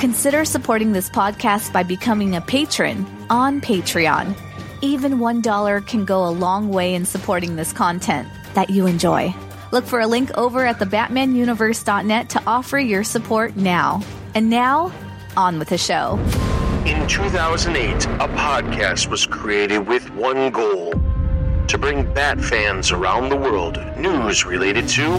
Consider 0.00 0.46
supporting 0.46 0.92
this 0.92 1.10
podcast 1.10 1.74
by 1.74 1.82
becoming 1.82 2.34
a 2.34 2.40
patron 2.40 3.04
on 3.28 3.60
Patreon. 3.60 4.34
Even 4.80 5.18
$1 5.18 5.86
can 5.86 6.06
go 6.06 6.26
a 6.26 6.30
long 6.32 6.70
way 6.70 6.94
in 6.94 7.04
supporting 7.04 7.56
this 7.56 7.70
content 7.70 8.26
that 8.54 8.70
you 8.70 8.86
enjoy. 8.86 9.34
Look 9.72 9.84
for 9.84 10.00
a 10.00 10.06
link 10.06 10.30
over 10.38 10.64
at 10.64 10.78
thebatmanuniverse.net 10.78 12.30
to 12.30 12.42
offer 12.46 12.78
your 12.78 13.04
support 13.04 13.56
now. 13.56 14.02
And 14.34 14.48
now, 14.48 14.90
on 15.36 15.58
with 15.58 15.68
the 15.68 15.76
show. 15.76 16.18
In 16.86 17.06
2008, 17.06 18.06
a 18.06 18.28
podcast 18.28 19.08
was 19.08 19.26
created 19.26 19.86
with 19.86 20.10
one 20.14 20.50
goal 20.50 20.94
to 21.66 21.76
bring 21.76 22.10
Bat 22.14 22.40
fans 22.40 22.90
around 22.90 23.28
the 23.28 23.36
world 23.36 23.76
news 23.98 24.46
related 24.46 24.88
to 24.88 25.10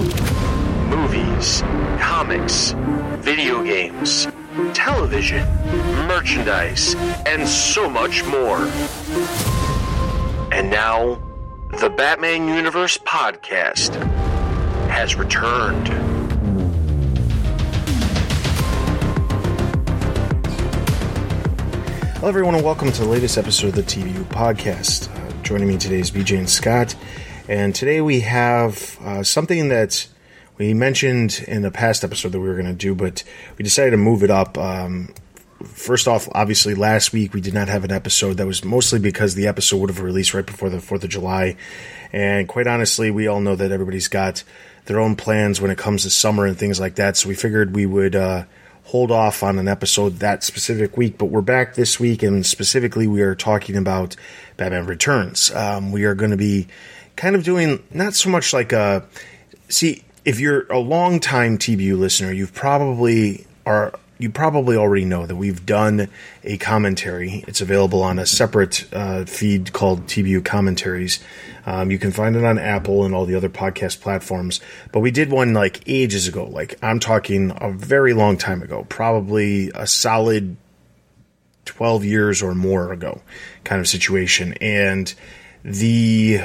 movies, 0.89 1.61
comics, 1.99 2.71
video 3.21 3.63
games, 3.63 4.27
television, 4.73 5.45
merchandise, 6.07 6.95
and 7.25 7.47
so 7.47 7.89
much 7.89 8.23
more. 8.25 8.57
And 10.51 10.69
now, 10.69 11.21
the 11.79 11.89
Batman 11.89 12.47
Universe 12.47 12.97
podcast 12.99 13.95
has 14.89 15.15
returned. 15.15 15.87
Hello, 22.21 22.29
everyone, 22.29 22.53
and 22.53 22.63
welcome 22.63 22.91
to 22.91 23.01
the 23.01 23.07
latest 23.09 23.37
episode 23.37 23.69
of 23.69 23.75
the 23.75 23.81
TBU 23.81 24.25
podcast. 24.25 25.09
Uh, 25.09 25.41
joining 25.41 25.67
me 25.67 25.77
today 25.77 25.99
is 25.99 26.11
BJ 26.11 26.37
and 26.37 26.47
Scott, 26.47 26.95
and 27.47 27.73
today 27.73 27.99
we 27.99 28.19
have 28.19 28.99
uh, 29.01 29.23
something 29.23 29.69
that 29.69 30.07
we 30.61 30.75
mentioned 30.75 31.43
in 31.47 31.63
the 31.63 31.71
past 31.71 32.03
episode 32.03 32.33
that 32.33 32.39
we 32.39 32.47
were 32.47 32.53
going 32.53 32.67
to 32.67 32.73
do, 32.73 32.93
but 32.93 33.23
we 33.57 33.63
decided 33.63 33.91
to 33.91 33.97
move 33.97 34.21
it 34.21 34.29
up. 34.29 34.59
Um, 34.59 35.11
first 35.63 36.07
off, 36.07 36.29
obviously, 36.33 36.75
last 36.75 37.11
week 37.11 37.33
we 37.33 37.41
did 37.41 37.55
not 37.55 37.67
have 37.67 37.83
an 37.83 37.91
episode. 37.91 38.37
That 38.37 38.45
was 38.45 38.63
mostly 38.63 38.99
because 38.99 39.33
the 39.33 39.47
episode 39.47 39.77
would 39.77 39.89
have 39.89 40.01
released 40.01 40.35
right 40.35 40.45
before 40.45 40.69
the 40.69 40.77
4th 40.77 41.03
of 41.03 41.09
July. 41.09 41.55
And 42.13 42.47
quite 42.47 42.67
honestly, 42.67 43.09
we 43.09 43.25
all 43.25 43.41
know 43.41 43.55
that 43.55 43.71
everybody's 43.71 44.07
got 44.07 44.43
their 44.85 44.99
own 44.99 45.15
plans 45.15 45.59
when 45.59 45.71
it 45.71 45.79
comes 45.79 46.03
to 46.03 46.11
summer 46.11 46.45
and 46.45 46.59
things 46.59 46.79
like 46.79 46.93
that. 46.95 47.17
So 47.17 47.27
we 47.27 47.33
figured 47.33 47.75
we 47.75 47.87
would 47.87 48.15
uh, 48.15 48.43
hold 48.83 49.09
off 49.09 49.41
on 49.41 49.57
an 49.57 49.67
episode 49.67 50.17
that 50.17 50.43
specific 50.43 50.95
week. 50.95 51.17
But 51.17 51.25
we're 51.25 51.41
back 51.41 51.73
this 51.73 51.99
week, 51.99 52.21
and 52.21 52.45
specifically, 52.45 53.07
we 53.07 53.23
are 53.23 53.33
talking 53.33 53.77
about 53.77 54.15
Batman 54.57 54.85
Returns. 54.85 55.49
Um, 55.55 55.91
we 55.91 56.03
are 56.03 56.13
going 56.13 56.31
to 56.31 56.37
be 56.37 56.67
kind 57.15 57.35
of 57.35 57.43
doing 57.43 57.81
not 57.91 58.13
so 58.13 58.29
much 58.29 58.53
like 58.53 58.71
a. 58.73 59.07
See, 59.67 60.03
if 60.25 60.39
you're 60.39 60.65
a 60.71 60.79
long 60.79 61.19
time 61.19 61.57
TBU 61.57 61.97
listener, 61.97 62.31
you've 62.31 62.53
probably 62.53 63.45
are 63.65 63.93
you 64.21 64.29
probably 64.29 64.77
already 64.77 65.03
know 65.03 65.25
that 65.25 65.35
we've 65.35 65.65
done 65.65 66.07
a 66.43 66.55
commentary. 66.57 67.43
It's 67.47 67.59
available 67.59 68.03
on 68.03 68.19
a 68.19 68.25
separate 68.27 68.87
uh, 68.93 69.25
feed 69.25 69.73
called 69.73 70.05
TBU 70.05 70.45
Commentaries. 70.45 71.19
Um, 71.65 71.89
you 71.89 71.97
can 71.97 72.11
find 72.11 72.35
it 72.35 72.43
on 72.43 72.59
Apple 72.59 73.03
and 73.03 73.15
all 73.15 73.25
the 73.25 73.33
other 73.33 73.49
podcast 73.49 73.99
platforms. 73.99 74.61
But 74.91 74.99
we 74.99 75.09
did 75.09 75.31
one 75.31 75.55
like 75.55 75.81
ages 75.87 76.27
ago. 76.27 76.45
Like 76.45 76.77
I'm 76.83 76.99
talking 76.99 77.51
a 77.55 77.71
very 77.71 78.13
long 78.13 78.37
time 78.37 78.61
ago, 78.61 78.85
probably 78.89 79.71
a 79.73 79.87
solid 79.87 80.55
12 81.65 82.05
years 82.05 82.43
or 82.43 82.53
more 82.53 82.93
ago 82.93 83.21
kind 83.63 83.79
of 83.79 83.87
situation. 83.87 84.53
And 84.61 85.11
the 85.63 86.41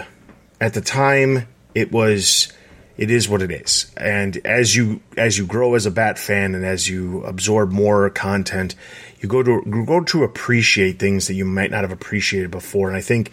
at 0.62 0.73
the 0.73 0.81
time 0.81 1.47
it 1.75 1.93
was 1.93 2.50
it 2.99 3.11
is 3.11 3.29
what 3.29 3.43
it 3.43 3.51
is. 3.51 3.93
And 3.97 4.37
as 4.39 4.75
you 4.75 5.01
as 5.17 5.37
you 5.37 5.47
grow 5.47 5.75
as 5.75 5.87
a 5.87 5.91
Bat 5.91 6.19
fan 6.19 6.55
and 6.55 6.65
as 6.65 6.89
you 6.89 7.25
absorb 7.25 7.71
more 7.71 8.09
content, 8.11 8.75
you 9.21 9.29
go 9.29 9.43
to 9.43 9.62
you 9.67 9.84
go 9.84 10.03
to 10.05 10.25
appreciate 10.25 10.99
things 10.99 11.27
that 11.27 11.35
you 11.35 11.45
might 11.45 11.71
not 11.71 11.83
have 11.83 11.93
appreciated 11.93 12.51
before. 12.51 12.89
And 12.89 12.97
I 12.97 13.01
think 13.01 13.33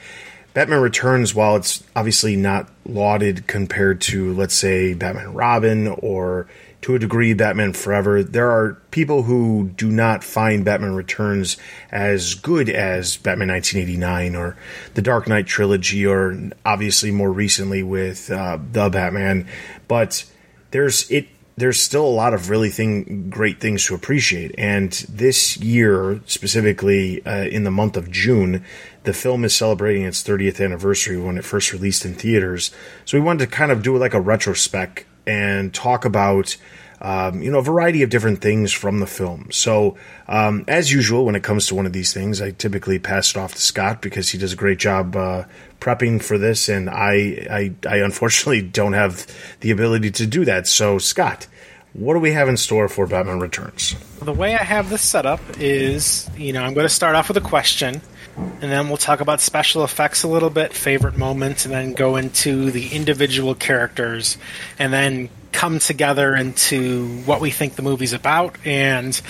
Batman 0.54 0.82
Returns, 0.82 1.34
while 1.34 1.56
it's 1.56 1.84
obviously 1.96 2.36
not 2.36 2.70
lauded 2.86 3.48
compared 3.48 4.02
to 4.02 4.34
let's 4.34 4.56
say 4.56 4.94
Batman 4.94 5.34
Robin 5.34 5.88
or 5.88 6.48
to 6.84 6.96
a 6.96 7.00
degree 7.00 7.34
Batman 7.34 7.72
Forever, 7.72 8.24
there 8.24 8.52
are 8.52 8.74
people 8.92 9.24
who 9.24 9.72
do 9.76 9.90
not 9.90 10.24
find 10.24 10.66
Batman 10.66 10.94
Returns 10.94 11.58
as 11.92 12.36
good 12.36 12.70
as 12.70 13.16
Batman 13.18 13.48
1989 13.50 14.36
or 14.36 14.58
the 14.94 15.02
Dark 15.02 15.28
Knight 15.28 15.48
trilogy, 15.48 16.06
or 16.06 16.52
obviously 16.66 17.10
more 17.10 17.32
recently 17.32 17.84
with 17.84 18.30
uh, 18.30 18.60
the 18.72 18.90
Batman. 18.90 19.48
But 19.88 20.26
there's 20.72 21.10
it. 21.10 21.28
There's 21.56 21.80
still 21.80 22.06
a 22.06 22.10
lot 22.10 22.34
of 22.34 22.50
really 22.50 22.72
thing, 22.72 23.30
great 23.30 23.62
things 23.62 23.86
to 23.86 23.94
appreciate. 23.94 24.56
And 24.58 24.92
this 25.08 25.56
year, 25.58 26.20
specifically 26.26 27.24
uh, 27.28 27.44
in 27.44 27.64
the 27.64 27.70
month 27.70 27.96
of 27.96 28.10
June, 28.10 28.66
the 29.04 29.14
film 29.14 29.46
is 29.46 29.54
celebrating 29.54 30.02
its 30.02 30.24
30th 30.24 30.60
anniversary 30.66 31.16
when 31.16 31.38
it 31.38 31.46
first 31.46 31.72
released 31.72 32.06
in 32.06 32.16
theaters. 32.16 32.72
So 33.06 33.20
we 33.20 33.24
wanted 33.24 33.46
to 33.46 33.56
kind 33.56 33.72
of 33.72 33.84
do 33.84 33.96
like 33.98 34.16
a 34.16 34.20
retrospect 34.20 35.06
and 35.26 35.74
talk 35.74 36.06
about 36.06 36.58
um, 37.02 37.42
you 37.42 37.52
know 37.52 37.60
a 37.60 37.64
variety 37.64 38.02
of 38.02 38.10
different 38.10 38.42
things 38.42 38.72
from 38.72 39.00
the 39.00 39.08
film. 39.08 39.50
So 39.52 39.98
um, 40.28 40.64
as 40.68 40.92
usual, 40.92 41.26
when 41.26 41.36
it 41.36 41.44
comes 41.44 41.68
to 41.68 41.76
one 41.76 41.86
of 41.86 41.94
these 41.94 42.14
things, 42.14 42.42
I 42.42 42.52
typically 42.52 42.98
pass 42.98 43.32
it 43.32 43.38
off 43.38 43.56
to 43.56 43.62
Scott 43.62 44.02
because 44.02 44.30
he 44.30 44.38
does 44.38 44.54
a 44.54 44.58
great 44.58 44.80
job 44.80 45.16
uh, 45.16 45.44
prepping 45.80 46.24
for 46.24 46.38
this, 46.38 46.70
and 46.70 46.90
I, 46.90 47.48
I 47.50 47.74
I 47.88 47.98
unfortunately 47.98 48.62
don't 48.80 48.94
have 48.94 49.28
the 49.60 49.72
ability 49.72 50.12
to 50.12 50.26
do 50.26 50.46
that. 50.46 50.68
So 50.68 50.98
Scott. 50.98 51.48
What 51.94 52.16
do 52.16 52.20
we 52.20 52.32
have 52.32 52.50
in 52.50 52.58
store 52.58 52.90
for 52.90 53.06
Batman 53.06 53.40
Returns? 53.40 53.96
The 54.20 54.34
way 54.34 54.56
I 54.56 54.64
have 54.64 54.90
this 54.90 55.04
set 55.04 55.28
up 55.28 55.40
is, 55.60 56.28
you 56.36 56.52
know, 56.52 56.64
I'm 56.64 56.74
going 56.74 56.88
to 56.88 56.94
start 56.94 57.16
off 57.16 57.28
with 57.28 57.38
a 57.38 57.42
question, 57.42 58.02
and 58.36 58.62
then 58.72 58.88
we'll 58.88 58.98
talk 58.98 59.22
about 59.22 59.42
special 59.42 59.84
effects 59.84 60.24
a 60.24 60.28
little 60.28 60.50
bit, 60.50 60.74
favorite 60.74 61.18
moments, 61.18 61.66
and 61.66 61.74
then 61.74 61.94
go 61.94 62.16
into 62.16 62.72
the 62.72 62.88
individual 62.90 63.54
characters, 63.54 64.40
and 64.80 64.92
then 64.92 65.30
come 65.52 65.78
together 65.78 66.36
into 66.36 67.22
what 67.26 67.40
we 67.40 67.52
think 67.52 67.76
the 67.76 67.84
movie's 67.84 68.14
about. 68.14 68.56
And 68.66 69.22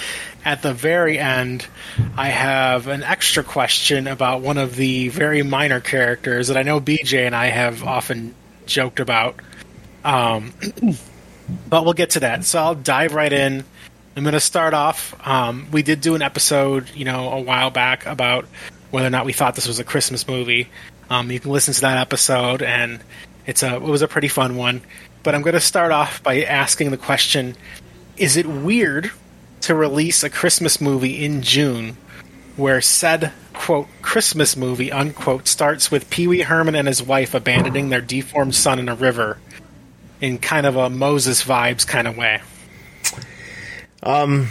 at 0.46 0.62
the 0.62 0.74
very 0.74 1.20
end, 1.20 1.68
I 2.16 2.30
have 2.30 2.88
an 2.88 3.04
extra 3.04 3.44
question 3.44 4.08
about 4.08 4.42
one 4.42 4.58
of 4.58 4.78
the 4.78 5.10
very 5.10 5.44
minor 5.44 5.82
characters 5.82 6.48
that 6.48 6.56
I 6.56 6.64
know 6.64 6.80
BJ 6.80 7.26
and 7.26 7.36
I 7.36 7.48
have 7.48 7.84
often 7.84 8.34
joked 8.66 9.02
about. 9.02 9.36
Um, 10.06 10.54
but 11.70 11.84
we'll 11.84 11.94
get 11.94 12.12
to 12.12 12.22
that. 12.22 12.46
So 12.46 12.60
I'll 12.60 12.76
dive 12.76 13.14
right 13.14 13.32
in. 13.32 13.64
I'm 14.16 14.24
going 14.24 14.34
to 14.34 14.40
start 14.40 14.74
off. 14.74 15.16
Um, 15.28 15.68
we 15.72 15.82
did 15.82 16.02
do 16.02 16.16
an 16.16 16.22
episode, 16.22 16.90
you 16.94 17.06
know, 17.06 17.32
a 17.32 17.42
while 17.42 17.72
back 17.72 18.06
about 18.06 18.46
whether 18.92 19.08
or 19.08 19.10
not 19.10 19.26
we 19.26 19.34
thought 19.34 19.56
this 19.56 19.68
was 19.68 19.80
a 19.80 19.84
Christmas 19.84 20.28
movie. 20.28 20.70
Um, 21.10 21.32
you 21.32 21.40
can 21.40 21.52
listen 21.52 21.74
to 21.74 21.82
that 21.82 21.98
episode, 21.98 22.62
and 22.62 23.00
it's 23.46 23.64
a 23.64 23.76
it 23.76 23.82
was 23.82 24.02
a 24.02 24.08
pretty 24.08 24.28
fun 24.28 24.56
one. 24.56 24.82
But 25.24 25.36
I'm 25.36 25.42
going 25.42 25.56
to 25.56 25.60
start 25.60 25.92
off 25.92 26.22
by 26.22 26.44
asking 26.44 26.92
the 26.92 26.98
question: 26.98 27.56
Is 28.18 28.38
it 28.38 28.46
weird 28.46 29.12
to 29.62 29.74
release 29.74 30.24
a 30.24 30.30
Christmas 30.30 30.80
movie 30.80 31.24
in 31.24 31.42
June, 31.42 31.98
where 32.56 32.82
said 32.82 33.32
quote 33.54 33.88
Christmas 34.02 34.58
movie 34.58 34.92
unquote 34.92 35.48
starts 35.48 35.90
with 35.90 36.10
Pee 36.10 36.28
Wee 36.28 36.42
Herman 36.42 36.76
and 36.76 36.88
his 36.88 37.02
wife 37.02 37.34
abandoning 37.34 37.90
their 37.90 38.02
deformed 38.02 38.56
son 38.56 38.78
in 38.78 38.90
a 38.90 38.96
river, 38.96 39.38
in 40.24 40.38
kind 40.38 40.66
of 40.66 40.78
a 40.78 40.90
Moses 40.90 41.44
vibes 41.44 41.86
kind 41.86 42.08
of 42.08 42.16
way? 42.18 42.42
Um, 44.02 44.48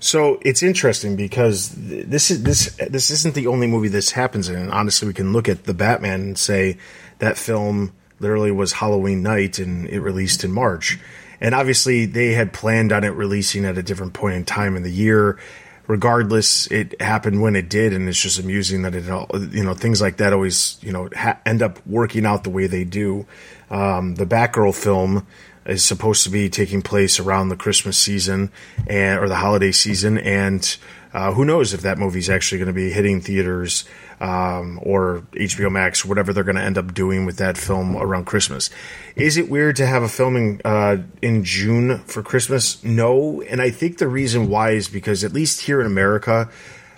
so 0.00 0.40
it's 0.42 0.60
interesting 0.62 1.14
because 1.14 1.70
this 1.76 2.32
is 2.32 2.42
this 2.42 2.76
this 2.90 3.10
isn't 3.10 3.34
the 3.34 3.46
only 3.46 3.68
movie 3.68 3.88
this 3.88 4.10
happens 4.10 4.48
in. 4.48 4.56
And 4.56 4.72
honestly, 4.72 5.06
we 5.06 5.14
can 5.14 5.32
look 5.32 5.48
at 5.48 5.64
the 5.64 5.74
Batman 5.74 6.20
and 6.20 6.38
say 6.38 6.78
that 7.20 7.38
film 7.38 7.92
literally 8.18 8.50
was 8.50 8.72
Halloween 8.72 9.22
night 9.22 9.60
and 9.60 9.88
it 9.88 10.00
released 10.00 10.42
in 10.42 10.50
March. 10.50 10.98
And 11.40 11.54
obviously, 11.54 12.04
they 12.04 12.32
had 12.32 12.52
planned 12.52 12.90
on 12.90 13.04
it 13.04 13.10
releasing 13.10 13.64
at 13.64 13.78
a 13.78 13.82
different 13.84 14.14
point 14.14 14.34
in 14.34 14.44
time 14.44 14.76
in 14.76 14.82
the 14.82 14.90
year. 14.90 15.38
Regardless, 15.86 16.66
it 16.66 17.00
happened 17.00 17.40
when 17.40 17.56
it 17.56 17.70
did, 17.70 17.94
and 17.94 18.08
it's 18.08 18.20
just 18.20 18.38
amusing 18.38 18.82
that 18.82 18.94
it, 18.94 19.08
all, 19.08 19.26
you 19.52 19.64
know, 19.64 19.72
things 19.72 20.02
like 20.02 20.18
that 20.18 20.34
always, 20.34 20.76
you 20.82 20.92
know, 20.92 21.08
ha- 21.16 21.38
end 21.46 21.62
up 21.62 21.78
working 21.86 22.26
out 22.26 22.44
the 22.44 22.50
way 22.50 22.66
they 22.66 22.84
do. 22.84 23.26
Um, 23.70 24.14
the 24.14 24.26
Batgirl 24.26 24.74
film 24.74 25.26
is 25.66 25.84
supposed 25.84 26.24
to 26.24 26.30
be 26.30 26.48
taking 26.48 26.80
place 26.82 27.20
around 27.20 27.48
the 27.48 27.56
Christmas 27.56 27.98
season 27.98 28.50
and 28.86 29.18
or 29.20 29.28
the 29.28 29.36
holiday 29.36 29.72
season, 29.72 30.18
and 30.18 30.76
uh, 31.12 31.32
who 31.32 31.44
knows 31.44 31.72
if 31.72 31.82
that 31.82 31.98
movie's 31.98 32.28
actually 32.28 32.58
going 32.58 32.68
to 32.68 32.72
be 32.72 32.90
hitting 32.90 33.20
theaters 33.20 33.84
um, 34.20 34.78
or 34.82 35.22
HBO 35.32 35.70
Max, 35.70 36.04
whatever 36.04 36.32
they're 36.32 36.44
going 36.44 36.56
to 36.56 36.62
end 36.62 36.76
up 36.76 36.92
doing 36.92 37.24
with 37.24 37.38
that 37.38 37.56
film 37.56 37.96
around 37.96 38.26
Christmas. 38.26 38.70
Is 39.16 39.36
it 39.36 39.48
weird 39.48 39.76
to 39.76 39.86
have 39.86 40.02
a 40.02 40.08
filming 40.08 40.60
uh, 40.64 40.98
in 41.22 41.44
June 41.44 41.98
for 42.00 42.22
Christmas? 42.22 42.82
No, 42.84 43.42
and 43.42 43.60
I 43.62 43.70
think 43.70 43.98
the 43.98 44.08
reason 44.08 44.48
why 44.48 44.72
is 44.72 44.88
because 44.88 45.24
at 45.24 45.32
least 45.32 45.62
here 45.62 45.80
in 45.80 45.86
America, 45.86 46.50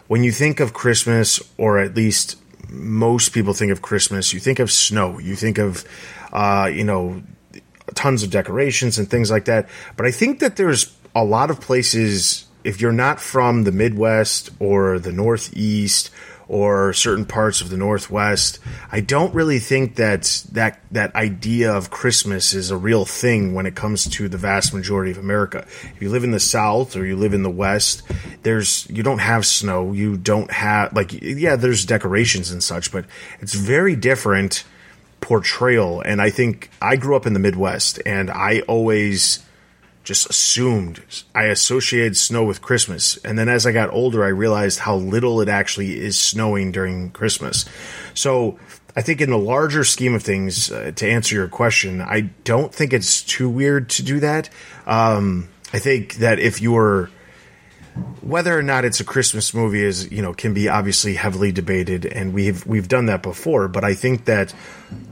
when 0.09 0.25
you 0.25 0.33
think 0.33 0.61
of 0.61 0.73
Christmas, 0.73 1.41
or 1.57 1.79
at 1.79 1.95
least 1.95 2.37
most 2.69 3.31
people 3.31 3.53
think 3.53 3.71
of 3.71 3.83
Christmas, 3.83 4.33
you 4.33 4.41
think 4.41 4.59
of 4.59 4.71
snow, 4.71 5.19
you 5.19 5.37
think 5.37 5.59
of 5.59 5.85
uh, 6.33 6.71
you 6.73 6.85
know 6.85 7.23
tons 7.95 8.23
of 8.23 8.31
decorations 8.31 8.99
and 8.99 9.11
things 9.11 9.31
like 9.31 9.47
that. 9.47 9.69
But 9.97 10.07
I 10.07 10.11
think 10.11 10.41
that 10.41 10.57
there's 10.57 10.95
a 11.15 11.25
lot 11.25 11.51
of 11.51 11.61
places 11.61 12.47
if 12.65 12.81
you're 12.81 12.93
not 12.93 13.21
from 13.21 13.65
the 13.65 13.73
Midwest 13.73 14.51
or 14.59 14.99
the 14.99 15.13
Northeast 15.13 16.11
or 16.49 16.93
certain 16.93 17.25
parts 17.25 17.61
of 17.61 17.71
the 17.71 17.77
Northwest, 17.77 18.59
I 18.91 19.01
don't 19.01 19.33
really 19.33 19.61
think 19.61 19.95
that 19.97 20.45
that 20.51 20.81
that 20.91 21.15
idea 21.15 21.73
of 21.73 21.91
Christmas 21.91 22.55
is 22.55 22.73
a 22.73 22.77
real 22.77 23.05
thing 23.05 23.55
when 23.55 23.67
it 23.67 23.77
comes 23.77 24.09
to 24.09 24.29
the 24.29 24.37
vast 24.37 24.75
majority 24.75 25.13
of 25.13 25.19
America. 25.19 25.65
If 25.95 26.03
you 26.03 26.11
live 26.11 26.25
in 26.25 26.33
the 26.33 26.41
South 26.41 26.97
or 26.97 27.07
you 27.07 27.17
live 27.17 27.35
in 27.35 27.45
the 27.45 27.51
West, 27.51 28.03
there's 28.43 28.87
you 28.91 29.05
don't 29.05 29.21
have 29.21 29.47
snow, 29.47 29.93
you 29.93 30.17
don't 30.17 30.51
have 30.51 30.93
like 30.93 31.13
yeah, 31.23 31.55
there's 31.55 31.87
decorations 31.87 32.51
and 32.51 32.63
such, 32.63 32.91
but 32.91 33.05
it's 33.41 33.55
very 33.55 33.95
different 33.95 34.65
portrayal. 35.21 36.01
And 36.01 36.21
I 36.21 36.31
think 36.31 36.71
I 36.81 36.97
grew 36.97 37.17
up 37.17 37.27
in 37.27 37.33
the 37.33 37.39
Midwest, 37.39 38.01
and 38.05 38.31
I 38.31 38.61
always 38.61 39.45
just 40.03 40.31
assumed 40.31 41.03
I 41.35 41.45
associated 41.45 42.17
snow 42.17 42.45
with 42.45 42.63
Christmas. 42.63 43.17
And 43.19 43.39
then 43.39 43.49
as 43.49 43.67
I 43.67 43.73
got 43.73 43.93
older, 43.93 44.25
I 44.25 44.29
realized 44.29 44.81
how 44.81 44.97
little 44.97 45.41
it 45.41 45.49
actually 45.49 46.01
is 46.01 46.19
snowing 46.19 46.73
during 46.73 47.11
Christmas. 47.11 47.65
So 48.15 48.59
I 48.97 49.03
think 49.03 49.21
in 49.21 49.31
the 49.31 49.39
larger 49.39 49.85
scheme 49.85 50.15
of 50.15 50.23
things, 50.23 50.73
uh, 50.73 50.93
to 50.97 51.09
answer 51.09 51.35
your 51.35 51.49
question, 51.49 52.01
I 52.01 52.31
don't 52.45 52.75
think 52.75 52.93
it's 52.93 53.23
too 53.23 53.49
weird 53.49 53.91
to 53.91 54.03
do 54.03 54.21
that. 54.21 54.49
Um, 54.87 55.49
I 55.73 55.79
think 55.79 56.15
that 56.15 56.39
if 56.39 56.61
you're 56.61 57.11
whether 58.21 58.57
or 58.57 58.63
not 58.63 58.85
it's 58.85 59.01
a 59.01 59.05
Christmas 59.05 59.53
movie 59.55 59.83
is 59.83 60.11
you 60.11 60.23
know 60.23 60.33
can 60.33 60.55
be 60.55 60.69
obviously 60.69 61.15
heavily 61.15 61.53
debated, 61.53 62.07
and 62.07 62.33
we've 62.33 62.65
we've 62.67 62.89
done 62.89 63.07
that 63.07 63.23
before. 63.23 63.69
But 63.69 63.85
I 63.85 63.95
think 63.95 64.27
that 64.27 64.55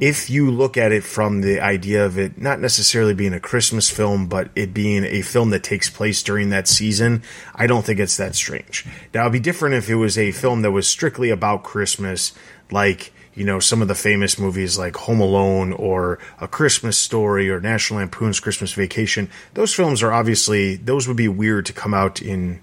if 0.01 0.31
you 0.31 0.51
look 0.51 0.77
at 0.77 0.93
it 0.93 1.05
from 1.05 1.41
the 1.41 1.61
idea 1.61 2.05
of 2.05 2.19
it 2.19 2.39
not 2.41 2.61
necessarily 2.61 3.15
being 3.15 3.35
a 3.35 3.41
Christmas 3.41 3.91
film, 3.91 4.29
but 4.29 4.51
it 4.55 4.73
being 4.75 5.05
a 5.05 5.23
film 5.23 5.51
that 5.51 5.63
takes 5.63 5.91
place 5.91 6.23
during 6.23 6.51
that 6.51 6.69
season, 6.69 7.23
I 7.55 7.67
don't 7.67 7.85
think 7.85 7.99
it's 7.99 8.17
that 8.17 8.35
strange. 8.35 8.87
Now 9.13 9.23
it'd 9.23 9.33
be 9.33 9.41
different 9.41 9.75
if 9.75 9.89
it 9.89 9.97
was 9.97 10.17
a 10.19 10.31
film 10.31 10.63
that 10.63 10.71
was 10.71 10.89
strictly 10.89 11.31
about 11.31 11.65
Christmas, 11.65 12.33
like 12.71 13.13
you 13.35 13.45
know 13.45 13.59
some 13.59 13.83
of 13.83 13.89
the 13.89 13.95
famous 13.95 14.39
movies 14.39 14.79
like 14.79 14.97
Home 14.97 15.21
Alone 15.21 15.73
or 15.73 16.19
A 16.41 16.47
Christmas 16.47 16.99
Story 16.99 17.51
or 17.51 17.61
National 17.61 18.01
Lampoon's 18.01 18.39
Christmas 18.39 18.73
Vacation. 18.73 19.29
Those 19.55 19.75
films 19.75 20.03
are 20.03 20.13
obviously 20.13 20.77
those 20.77 21.09
would 21.09 21.17
be 21.17 21.29
weird 21.29 21.67
to 21.67 21.73
come 21.73 21.95
out 21.95 22.23
in 22.23 22.61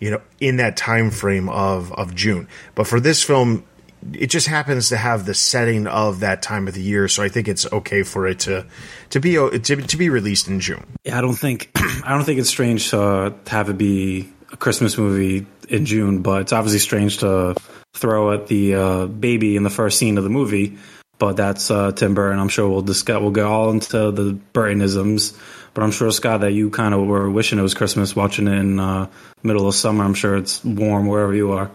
you 0.00 0.10
know, 0.10 0.20
in 0.40 0.56
that 0.56 0.76
time 0.76 1.10
frame 1.10 1.48
of 1.48 1.92
of 1.92 2.14
June. 2.14 2.48
But 2.74 2.86
for 2.86 3.00
this 3.00 3.22
film, 3.22 3.64
it 4.12 4.28
just 4.28 4.46
happens 4.46 4.88
to 4.88 4.96
have 4.96 5.26
the 5.26 5.34
setting 5.34 5.86
of 5.86 6.20
that 6.20 6.42
time 6.42 6.68
of 6.68 6.74
the 6.74 6.82
year, 6.82 7.08
so 7.08 7.22
I 7.22 7.28
think 7.28 7.48
it's 7.48 7.70
okay 7.72 8.02
for 8.02 8.26
it 8.26 8.40
to 8.40 8.66
to 9.10 9.20
be 9.20 9.34
to, 9.34 9.58
to 9.58 9.96
be 9.96 10.08
released 10.08 10.48
in 10.48 10.60
June. 10.60 10.86
Yeah, 11.04 11.18
I 11.18 11.20
don't 11.20 11.34
think 11.34 11.70
I 11.74 12.10
don't 12.10 12.24
think 12.24 12.40
it's 12.40 12.48
strange 12.48 12.90
to 12.90 13.34
have 13.46 13.68
it 13.68 13.78
be 13.78 14.32
a 14.52 14.56
Christmas 14.56 14.96
movie 14.96 15.46
in 15.68 15.84
June, 15.84 16.22
but 16.22 16.42
it's 16.42 16.52
obviously 16.52 16.80
strange 16.80 17.18
to 17.18 17.54
throw 17.94 18.32
at 18.32 18.46
the 18.46 18.74
uh, 18.74 19.06
baby 19.06 19.56
in 19.56 19.62
the 19.62 19.70
first 19.70 19.98
scene 19.98 20.18
of 20.18 20.24
the 20.24 20.30
movie. 20.30 20.78
But 21.18 21.36
that's 21.36 21.70
uh, 21.70 21.92
Tim 21.92 22.14
Burton. 22.14 22.38
I'm 22.38 22.48
sure 22.48 22.66
we'll 22.68 22.80
discuss. 22.80 23.20
We'll 23.20 23.30
get 23.30 23.44
all 23.44 23.70
into 23.70 24.10
the 24.10 24.38
Burtonisms 24.54 25.38
but 25.74 25.82
I'm 25.82 25.90
sure 25.90 26.10
Scott 26.10 26.40
that 26.40 26.52
you 26.52 26.70
kind 26.70 26.94
of 26.94 27.06
were 27.06 27.30
wishing 27.30 27.58
it 27.58 27.62
was 27.62 27.74
Christmas, 27.74 28.16
watching 28.16 28.48
it 28.48 28.58
in 28.58 28.80
uh, 28.80 29.08
middle 29.42 29.68
of 29.68 29.74
summer. 29.74 30.04
I'm 30.04 30.14
sure 30.14 30.36
it's 30.36 30.64
warm 30.64 31.06
wherever 31.06 31.34
you 31.34 31.52
are. 31.52 31.70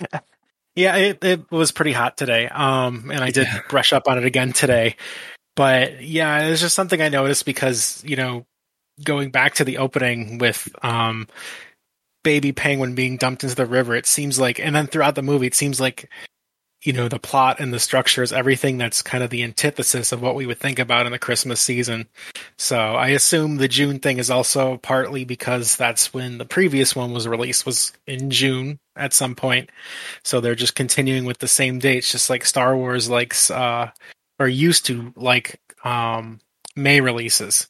Yeah, 0.76 0.96
it, 0.96 1.24
it 1.24 1.50
was 1.50 1.72
pretty 1.72 1.92
hot 1.92 2.16
today. 2.16 2.48
Um, 2.48 3.10
and 3.10 3.22
I 3.22 3.30
did 3.30 3.46
yeah. 3.46 3.60
brush 3.68 3.92
up 3.92 4.08
on 4.08 4.18
it 4.18 4.24
again 4.24 4.52
today. 4.52 4.96
But 5.56 6.02
yeah, 6.02 6.46
it's 6.46 6.60
just 6.60 6.76
something 6.76 7.02
I 7.02 7.08
noticed 7.08 7.44
because 7.44 8.02
you 8.06 8.16
know, 8.16 8.46
going 9.04 9.30
back 9.30 9.54
to 9.54 9.64
the 9.64 9.78
opening 9.78 10.38
with 10.38 10.68
um, 10.82 11.26
baby 12.22 12.52
penguin 12.52 12.94
being 12.94 13.16
dumped 13.16 13.42
into 13.42 13.56
the 13.56 13.66
river, 13.66 13.94
it 13.94 14.06
seems 14.06 14.38
like, 14.38 14.60
and 14.60 14.74
then 14.74 14.86
throughout 14.86 15.16
the 15.16 15.22
movie, 15.22 15.48
it 15.48 15.54
seems 15.54 15.80
like 15.80 16.08
you 16.82 16.92
know 16.92 17.08
the 17.08 17.18
plot 17.18 17.60
and 17.60 17.72
the 17.72 17.78
structures 17.78 18.32
everything 18.32 18.78
that's 18.78 19.02
kind 19.02 19.22
of 19.22 19.30
the 19.30 19.42
antithesis 19.42 20.12
of 20.12 20.22
what 20.22 20.34
we 20.34 20.46
would 20.46 20.58
think 20.58 20.78
about 20.78 21.06
in 21.06 21.12
the 21.12 21.18
christmas 21.18 21.60
season. 21.60 22.08
So 22.56 22.78
i 22.78 23.08
assume 23.08 23.56
the 23.56 23.68
june 23.68 23.98
thing 23.98 24.18
is 24.18 24.30
also 24.30 24.78
partly 24.78 25.24
because 25.24 25.76
that's 25.76 26.14
when 26.14 26.38
the 26.38 26.44
previous 26.44 26.96
one 26.96 27.12
was 27.12 27.28
released 27.28 27.66
was 27.66 27.92
in 28.06 28.30
june 28.30 28.78
at 28.96 29.12
some 29.12 29.34
point. 29.34 29.70
So 30.24 30.40
they're 30.40 30.54
just 30.54 30.74
continuing 30.74 31.24
with 31.24 31.38
the 31.38 31.48
same 31.48 31.78
dates 31.78 32.12
just 32.12 32.30
like 32.30 32.44
star 32.44 32.76
wars 32.76 33.10
likes 33.10 33.50
uh 33.50 33.90
or 34.38 34.48
used 34.48 34.86
to 34.86 35.12
like 35.16 35.60
um 35.84 36.40
may 36.76 37.00
releases. 37.00 37.68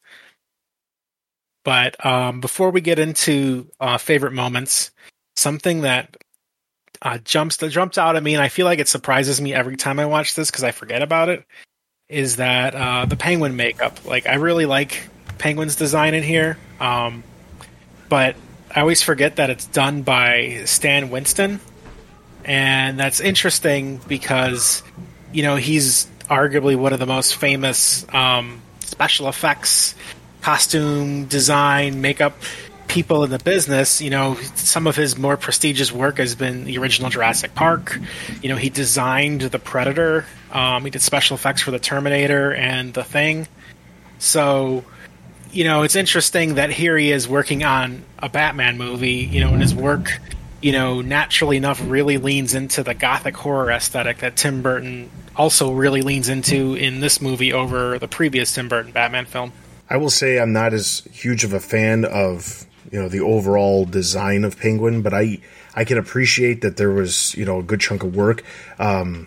But 1.64 2.04
um 2.04 2.40
before 2.40 2.70
we 2.70 2.80
get 2.80 2.98
into 2.98 3.70
uh 3.80 3.98
favorite 3.98 4.32
moments 4.32 4.92
something 5.36 5.80
that 5.82 6.16
uh, 7.02 7.18
jumps 7.18 7.58
that 7.58 7.98
out 7.98 8.16
at 8.16 8.22
me, 8.22 8.34
and 8.34 8.42
I 8.42 8.48
feel 8.48 8.66
like 8.66 8.78
it 8.78 8.88
surprises 8.88 9.40
me 9.40 9.54
every 9.54 9.76
time 9.76 9.98
I 9.98 10.06
watch 10.06 10.34
this 10.34 10.50
because 10.50 10.64
I 10.64 10.70
forget 10.70 11.02
about 11.02 11.28
it. 11.28 11.44
Is 12.08 12.36
that 12.36 12.74
uh, 12.74 13.04
the 13.06 13.16
penguin 13.16 13.56
makeup? 13.56 14.04
Like 14.04 14.26
I 14.26 14.34
really 14.34 14.66
like 14.66 15.08
Penguin's 15.38 15.76
design 15.76 16.14
in 16.14 16.22
here, 16.22 16.58
um, 16.80 17.22
but 18.08 18.36
I 18.74 18.80
always 18.80 19.02
forget 19.02 19.36
that 19.36 19.48
it's 19.48 19.66
done 19.66 20.02
by 20.02 20.62
Stan 20.66 21.10
Winston, 21.10 21.60
and 22.44 22.98
that's 22.98 23.20
interesting 23.20 24.00
because 24.08 24.82
you 25.32 25.42
know 25.42 25.56
he's 25.56 26.06
arguably 26.28 26.76
one 26.76 26.92
of 26.92 26.98
the 26.98 27.06
most 27.06 27.36
famous 27.36 28.04
um, 28.12 28.60
special 28.80 29.28
effects, 29.28 29.94
costume 30.42 31.26
design, 31.26 32.00
makeup 32.00 32.34
people 32.90 33.22
in 33.22 33.30
the 33.30 33.38
business, 33.38 34.02
you 34.02 34.10
know, 34.10 34.34
some 34.56 34.88
of 34.88 34.96
his 34.96 35.16
more 35.16 35.36
prestigious 35.36 35.92
work 35.92 36.18
has 36.18 36.34
been 36.34 36.64
the 36.64 36.76
original 36.78 37.08
Jurassic 37.08 37.54
Park. 37.54 37.96
You 38.42 38.48
know, 38.48 38.56
he 38.56 38.68
designed 38.68 39.42
the 39.42 39.60
Predator. 39.60 40.26
Um, 40.50 40.84
he 40.84 40.90
did 40.90 41.00
special 41.00 41.36
effects 41.36 41.62
for 41.62 41.70
the 41.70 41.78
Terminator 41.78 42.52
and 42.52 42.92
the 42.92 43.04
Thing. 43.04 43.46
So, 44.18 44.84
you 45.52 45.62
know, 45.62 45.84
it's 45.84 45.94
interesting 45.94 46.56
that 46.56 46.70
here 46.70 46.98
he 46.98 47.12
is 47.12 47.28
working 47.28 47.62
on 47.62 48.02
a 48.18 48.28
Batman 48.28 48.76
movie. 48.76 49.28
You 49.30 49.40
know, 49.40 49.50
and 49.50 49.62
his 49.62 49.72
work, 49.74 50.18
you 50.60 50.72
know, 50.72 51.00
naturally 51.00 51.56
enough, 51.56 51.80
really 51.86 52.18
leans 52.18 52.54
into 52.54 52.82
the 52.82 52.94
gothic 52.94 53.36
horror 53.36 53.70
aesthetic 53.70 54.18
that 54.18 54.36
Tim 54.36 54.62
Burton 54.62 55.08
also 55.36 55.70
really 55.72 56.02
leans 56.02 56.28
into 56.28 56.74
in 56.74 56.98
this 56.98 57.20
movie 57.20 57.52
over 57.52 58.00
the 58.00 58.08
previous 58.08 58.52
Tim 58.52 58.68
Burton 58.68 58.90
Batman 58.90 59.26
film. 59.26 59.52
I 59.88 59.96
will 59.96 60.10
say 60.10 60.40
I'm 60.40 60.52
not 60.52 60.72
as 60.72 61.06
huge 61.12 61.44
of 61.44 61.52
a 61.52 61.60
fan 61.60 62.04
of 62.04 62.66
you 62.90 63.00
know 63.00 63.08
the 63.08 63.20
overall 63.20 63.84
design 63.84 64.44
of 64.44 64.58
Penguin, 64.58 65.02
but 65.02 65.14
I 65.14 65.40
I 65.74 65.84
can 65.84 65.98
appreciate 65.98 66.62
that 66.62 66.76
there 66.76 66.90
was 66.90 67.34
you 67.34 67.44
know 67.44 67.58
a 67.58 67.62
good 67.62 67.80
chunk 67.80 68.02
of 68.02 68.14
work, 68.14 68.44
um, 68.78 69.26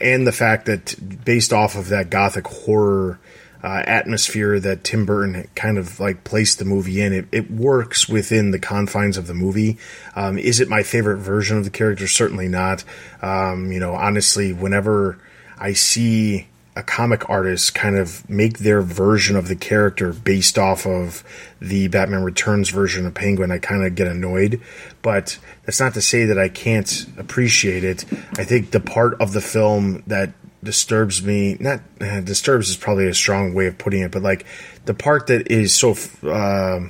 and 0.00 0.26
the 0.26 0.32
fact 0.32 0.66
that 0.66 1.24
based 1.24 1.52
off 1.52 1.76
of 1.76 1.88
that 1.88 2.10
gothic 2.10 2.46
horror 2.46 3.20
uh, 3.62 3.82
atmosphere 3.86 4.58
that 4.58 4.82
Tim 4.82 5.06
Burton 5.06 5.48
kind 5.54 5.78
of 5.78 6.00
like 6.00 6.24
placed 6.24 6.58
the 6.58 6.64
movie 6.64 7.00
in, 7.00 7.12
it, 7.12 7.26
it 7.30 7.50
works 7.50 8.08
within 8.08 8.50
the 8.50 8.58
confines 8.58 9.16
of 9.16 9.26
the 9.26 9.34
movie. 9.34 9.78
Um, 10.16 10.36
is 10.36 10.60
it 10.60 10.68
my 10.68 10.82
favorite 10.82 11.18
version 11.18 11.58
of 11.58 11.64
the 11.64 11.70
character? 11.70 12.08
Certainly 12.08 12.48
not. 12.48 12.82
Um, 13.20 13.70
you 13.70 13.78
know, 13.78 13.94
honestly, 13.94 14.52
whenever 14.52 15.18
I 15.58 15.74
see 15.74 16.48
a 16.74 16.82
comic 16.82 17.28
artist 17.28 17.74
kind 17.74 17.96
of 17.96 18.28
make 18.30 18.58
their 18.58 18.80
version 18.80 19.36
of 19.36 19.48
the 19.48 19.56
character 19.56 20.12
based 20.12 20.58
off 20.58 20.86
of 20.86 21.22
the 21.60 21.88
Batman 21.88 22.22
Returns 22.22 22.70
version 22.70 23.06
of 23.06 23.12
Penguin, 23.12 23.50
I 23.50 23.58
kind 23.58 23.84
of 23.84 23.94
get 23.94 24.06
annoyed. 24.06 24.60
But 25.02 25.38
that's 25.64 25.80
not 25.80 25.94
to 25.94 26.00
say 26.00 26.24
that 26.26 26.38
I 26.38 26.48
can't 26.48 27.06
appreciate 27.18 27.84
it. 27.84 28.04
I 28.38 28.44
think 28.44 28.70
the 28.70 28.80
part 28.80 29.20
of 29.20 29.32
the 29.32 29.42
film 29.42 30.02
that 30.06 30.32
disturbs 30.64 31.22
me, 31.22 31.56
not 31.60 31.80
eh, 32.00 32.20
disturbs 32.20 32.70
is 32.70 32.76
probably 32.76 33.08
a 33.08 33.14
strong 33.14 33.52
way 33.52 33.66
of 33.66 33.76
putting 33.76 34.02
it, 34.02 34.10
but 34.10 34.22
like 34.22 34.46
the 34.86 34.94
part 34.94 35.26
that 35.26 35.50
is 35.50 35.74
so 35.74 35.94
uh, 36.26 36.80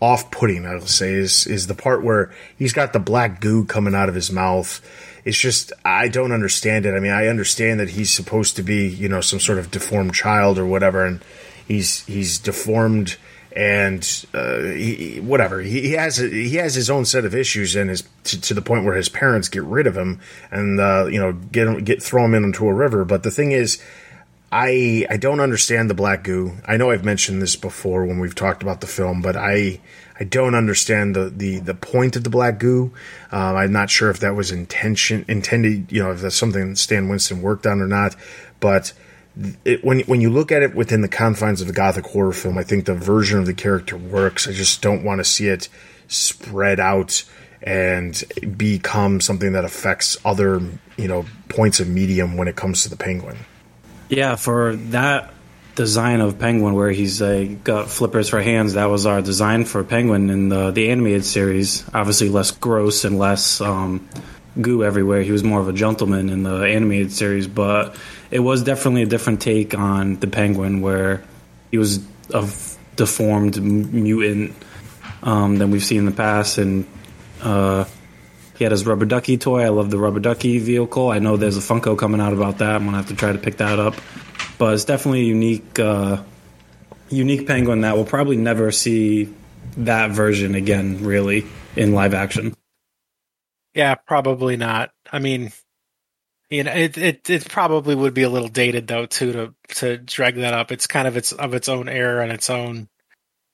off-putting, 0.00 0.64
I 0.64 0.74
will 0.74 0.86
say, 0.86 1.12
is 1.12 1.46
is 1.46 1.66
the 1.66 1.74
part 1.74 2.02
where 2.02 2.32
he's 2.56 2.72
got 2.72 2.92
the 2.92 3.00
black 3.00 3.40
goo 3.40 3.64
coming 3.64 3.94
out 3.94 4.08
of 4.08 4.14
his 4.14 4.30
mouth 4.30 4.80
it's 5.24 5.38
just 5.38 5.72
I 5.84 6.08
don't 6.08 6.32
understand 6.32 6.86
it. 6.86 6.94
I 6.94 7.00
mean, 7.00 7.12
I 7.12 7.26
understand 7.26 7.80
that 7.80 7.90
he's 7.90 8.10
supposed 8.10 8.56
to 8.56 8.62
be, 8.62 8.88
you 8.88 9.08
know, 9.08 9.20
some 9.20 9.40
sort 9.40 9.58
of 9.58 9.70
deformed 9.70 10.14
child 10.14 10.58
or 10.58 10.66
whatever, 10.66 11.04
and 11.04 11.20
he's 11.66 12.04
he's 12.06 12.38
deformed 12.38 13.16
and 13.58 14.26
uh, 14.34 14.60
he, 14.60 15.20
whatever 15.20 15.60
he, 15.60 15.80
he 15.80 15.92
has 15.92 16.18
he 16.18 16.56
has 16.56 16.74
his 16.74 16.90
own 16.90 17.04
set 17.04 17.24
of 17.24 17.34
issues 17.34 17.74
and 17.74 17.90
is 17.90 18.04
to, 18.24 18.40
to, 18.40 18.54
the 18.54 18.62
point 18.62 18.84
where 18.84 18.94
his 18.94 19.08
parents 19.08 19.48
get 19.48 19.64
rid 19.64 19.86
of 19.86 19.96
him 19.96 20.20
and 20.50 20.78
uh, 20.78 21.06
you 21.06 21.18
know 21.18 21.32
get 21.32 21.66
him 21.66 21.82
get 21.82 22.02
throw 22.02 22.24
him 22.24 22.34
into 22.34 22.68
a 22.68 22.72
river. 22.72 23.04
But 23.04 23.22
the 23.22 23.30
thing 23.30 23.52
is, 23.52 23.82
I 24.52 25.06
I 25.10 25.16
don't 25.16 25.40
understand 25.40 25.90
the 25.90 25.94
black 25.94 26.24
goo. 26.24 26.52
I 26.66 26.76
know 26.76 26.90
I've 26.90 27.04
mentioned 27.04 27.42
this 27.42 27.56
before 27.56 28.04
when 28.06 28.20
we've 28.20 28.34
talked 28.34 28.62
about 28.62 28.80
the 28.80 28.86
film, 28.86 29.22
but 29.22 29.36
I 29.36 29.80
I 30.20 30.24
don't 30.24 30.54
understand 30.54 31.14
the 31.14 31.30
the, 31.30 31.58
the 31.58 31.74
point 31.74 32.16
of 32.16 32.24
the 32.24 32.30
black 32.30 32.58
goo. 32.58 32.92
Um, 33.30 33.56
I'm 33.56 33.72
not 33.72 33.90
sure 33.90 34.10
if 34.10 34.20
that 34.20 34.34
was 34.34 34.50
intention 34.50 35.24
intended. 35.28 35.92
You 35.92 36.02
know, 36.02 36.12
if 36.12 36.20
that's 36.20 36.36
something 36.36 36.74
Stan 36.74 37.08
Winston 37.08 37.42
worked 37.42 37.66
on 37.66 37.80
or 37.80 37.86
not, 37.86 38.16
but 38.60 38.92
it, 39.64 39.84
when 39.84 40.00
when 40.00 40.20
you 40.20 40.30
look 40.30 40.50
at 40.50 40.62
it 40.62 40.74
within 40.74 41.00
the 41.00 41.08
confines 41.08 41.60
of 41.60 41.66
the 41.66 41.72
gothic 41.72 42.06
horror 42.06 42.32
film, 42.32 42.58
I 42.58 42.64
think 42.64 42.86
the 42.86 42.94
version 42.94 43.38
of 43.38 43.46
the 43.46 43.54
character 43.54 43.96
works. 43.96 44.48
I 44.48 44.52
just 44.52 44.82
don't 44.82 45.04
want 45.04 45.20
to 45.20 45.24
see 45.24 45.48
it 45.48 45.68
spread 46.08 46.80
out 46.80 47.24
and 47.62 48.22
become 48.56 49.20
something 49.20 49.52
that 49.52 49.64
affects 49.64 50.16
other 50.24 50.60
you 50.96 51.08
know 51.08 51.24
points 51.48 51.80
of 51.80 51.88
medium 51.88 52.36
when 52.36 52.48
it 52.48 52.56
comes 52.56 52.82
to 52.82 52.88
the 52.88 52.96
penguin. 52.96 53.36
Yeah, 54.08 54.36
for 54.36 54.74
that 54.76 55.32
design 55.78 56.20
of 56.20 56.40
penguin 56.40 56.74
where 56.74 56.90
he's 56.90 57.22
uh, 57.22 57.46
got 57.62 57.88
flippers 57.88 58.28
for 58.28 58.42
hands, 58.42 58.74
that 58.74 58.86
was 58.86 59.06
our 59.06 59.22
design 59.22 59.64
for 59.64 59.84
penguin 59.84 60.28
in 60.28 60.48
the 60.48 60.72
the 60.72 60.90
animated 60.90 61.24
series. 61.24 61.88
Obviously, 61.94 62.28
less 62.28 62.50
gross 62.50 63.04
and 63.04 63.16
less 63.16 63.60
um, 63.60 64.08
goo 64.60 64.82
everywhere. 64.82 65.22
He 65.22 65.30
was 65.30 65.44
more 65.44 65.60
of 65.60 65.68
a 65.68 65.72
gentleman 65.72 66.30
in 66.30 66.42
the 66.42 66.64
animated 66.64 67.12
series, 67.12 67.46
but 67.46 67.94
it 68.32 68.40
was 68.40 68.64
definitely 68.64 69.02
a 69.02 69.06
different 69.06 69.40
take 69.40 69.72
on 69.72 70.16
the 70.18 70.26
penguin 70.26 70.80
where 70.80 71.22
he 71.70 71.78
was 71.78 72.00
a 72.34 72.48
deformed 72.96 73.62
mutant 73.62 74.56
um, 75.22 75.58
than 75.58 75.70
we've 75.70 75.84
seen 75.84 75.98
in 75.98 76.06
the 76.06 76.10
past. 76.10 76.58
And 76.58 76.88
uh, 77.40 77.84
he 78.56 78.64
had 78.64 78.72
his 78.72 78.84
rubber 78.84 79.04
ducky 79.04 79.38
toy. 79.38 79.62
I 79.62 79.68
love 79.68 79.90
the 79.90 79.98
rubber 79.98 80.18
ducky 80.18 80.58
vehicle. 80.58 81.08
I 81.08 81.20
know 81.20 81.36
there's 81.36 81.56
a 81.56 81.60
funko 81.60 81.96
coming 81.96 82.20
out 82.20 82.32
about 82.32 82.58
that. 82.58 82.74
I'm 82.74 82.84
gonna 82.84 82.96
have 82.96 83.08
to 83.08 83.14
try 83.14 83.30
to 83.30 83.38
pick 83.38 83.58
that 83.58 83.78
up 83.78 83.94
but 84.58 84.74
it's 84.74 84.84
definitely 84.84 85.20
a 85.20 85.24
unique 85.24 85.78
uh, 85.78 86.22
unique 87.08 87.46
penguin 87.46 87.80
that 87.82 87.94
we'll 87.94 88.04
probably 88.04 88.36
never 88.36 88.70
see 88.70 89.32
that 89.76 90.10
version 90.10 90.54
again 90.54 91.04
really 91.04 91.46
in 91.76 91.92
live 91.92 92.14
action 92.14 92.54
yeah 93.74 93.94
probably 93.94 94.56
not 94.56 94.90
i 95.12 95.18
mean 95.18 95.52
you 96.50 96.64
know, 96.64 96.72
it, 96.72 96.96
it 96.96 97.28
it 97.28 97.48
probably 97.48 97.94
would 97.94 98.14
be 98.14 98.22
a 98.22 98.30
little 98.30 98.48
dated 98.48 98.86
though 98.86 99.06
too 99.06 99.32
to 99.32 99.54
to 99.76 99.98
drag 99.98 100.36
that 100.36 100.54
up. 100.54 100.72
It's 100.72 100.86
kind 100.86 101.06
of 101.06 101.16
its 101.16 101.32
of 101.32 101.52
its 101.52 101.68
own 101.68 101.88
era 101.88 102.22
and 102.22 102.32
its 102.32 102.48
own, 102.48 102.88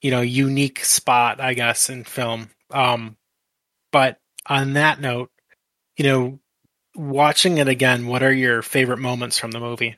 you 0.00 0.12
know, 0.12 0.20
unique 0.20 0.84
spot, 0.84 1.40
I 1.40 1.54
guess, 1.54 1.90
in 1.90 2.04
film. 2.04 2.50
Um, 2.70 3.16
but 3.90 4.18
on 4.46 4.74
that 4.74 5.00
note, 5.00 5.30
you 5.96 6.04
know, 6.04 6.38
watching 6.94 7.58
it 7.58 7.68
again, 7.68 8.06
what 8.06 8.22
are 8.22 8.32
your 8.32 8.62
favorite 8.62 8.98
moments 8.98 9.38
from 9.38 9.50
the 9.50 9.60
movie? 9.60 9.96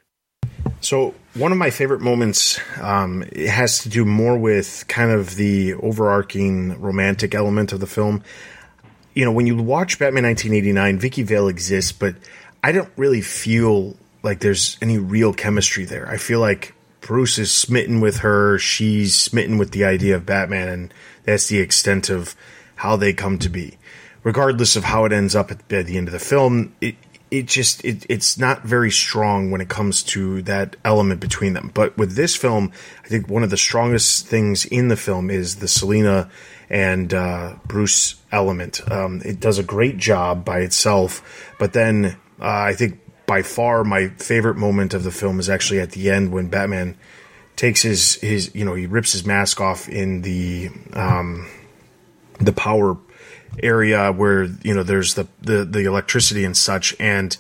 So 0.87 1.17
one 1.35 1.51
of 1.51 1.59
my 1.59 1.71
favorite 1.71 2.01
moments 2.01 2.61
um, 2.81 3.25
it 3.33 3.49
has 3.49 3.81
to 3.81 3.89
do 3.89 4.05
more 4.05 4.39
with 4.39 4.85
kind 4.87 5.11
of 5.11 5.35
the 5.35 5.75
overarching 5.75 6.81
romantic 6.81 7.35
element 7.35 7.73
of 7.73 7.81
the 7.81 7.89
film. 7.89 8.23
You 9.13 9.25
know, 9.25 9.33
when 9.33 9.49
you 9.49 9.57
watch 9.57 9.99
Batman 9.99 10.23
1989, 10.23 11.01
Vicki 11.01 11.25
Vale 11.25 11.49
exists, 11.49 11.91
but 11.91 12.15
I 12.63 12.71
don't 12.71 12.93
really 12.97 13.21
feel 13.21 13.97
like 14.23 14.39
there's 14.39 14.79
any 14.81 14.97
real 14.97 15.33
chemistry 15.33 15.87
there. 15.87 16.07
I 16.09 16.19
feel 16.19 16.39
like 16.39 16.73
Bruce 17.01 17.37
is 17.37 17.51
smitten 17.51 18.01
with 18.01 18.19
her, 18.19 18.57
she's 18.57 19.13
smitten 19.13 19.59
with 19.59 19.73
the 19.73 19.85
idea 19.85 20.15
of 20.15 20.25
Batman, 20.25 20.69
and 20.69 20.95
that's 21.25 21.49
the 21.49 21.59
extent 21.59 22.11
of 22.11 22.37
how 22.77 22.95
they 22.95 23.13
come 23.13 23.41
to 23.41 23.49
be. 23.49 23.77
Regardless 24.23 24.77
of 24.77 24.85
how 24.85 25.05
it 25.05 25.13
ends 25.13 25.35
up 25.35 25.51
at, 25.51 25.73
at 25.73 25.87
the 25.87 25.99
end 25.99 26.07
of 26.07 26.13
the 26.13 26.21
film, 26.21 26.77
it 26.81 26.95
it 27.31 27.47
just 27.47 27.85
it, 27.85 28.07
it's 28.09 28.39
not 28.39 28.63
very 28.63 28.91
strong 28.91 29.51
when 29.51 29.61
it 29.61 29.69
comes 29.69 30.03
to 30.03 30.43
that 30.43 30.77
element 30.85 31.21
between 31.21 31.55
them. 31.55 31.71
But 31.75 31.97
with 31.99 32.15
this 32.15 32.37
film, 32.37 32.73
I 33.05 33.09
think 33.09 33.29
one 33.29 33.43
of 33.43 33.51
the 33.51 33.57
strongest 33.57 34.27
things 34.27 34.65
in 34.65 34.89
the 34.89 34.97
film 34.97 35.31
is 35.31 35.57
the 35.57 35.69
Selina 35.69 36.31
and 36.71 37.13
uh, 37.13 37.55
Bruce 37.67 38.17
element. 38.33 38.81
Um, 38.91 39.23
it 39.25 39.41
does 39.41 39.59
a 39.59 39.63
great 39.63 39.99
job 39.99 40.45
by 40.45 40.61
itself, 40.61 41.55
but 41.59 41.73
then 41.73 42.17
uh, 42.41 42.45
I 42.45 42.75
think 42.75 43.01
by 43.27 43.43
far 43.43 43.83
my 43.83 44.09
favorite 44.09 44.57
moment 44.57 44.95
of 44.95 45.03
the 45.03 45.11
film 45.11 45.41
is 45.41 45.51
actually 45.51 45.81
at 45.81 45.93
the 45.93 46.11
end 46.11 46.33
when 46.33 46.49
Batman 46.49 46.97
takes 47.57 47.83
his 47.83 48.15
his 48.17 48.55
you 48.55 48.65
know 48.65 48.75
he 48.75 48.87
rips 48.87 49.13
his 49.13 49.27
mask 49.27 49.61
off 49.61 49.89
in 49.89 50.23
the 50.23 50.71
um, 50.93 51.49
the 52.39 52.53
power 52.53 52.97
area 53.63 54.13
where 54.13 54.45
you 54.45 54.75
know 54.75 54.83
there's 54.83 55.15
the, 55.15 55.27
the 55.41 55.65
the 55.65 55.85
electricity 55.85 56.45
and 56.45 56.57
such. 56.57 56.95
And 57.01 57.37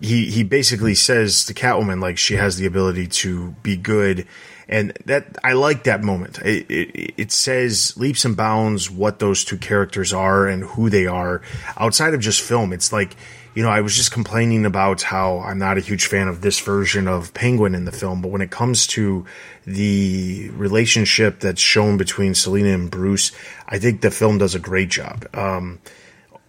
he 0.00 0.30
he 0.30 0.42
basically 0.44 0.94
says 0.94 1.44
to 1.44 1.54
Catwoman 1.54 2.00
like 2.00 2.18
she 2.18 2.34
has 2.34 2.56
the 2.56 2.66
ability 2.66 3.06
to 3.08 3.52
be 3.62 3.76
good 3.76 4.26
and 4.68 4.92
that 5.04 5.38
I 5.44 5.52
like 5.52 5.84
that 5.84 6.02
moment. 6.02 6.38
It, 6.40 6.70
it, 6.70 7.14
it, 7.16 7.32
says 7.32 7.96
leaps 7.96 8.24
and 8.24 8.36
bounds 8.36 8.90
what 8.90 9.20
those 9.20 9.44
two 9.44 9.58
characters 9.58 10.12
are 10.12 10.48
and 10.48 10.64
who 10.64 10.90
they 10.90 11.06
are 11.06 11.42
outside 11.76 12.14
of 12.14 12.20
just 12.20 12.40
film. 12.40 12.72
It's 12.72 12.92
like 12.92 13.16
you 13.56 13.62
know, 13.62 13.70
I 13.70 13.80
was 13.80 13.96
just 13.96 14.12
complaining 14.12 14.66
about 14.66 15.00
how 15.00 15.38
I'm 15.38 15.58
not 15.58 15.78
a 15.78 15.80
huge 15.80 16.08
fan 16.08 16.28
of 16.28 16.42
this 16.42 16.60
version 16.60 17.08
of 17.08 17.32
Penguin 17.32 17.74
in 17.74 17.86
the 17.86 17.90
film, 17.90 18.20
but 18.20 18.30
when 18.30 18.42
it 18.42 18.50
comes 18.50 18.86
to 18.88 19.24
the 19.66 20.50
relationship 20.50 21.40
that's 21.40 21.62
shown 21.62 21.96
between 21.96 22.34
Selina 22.34 22.74
and 22.74 22.90
Bruce, 22.90 23.32
I 23.66 23.78
think 23.78 24.02
the 24.02 24.10
film 24.10 24.36
does 24.36 24.54
a 24.54 24.58
great 24.58 24.90
job. 24.90 25.24
Um, 25.32 25.78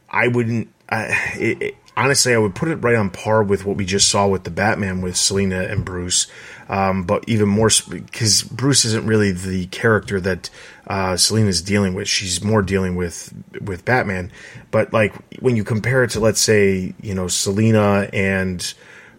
I 0.09 0.27
wouldn't, 0.27 0.67
it, 0.91 1.61
it, 1.61 1.75
honestly, 1.95 2.33
I 2.33 2.39
would 2.39 2.55
put 2.55 2.67
it 2.67 2.75
right 2.75 2.97
on 2.97 3.09
par 3.09 3.41
with 3.41 3.65
what 3.65 3.77
we 3.77 3.85
just 3.85 4.09
saw 4.09 4.27
with 4.27 4.43
the 4.43 4.51
Batman 4.51 5.01
with 5.01 5.15
Selina 5.15 5.61
and 5.61 5.85
Bruce. 5.85 6.27
Um, 6.69 7.03
but 7.03 7.23
even 7.27 7.47
more 7.47 7.69
because 7.89 8.43
Bruce 8.43 8.83
isn't 8.85 9.05
really 9.05 9.31
the 9.31 9.67
character 9.67 10.19
that 10.19 10.49
uh, 10.87 11.17
Selina's 11.17 11.61
dealing 11.61 11.93
with. 11.93 12.07
She's 12.07 12.43
more 12.43 12.61
dealing 12.61 12.95
with 12.95 13.33
with 13.61 13.85
Batman. 13.85 14.31
But 14.71 14.93
like 14.93 15.13
when 15.39 15.55
you 15.55 15.63
compare 15.63 16.03
it 16.03 16.11
to, 16.11 16.19
let's 16.19 16.41
say, 16.41 16.93
you 17.01 17.13
know, 17.13 17.27
Selina 17.27 18.09
and 18.11 18.73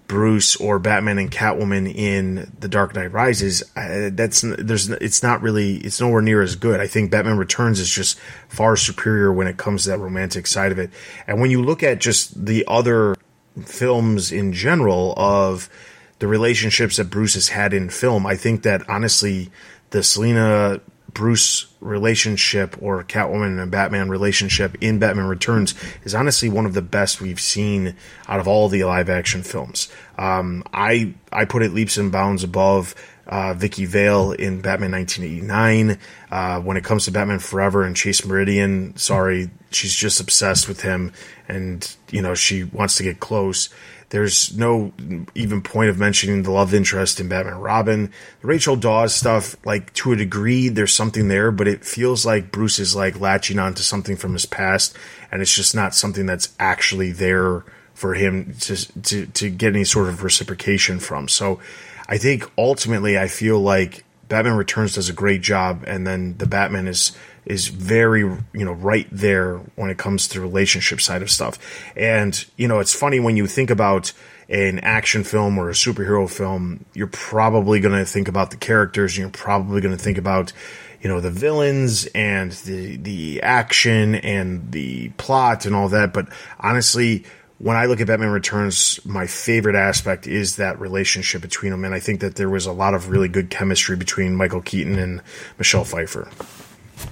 Bruce 0.08 0.56
or 0.56 0.78
Batman 0.78 1.18
and 1.18 1.30
Catwoman 1.30 1.94
in 1.94 2.50
The 2.58 2.68
Dark 2.68 2.94
Knight 2.94 3.12
Rises, 3.12 3.62
that's 3.74 4.42
there's 4.42 4.88
it's 4.88 5.22
not 5.22 5.42
really 5.42 5.76
it's 5.76 6.00
nowhere 6.00 6.22
near 6.22 6.42
as 6.42 6.56
good. 6.56 6.80
I 6.80 6.86
think 6.86 7.10
Batman 7.10 7.36
Returns 7.36 7.78
is 7.78 7.90
just 7.90 8.18
far 8.48 8.74
superior 8.74 9.32
when 9.32 9.46
it 9.46 9.58
comes 9.58 9.84
to 9.84 9.90
that 9.90 9.98
romantic 9.98 10.46
side 10.46 10.72
of 10.72 10.78
it. 10.78 10.90
And 11.26 11.40
when 11.40 11.50
you 11.50 11.62
look 11.62 11.82
at 11.82 12.00
just 12.00 12.46
the 12.46 12.64
other 12.66 13.16
films 13.64 14.32
in 14.32 14.52
general 14.52 15.12
of 15.16 15.68
the 16.18 16.26
relationships 16.26 16.96
that 16.96 17.10
Bruce 17.10 17.34
has 17.34 17.48
had 17.48 17.72
in 17.72 17.90
film, 17.90 18.26
I 18.26 18.36
think 18.36 18.62
that 18.62 18.88
honestly, 18.88 19.50
the 19.90 20.02
Selina 20.02 20.80
Bruce 21.12 21.66
relationship 21.80 22.76
or 22.80 23.02
Catwoman 23.04 23.60
and 23.60 23.70
Batman 23.70 24.08
relationship 24.08 24.76
in 24.80 24.98
Batman 24.98 25.26
Returns 25.26 25.74
is 26.04 26.14
honestly 26.14 26.48
one 26.48 26.66
of 26.66 26.74
the 26.74 26.82
best 26.82 27.20
we've 27.20 27.40
seen 27.40 27.96
out 28.28 28.40
of 28.40 28.48
all 28.48 28.68
the 28.68 28.84
live 28.84 29.08
action 29.08 29.42
films. 29.42 29.90
Um, 30.18 30.64
I 30.72 31.14
I 31.32 31.44
put 31.44 31.62
it 31.62 31.72
leaps 31.72 31.96
and 31.96 32.12
bounds 32.12 32.44
above 32.44 32.94
uh, 33.26 33.54
Vicki 33.54 33.84
Vale 33.84 34.32
in 34.32 34.60
Batman 34.60 34.92
1989. 34.92 35.98
Uh, 36.30 36.60
when 36.60 36.76
it 36.76 36.84
comes 36.84 37.04
to 37.04 37.10
Batman 37.10 37.38
Forever 37.38 37.84
and 37.84 37.96
Chase 37.96 38.24
Meridian, 38.24 38.96
sorry, 38.96 39.50
she's 39.70 39.94
just 39.94 40.20
obsessed 40.20 40.68
with 40.68 40.82
him, 40.82 41.12
and 41.48 41.96
you 42.10 42.22
know 42.22 42.34
she 42.34 42.64
wants 42.64 42.96
to 42.96 43.02
get 43.02 43.20
close. 43.20 43.68
There's 44.10 44.56
no 44.56 44.92
even 45.34 45.60
point 45.60 45.90
of 45.90 45.98
mentioning 45.98 46.42
the 46.42 46.50
love 46.50 46.72
interest 46.72 47.20
in 47.20 47.28
Batman 47.28 47.58
Robin. 47.58 48.10
The 48.40 48.46
Rachel 48.46 48.74
Dawes 48.74 49.14
stuff, 49.14 49.54
like 49.66 49.92
to 49.94 50.12
a 50.12 50.16
degree, 50.16 50.70
there's 50.70 50.94
something 50.94 51.28
there, 51.28 51.50
but 51.50 51.68
it 51.68 51.84
feels 51.84 52.24
like 52.24 52.50
Bruce 52.50 52.78
is 52.78 52.96
like 52.96 53.20
latching 53.20 53.58
onto 53.58 53.82
something 53.82 54.16
from 54.16 54.32
his 54.32 54.46
past, 54.46 54.96
and 55.30 55.42
it's 55.42 55.54
just 55.54 55.74
not 55.74 55.94
something 55.94 56.24
that's 56.24 56.54
actually 56.58 57.12
there 57.12 57.64
for 57.92 58.14
him 58.14 58.54
to 58.60 59.02
to 59.02 59.26
to 59.26 59.50
get 59.50 59.74
any 59.74 59.84
sort 59.84 60.08
of 60.08 60.22
reciprocation 60.22 61.00
from. 61.00 61.28
So 61.28 61.60
I 62.08 62.16
think 62.16 62.50
ultimately 62.56 63.18
I 63.18 63.28
feel 63.28 63.60
like 63.60 64.04
Batman 64.28 64.54
Returns 64.54 64.94
does 64.94 65.08
a 65.08 65.12
great 65.12 65.40
job, 65.40 65.84
and 65.86 66.06
then 66.06 66.36
the 66.38 66.46
Batman 66.46 66.86
is 66.86 67.12
is 67.46 67.68
very 67.68 68.20
you 68.20 68.64
know 68.64 68.72
right 68.72 69.08
there 69.10 69.56
when 69.76 69.90
it 69.90 69.96
comes 69.96 70.28
to 70.28 70.38
the 70.38 70.40
relationship 70.40 71.00
side 71.00 71.22
of 71.22 71.30
stuff. 71.30 71.58
And 71.96 72.44
you 72.56 72.68
know, 72.68 72.80
it's 72.80 72.94
funny 72.94 73.20
when 73.20 73.36
you 73.36 73.46
think 73.46 73.70
about 73.70 74.12
an 74.48 74.78
action 74.80 75.24
film 75.24 75.58
or 75.58 75.68
a 75.68 75.74
superhero 75.74 76.28
film, 76.28 76.84
you're 76.94 77.06
probably 77.06 77.80
going 77.80 77.98
to 77.98 78.04
think 78.04 78.28
about 78.28 78.50
the 78.50 78.56
characters, 78.56 79.12
and 79.12 79.20
you're 79.20 79.30
probably 79.30 79.80
going 79.80 79.96
to 79.96 80.02
think 80.02 80.18
about 80.18 80.52
you 81.00 81.08
know 81.08 81.20
the 81.20 81.30
villains 81.30 82.06
and 82.14 82.52
the 82.52 82.96
the 82.96 83.42
action 83.42 84.16
and 84.16 84.72
the 84.72 85.08
plot 85.10 85.64
and 85.64 85.74
all 85.74 85.88
that. 85.88 86.12
But 86.12 86.28
honestly, 86.60 87.24
when 87.58 87.76
I 87.76 87.86
look 87.86 88.00
at 88.00 88.06
Batman 88.06 88.30
Returns, 88.30 89.04
my 89.04 89.26
favorite 89.26 89.74
aspect 89.74 90.26
is 90.26 90.56
that 90.56 90.80
relationship 90.80 91.42
between 91.42 91.72
them, 91.72 91.84
and 91.84 91.94
I 91.94 92.00
think 92.00 92.20
that 92.20 92.36
there 92.36 92.48
was 92.48 92.66
a 92.66 92.72
lot 92.72 92.94
of 92.94 93.10
really 93.10 93.28
good 93.28 93.50
chemistry 93.50 93.96
between 93.96 94.36
Michael 94.36 94.60
Keaton 94.60 94.98
and 94.98 95.20
Michelle 95.58 95.84
Pfeiffer. 95.84 96.28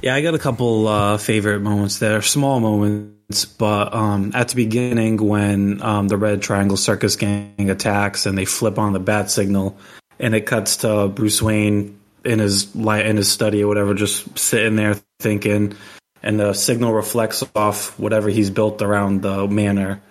Yeah, 0.02 0.14
I 0.14 0.22
got 0.22 0.34
a 0.34 0.38
couple 0.38 0.88
uh, 0.88 1.18
favorite 1.18 1.60
moments 1.60 1.98
there, 1.98 2.22
small 2.22 2.60
moments, 2.60 3.44
but 3.44 3.92
um, 3.92 4.32
at 4.34 4.48
the 4.48 4.56
beginning 4.56 5.16
when 5.16 5.82
um, 5.82 6.08
the 6.08 6.16
Red 6.16 6.42
Triangle 6.42 6.76
Circus 6.76 7.16
Gang 7.16 7.70
attacks 7.70 8.26
and 8.26 8.38
they 8.38 8.44
flip 8.44 8.78
on 8.78 8.92
the 8.92 9.00
bat 9.00 9.30
signal, 9.30 9.76
and 10.20 10.34
it 10.34 10.46
cuts 10.46 10.78
to 10.78 11.08
Bruce 11.08 11.42
Wayne 11.42 11.98
in 12.24 12.38
his 12.38 12.74
in 12.74 13.16
his 13.16 13.30
study 13.30 13.62
or 13.64 13.68
whatever, 13.68 13.94
just 13.94 14.38
sitting 14.38 14.76
there 14.76 14.94
thinking, 15.18 15.74
and 16.22 16.38
the 16.38 16.52
signal 16.52 16.92
reflects 16.92 17.42
off 17.56 17.98
whatever 17.98 18.28
he's 18.28 18.50
built 18.50 18.82
around 18.82 19.22
the 19.22 19.48
manor, 19.48 20.02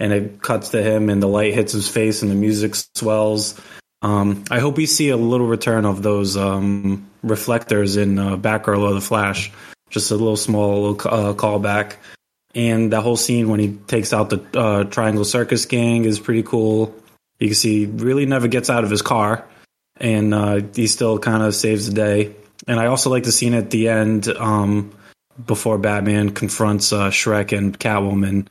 and 0.00 0.12
it 0.12 0.42
cuts 0.42 0.70
to 0.70 0.82
him, 0.82 1.10
and 1.10 1.22
the 1.22 1.28
light 1.28 1.54
hits 1.54 1.72
his 1.72 1.86
face, 1.88 2.22
and 2.22 2.30
the 2.30 2.34
music 2.34 2.74
swells. 2.96 3.60
Um, 4.02 4.44
I 4.50 4.58
hope 4.58 4.78
we 4.78 4.86
see 4.86 5.10
a 5.10 5.16
little 5.16 5.46
return 5.46 5.84
of 5.84 6.02
those 6.02 6.36
um, 6.36 7.08
reflectors 7.22 7.96
in 7.96 8.18
uh, 8.18 8.38
Batgirl 8.38 8.80
or 8.80 8.94
the 8.94 9.00
Flash. 9.00 9.52
Just 9.90 10.10
a 10.10 10.16
little 10.16 10.38
small 10.38 10.92
little, 10.92 11.10
uh, 11.10 11.34
callback. 11.34 11.96
And 12.54 12.92
that 12.92 13.02
whole 13.02 13.16
scene 13.16 13.48
when 13.50 13.60
he 13.60 13.76
takes 13.86 14.12
out 14.12 14.30
the 14.30 14.44
uh, 14.58 14.84
Triangle 14.84 15.24
Circus 15.24 15.66
Gang 15.66 16.04
is 16.04 16.18
pretty 16.18 16.42
cool. 16.42 16.94
You 17.38 17.48
can 17.48 17.54
see 17.54 17.80
he 17.80 17.86
really 17.86 18.26
never 18.26 18.48
gets 18.48 18.70
out 18.70 18.84
of 18.84 18.90
his 18.90 19.02
car, 19.02 19.46
and 19.96 20.32
uh, 20.32 20.60
he 20.74 20.86
still 20.86 21.18
kind 21.18 21.42
of 21.42 21.54
saves 21.54 21.86
the 21.86 21.94
day. 21.94 22.34
And 22.66 22.80
I 22.80 22.86
also 22.86 23.10
like 23.10 23.24
the 23.24 23.32
scene 23.32 23.54
at 23.54 23.70
the 23.70 23.88
end 23.88 24.28
um, 24.28 24.92
before 25.46 25.78
Batman 25.78 26.30
confronts 26.30 26.92
uh, 26.92 27.10
Shreck 27.10 27.56
and 27.56 27.78
Catwoman 27.78 28.48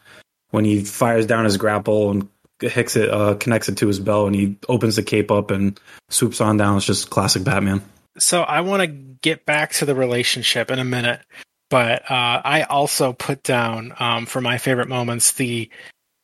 when 0.51 0.65
he 0.65 0.83
fires 0.83 1.25
down 1.25 1.45
his 1.45 1.57
grapple 1.57 2.11
and 2.11 2.27
hicks 2.61 2.95
it, 2.95 3.09
uh, 3.09 3.35
connects 3.35 3.69
it 3.69 3.77
to 3.77 3.87
his 3.87 3.99
belt, 3.99 4.27
and 4.27 4.35
he 4.35 4.57
opens 4.67 4.95
the 4.95 5.03
cape 5.03 5.31
up 5.31 5.51
and 5.51 5.79
swoops 6.09 6.41
on 6.41 6.57
down. 6.57 6.77
It's 6.77 6.85
just 6.85 7.09
classic 7.09 7.43
Batman. 7.43 7.81
So 8.17 8.41
I 8.41 8.61
want 8.61 8.81
to 8.81 8.87
get 8.87 9.45
back 9.45 9.71
to 9.73 9.85
the 9.85 9.95
relationship 9.95 10.71
in 10.71 10.79
a 10.79 10.83
minute, 10.83 11.21
but 11.69 12.09
uh, 12.09 12.41
I 12.43 12.63
also 12.63 13.13
put 13.13 13.43
down 13.43 13.93
um, 13.99 14.25
for 14.25 14.41
my 14.41 14.57
favorite 14.57 14.89
moments 14.89 15.33
the 15.33 15.69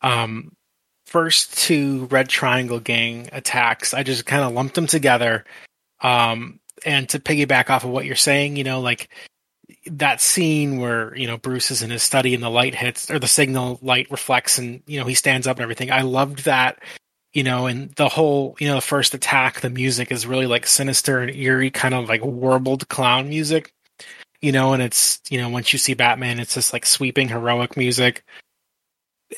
um, 0.02 0.52
first 1.06 1.58
two 1.58 2.06
Red 2.06 2.28
Triangle 2.28 2.80
Gang 2.80 3.30
attacks. 3.32 3.94
I 3.94 4.04
just 4.04 4.26
kind 4.26 4.44
of 4.44 4.54
lumped 4.54 4.76
them 4.76 4.88
together. 4.88 5.46
Um, 6.02 6.60
and 6.86 7.08
to 7.10 7.20
piggyback 7.20 7.70
off 7.70 7.86
of 7.86 7.92
what 7.92 8.06
you're 8.06 8.16
saying, 8.16 8.58
you 8.58 8.64
know, 8.64 8.82
like 8.82 9.10
that 9.88 10.22
scene 10.22 10.80
where 10.80 11.16
you 11.16 11.28
know 11.28 11.38
Bruce 11.38 11.72
is 11.72 11.82
in 11.82 11.90
his 11.90 12.04
study 12.04 12.34
and 12.34 12.44
the 12.44 12.50
light 12.50 12.76
hits 12.76 13.10
or 13.12 13.20
the 13.20 13.28
signal 13.28 13.80
light 13.82 14.10
reflects 14.10 14.58
and 14.58 14.82
you 14.88 15.00
know 15.00 15.06
he 15.06 15.14
stands 15.14 15.48
up 15.48 15.58
and 15.58 15.64
everything. 15.64 15.92
I 15.92 16.02
loved 16.02 16.46
that. 16.46 16.80
You 17.34 17.44
know, 17.44 17.66
and 17.66 17.92
the 17.96 18.08
whole, 18.08 18.56
you 18.62 18.70
know, 18.70 18.76
the 18.76 18.82
first 18.82 19.14
attack, 19.14 19.60
the 19.60 19.70
music 19.70 20.10
is 20.10 20.26
really 20.26 20.48
like 20.48 20.66
sinister 20.66 21.20
and 21.20 21.36
eerie, 21.36 21.70
kind 21.70 21.94
of 21.94 22.08
like 22.08 22.24
warbled 22.24 22.88
clown 22.88 23.28
music. 23.28 23.74
You 24.42 24.54
know, 24.54 24.72
and 24.72 24.82
it's, 24.82 25.20
you 25.30 25.40
know, 25.40 25.50
once 25.50 25.74
you 25.74 25.80
see 25.80 25.96
Batman, 25.96 26.40
it's 26.40 26.54
just 26.54 26.72
like 26.72 26.86
sweeping 26.86 27.28
heroic 27.28 27.76
music. 27.76 28.24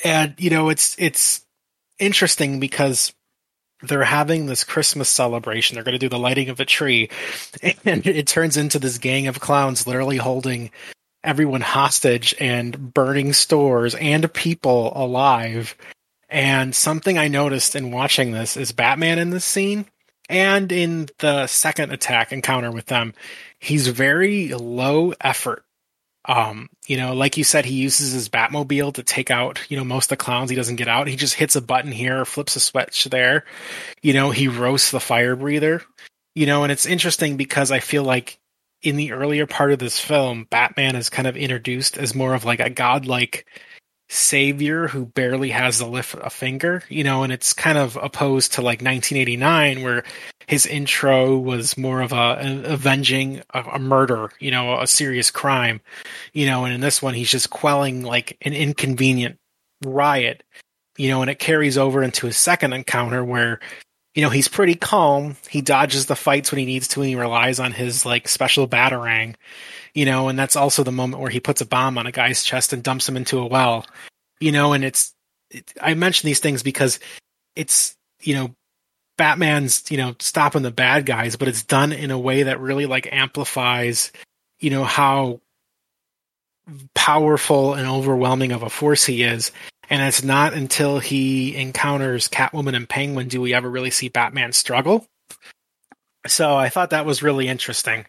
And, 0.04 0.36
you 0.38 0.51
know, 0.51 0.70
it's, 0.70 0.96
it's 1.00 1.44
interesting 1.98 2.60
because 2.60 3.13
they're 3.81 4.03
having 4.03 4.46
this 4.46 4.63
Christmas 4.63 5.10
celebration. 5.10 5.75
They're 5.75 5.84
going 5.84 5.93
to 5.93 6.00
do 6.00 6.10
the 6.10 6.19
lighting 6.19 6.50
of 6.50 6.60
a 6.60 6.65
tree, 6.65 7.10
and 7.86 8.05
it 8.05 8.27
turns 8.27 8.57
into 8.57 8.79
this 8.79 8.98
gang 8.98 9.27
of 9.27 9.39
clowns 9.39 9.88
literally 9.88 10.17
holding 10.17 10.72
everyone 11.24 11.62
hostage 11.62 12.34
and 12.39 12.93
burning 12.93 13.34
stores 13.34 13.96
and 13.96 14.31
people 14.34 14.93
alive. 14.96 15.75
And 16.29 16.75
something 16.75 17.17
I 17.17 17.27
noticed 17.27 17.75
in 17.75 17.91
watching 17.91 18.31
this 18.31 18.57
is 18.57 18.72
Batman 18.72 19.19
in 19.19 19.29
this 19.29 19.46
scene 19.46 19.86
and 20.29 20.72
in 20.72 21.10
the 21.19 21.48
second 21.48 21.91
attack 21.91 22.31
encounter 22.31 22.72
with 22.72 22.86
them, 22.88 23.13
he's 23.60 23.88
very 23.88 24.50
low 24.50 25.13
effort 25.22 25.63
um, 26.27 26.69
you 26.86 26.98
know, 26.98 27.13
like 27.13 27.38
you 27.38 27.46
said, 27.46 27.65
he 27.65 27.75
uses 27.75 28.12
his 28.12 28.27
Batmobile 28.27 28.93
to 28.96 29.03
take 29.03 29.31
out, 29.31 29.60
you 29.69 29.77
know, 29.77 29.86
most 29.86 30.05
of 30.05 30.10
the 30.10 30.17
clowns. 30.17 30.50
He 30.50 30.57
doesn't 30.57 30.75
get 30.75 30.89
out. 30.89 31.07
He 31.07 31.15
just 31.15 31.36
hits 31.36 31.55
a 31.55 31.62
button 31.62 31.91
here, 31.91 32.25
flips 32.25 32.57
a 32.57 32.60
switch 32.60 33.05
there. 33.05 33.46
You 34.01 34.13
know, 34.13 34.31
he 34.31 34.50
roasts 34.50 34.91
the 34.91 35.00
fire 35.00 35.37
breather. 35.37 35.83
You 36.35 36.46
know, 36.46 36.63
and 36.63 36.72
it's 36.72 36.85
interesting 36.85 37.37
because 37.37 37.72
I 37.72 37.79
feel 37.79 38.03
like 38.03 38.40
in 38.81 38.98
the 38.98 39.13
earlier 39.13 39.48
part 39.48 39.72
of 39.72 39.79
this 39.79 40.00
film, 40.00 40.46
Batman 40.50 40.96
is 40.96 41.09
kind 41.09 41.27
of 41.27 41.37
introduced 41.37 41.98
as 41.98 42.13
more 42.13 42.35
of 42.35 42.46
like 42.46 42.59
a 42.59 42.70
godlike 42.70 43.48
savior 44.09 44.87
who 44.87 45.05
barely 45.05 45.50
has 45.50 45.79
to 45.79 45.85
lift 45.85 46.15
a 46.22 46.29
finger, 46.29 46.81
you 46.89 47.03
know, 47.03 47.24
and 47.24 47.33
it's 47.33 47.53
kind 47.53 47.77
of 47.77 47.98
opposed 47.98 48.53
to 48.53 48.61
like 48.61 48.81
1989 48.81 49.81
where 49.81 50.03
his 50.48 50.65
intro 50.65 51.37
was 51.37 51.77
more 51.77 52.01
of 52.01 52.13
a, 52.13 52.15
a 52.15 52.74
avenging 52.74 53.41
a, 53.53 53.61
a, 53.74 53.79
murder, 53.79 54.31
you 54.39 54.50
know, 54.50 54.79
a 54.79 54.87
serious 54.87 55.29
crime, 55.29 55.81
you 56.31 56.46
know, 56.46 56.63
and 56.63 56.74
in 56.74 56.79
this 56.79 57.01
one 57.01 57.13
he's 57.13 57.31
just 57.31 57.50
quelling 57.50 58.03
like 58.03 58.37
an 58.41 58.53
inconvenient 58.53 59.37
riot, 59.83 60.43
you 60.98 61.09
know, 61.09 61.22
and 61.22 61.29
it 61.29 61.39
carries 61.39 61.77
over 61.77 62.01
into 62.01 62.27
his 62.27 62.37
second 62.37 62.74
encounter 62.74 63.24
where 63.24 63.59
you 64.15 64.24
know, 64.24 64.31
he's 64.31 64.48
pretty 64.48 64.74
calm. 64.74 65.37
He 65.48 65.61
dodges 65.61 66.07
the 66.07 66.15
fights 66.15 66.51
when 66.51 66.57
he 66.57 66.65
needs 66.65 66.87
to 66.87 67.01
and 67.01 67.09
he 67.09 67.15
relies 67.15 67.59
on 67.59 67.72
his 67.72 68.03
like 68.03 68.27
special 68.27 68.67
batarang 68.67 69.35
you 69.98 70.05
know, 70.05 70.27
and 70.27 70.38
that's 70.38 70.55
also 70.55 70.83
the 70.83 70.92
moment 70.92 71.24
where 71.24 71.31
he 71.31 71.40
puts 71.40 71.60
a 71.60 71.66
bomb 71.66 71.98
on 71.98 72.05
a 72.05 72.12
guy's 72.12 72.44
chest 72.44 72.72
and 72.72 72.83
dumps 72.83 73.10
him 73.10 73.18
into 73.18 73.40
a 73.40 73.48
well, 73.48 73.83
you 74.40 74.51
know, 74.51 74.74
and 74.74 74.86
it's, 74.86 75.12
it, 75.50 75.74
I 75.81 75.96
mention 75.96 76.27
these 76.27 76.40
things 76.40 76.62
because 76.62 77.00
it's, 77.55 77.96
you 78.22 78.36
know, 78.36 78.53
Batman's, 79.18 79.90
you 79.90 79.98
know, 79.98 80.16
stopping 80.20 80.62
the 80.62 80.70
bad 80.70 81.07
guys, 81.07 81.36
but 81.36 81.48
it's 81.48 81.64
done 81.64 81.94
in 81.94 82.12
a 82.12 82.20
way 82.20 82.44
that 82.44 82.60
really 82.60 82.86
like 82.86 83.12
amplifies, 83.12 84.12
you 84.60 84.70
know, 84.70 84.83
how 84.83 85.42
powerful 86.94 87.74
and 87.74 87.88
overwhelming 87.88 88.51
of 88.51 88.62
a 88.62 88.70
force 88.70 89.03
he 89.03 89.24
is. 89.24 89.51
And 89.90 90.03
it's 90.03 90.24
not 90.24 90.53
until 90.53 91.00
he 91.00 91.55
encounters 91.55 92.29
Catwoman 92.29 92.75
and 92.75 92.88
Penguin 92.88 93.29
do 93.29 93.42
we 93.42 93.55
ever 93.55 93.68
really 93.68 93.90
see 93.90 94.10
Batman 94.10 94.53
struggle. 94.53 95.07
So 96.27 96.55
I 96.55 96.70
thought 96.70 96.92
that 96.92 97.07
was 97.07 97.24
really 97.24 97.48
interesting. 97.48 98.05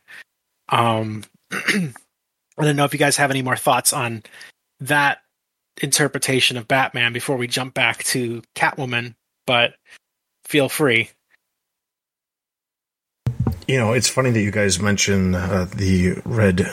Um, 0.69 1.25
I 1.53 2.65
don't 2.65 2.77
know 2.77 2.85
if 2.85 2.93
you 2.93 2.99
guys 2.99 3.17
have 3.17 3.31
any 3.31 3.43
more 3.43 3.57
thoughts 3.57 3.93
on 3.93 4.23
that 4.81 5.19
interpretation 5.81 6.57
of 6.57 6.69
Batman 6.69 7.13
before 7.13 7.37
we 7.37 7.47
jump 7.47 7.75
back 7.75 8.03
to 8.05 8.43
Catwoman, 8.55 9.15
but 9.47 9.75
feel 10.45 10.69
free. 10.69 11.11
You 13.67 13.79
know, 13.79 13.93
it's 13.93 14.09
funny 14.09 14.31
that 14.31 14.41
you 14.41 14.51
guys 14.51 14.81
mention 14.81 15.35
uh, 15.35 15.67
the 15.75 16.21
red. 16.25 16.67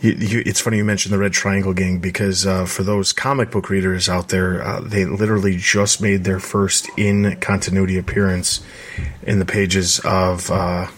You, 0.00 0.12
you, 0.12 0.42
it's 0.46 0.60
funny 0.60 0.76
you 0.76 0.84
mentioned 0.84 1.12
the 1.12 1.18
Red 1.18 1.32
Triangle 1.32 1.72
Gang 1.72 1.98
because 1.98 2.46
uh, 2.46 2.66
for 2.66 2.82
those 2.82 3.12
comic 3.12 3.50
book 3.50 3.70
readers 3.70 4.08
out 4.08 4.28
there, 4.28 4.62
uh, 4.62 4.80
they 4.80 5.04
literally 5.04 5.56
just 5.56 6.00
made 6.00 6.24
their 6.24 6.38
first 6.38 6.88
in 6.96 7.40
continuity 7.40 7.98
appearance 7.98 8.62
in 9.22 9.38
the 9.38 9.46
pages 9.46 10.00
of 10.04 10.50
uh, 10.50 10.88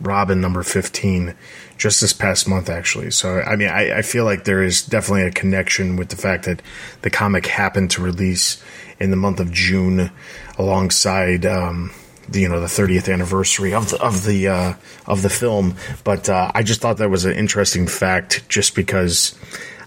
Robin 0.00 0.40
number 0.40 0.62
15 0.62 1.34
just 1.76 2.00
this 2.00 2.12
past 2.12 2.48
month, 2.48 2.68
actually. 2.68 3.10
So, 3.10 3.40
I 3.40 3.56
mean, 3.56 3.68
I, 3.68 3.98
I, 3.98 4.02
feel 4.02 4.24
like 4.24 4.44
there 4.44 4.62
is 4.62 4.82
definitely 4.82 5.26
a 5.26 5.30
connection 5.30 5.96
with 5.96 6.08
the 6.08 6.16
fact 6.16 6.44
that 6.44 6.62
the 7.02 7.10
comic 7.10 7.46
happened 7.46 7.90
to 7.92 8.02
release 8.02 8.62
in 9.00 9.10
the 9.10 9.16
month 9.16 9.40
of 9.40 9.52
June 9.52 10.10
alongside. 10.58 11.46
Um, 11.46 11.92
the, 12.28 12.40
you 12.40 12.48
know 12.48 12.58
the 12.58 12.66
30th 12.66 13.12
anniversary 13.12 13.74
of 13.74 13.90
the 13.90 14.02
of 14.02 14.24
the 14.24 14.48
uh, 14.48 14.74
of 15.06 15.20
the 15.20 15.28
film, 15.28 15.76
but 16.04 16.26
uh, 16.28 16.50
I 16.54 16.62
just 16.62 16.80
thought 16.80 16.96
that 16.96 17.10
was 17.10 17.26
an 17.26 17.34
interesting 17.34 17.86
fact, 17.86 18.48
just 18.48 18.74
because 18.74 19.38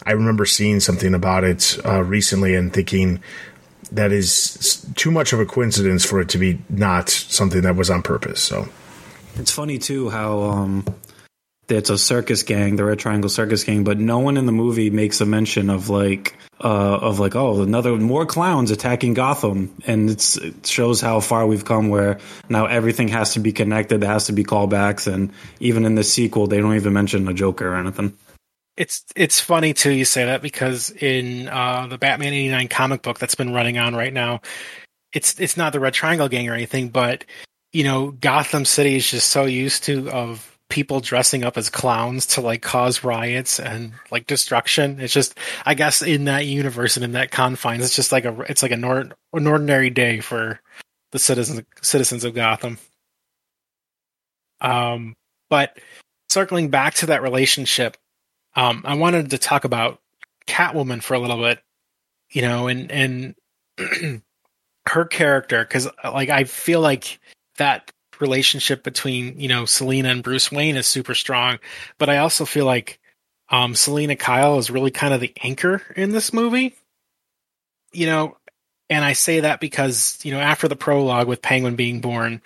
I 0.05 0.11
remember 0.11 0.45
seeing 0.45 0.79
something 0.79 1.13
about 1.13 1.43
it 1.43 1.77
uh, 1.83 2.03
recently 2.03 2.55
and 2.55 2.71
thinking 2.71 3.21
that 3.91 4.11
is 4.11 4.85
too 4.95 5.11
much 5.11 5.33
of 5.33 5.39
a 5.39 5.45
coincidence 5.45 6.05
for 6.05 6.21
it 6.21 6.29
to 6.29 6.37
be 6.37 6.59
not 6.69 7.09
something 7.09 7.61
that 7.61 7.75
was 7.75 7.89
on 7.89 8.01
purpose. 8.01 8.41
So 8.41 8.67
it's 9.35 9.51
funny 9.51 9.77
too 9.77 10.09
how 10.09 10.41
um, 10.41 10.85
it's 11.69 11.89
a 11.89 11.97
circus 11.97 12.43
gang, 12.43 12.75
the 12.75 12.85
Red 12.85 12.99
Triangle 12.99 13.29
Circus 13.29 13.63
Gang, 13.63 13.83
but 13.83 13.99
no 13.99 14.19
one 14.19 14.37
in 14.37 14.45
the 14.45 14.51
movie 14.51 14.89
makes 14.89 15.21
a 15.21 15.25
mention 15.25 15.69
of 15.69 15.89
like 15.89 16.35
uh, 16.59 16.97
of 16.97 17.19
like 17.19 17.35
oh 17.35 17.61
another 17.61 17.95
more 17.97 18.25
clowns 18.25 18.71
attacking 18.71 19.13
Gotham, 19.13 19.75
and 19.85 20.09
it 20.09 20.65
shows 20.65 21.01
how 21.01 21.19
far 21.19 21.45
we've 21.45 21.65
come. 21.65 21.89
Where 21.89 22.19
now 22.49 22.65
everything 22.65 23.09
has 23.09 23.33
to 23.33 23.39
be 23.39 23.51
connected, 23.51 24.01
there 24.01 24.09
has 24.09 24.27
to 24.27 24.33
be 24.33 24.43
callbacks, 24.43 25.11
and 25.11 25.31
even 25.59 25.85
in 25.85 25.95
the 25.95 26.03
sequel, 26.03 26.47
they 26.47 26.59
don't 26.59 26.75
even 26.75 26.93
mention 26.93 27.27
a 27.27 27.33
Joker 27.33 27.67
or 27.67 27.75
anything. 27.75 28.17
It's 28.77 29.03
it's 29.15 29.39
funny 29.39 29.73
too 29.73 29.91
you 29.91 30.05
say 30.05 30.25
that 30.25 30.41
because 30.41 30.91
in 30.91 31.49
uh, 31.49 31.87
the 31.87 31.97
Batman 31.97 32.33
eighty 32.33 32.49
nine 32.49 32.67
comic 32.67 33.01
book 33.01 33.19
that's 33.19 33.35
been 33.35 33.53
running 33.53 33.77
on 33.77 33.95
right 33.95 34.13
now, 34.13 34.41
it's 35.13 35.39
it's 35.39 35.57
not 35.57 35.73
the 35.73 35.79
Red 35.79 35.93
Triangle 35.93 36.29
Gang 36.29 36.47
or 36.47 36.53
anything, 36.53 36.89
but 36.89 37.25
you 37.73 37.83
know 37.83 38.11
Gotham 38.11 38.65
City 38.65 38.95
is 38.95 39.09
just 39.09 39.29
so 39.29 39.45
used 39.45 39.83
to 39.85 40.09
of 40.11 40.56
people 40.69 40.99
dressing 40.99 41.43
up 41.43 41.57
as 41.57 41.69
clowns 41.69 42.25
to 42.25 42.41
like 42.41 42.61
cause 42.61 43.03
riots 43.03 43.59
and 43.59 43.93
like 44.11 44.27
destruction. 44.27 44.99
It's 44.99 45.13
just, 45.13 45.37
I 45.65 45.73
guess, 45.73 46.01
in 46.01 46.25
that 46.25 46.45
universe 46.45 46.97
and 46.97 47.03
in 47.03 47.13
that 47.13 47.31
confines, 47.31 47.83
it's 47.83 47.95
just 47.95 48.11
like 48.11 48.25
a, 48.25 48.41
it's 48.41 48.61
like 48.61 48.71
a 48.71 48.77
nor- 48.77 49.11
an 49.33 49.47
ordinary 49.47 49.89
day 49.89 50.19
for 50.19 50.59
the 51.11 51.19
citizens 51.19 51.61
citizens 51.81 52.23
of 52.23 52.33
Gotham. 52.33 52.77
Um, 54.59 55.15
but 55.49 55.77
circling 56.29 56.69
back 56.69 56.95
to 56.95 57.07
that 57.07 57.21
relationship, 57.21 57.95
um, 58.55 58.81
I 58.85 58.95
wanted 58.95 59.29
to 59.29 59.37
talk 59.37 59.63
about 59.63 59.99
Catwoman 60.47 61.01
for 61.01 61.13
a 61.13 61.19
little 61.19 61.37
bit, 61.37 61.59
you 62.31 62.41
know, 62.41 62.67
and 62.67 62.91
and 62.91 63.35
her 64.87 65.05
character 65.05 65.63
because 65.63 65.87
like 66.03 66.29
I 66.29 66.43
feel 66.43 66.81
like 66.81 67.19
that 67.57 67.91
relationship 68.21 68.83
between 68.83 69.39
you 69.39 69.47
know 69.47 69.65
Selina 69.65 70.09
and 70.09 70.23
Bruce 70.23 70.51
Wayne 70.51 70.75
is 70.75 70.87
super 70.87 71.15
strong, 71.15 71.59
but 71.97 72.09
I 72.09 72.17
also 72.17 72.45
feel 72.45 72.65
like 72.65 72.99
um, 73.49 73.75
Selina 73.75 74.15
Kyle 74.15 74.57
is 74.57 74.69
really 74.69 74.91
kind 74.91 75.13
of 75.13 75.21
the 75.21 75.33
anchor 75.41 75.81
in 75.95 76.11
this 76.11 76.33
movie. 76.33 76.75
You 77.93 78.05
know, 78.07 78.37
and 78.89 79.03
I 79.03 79.13
say 79.13 79.41
that 79.41 79.59
because 79.59 80.19
you 80.23 80.31
know 80.31 80.39
after 80.39 80.67
the 80.67 80.75
prologue 80.75 81.27
with 81.27 81.41
Penguin 81.41 81.75
being 81.75 82.01
born, 82.01 82.41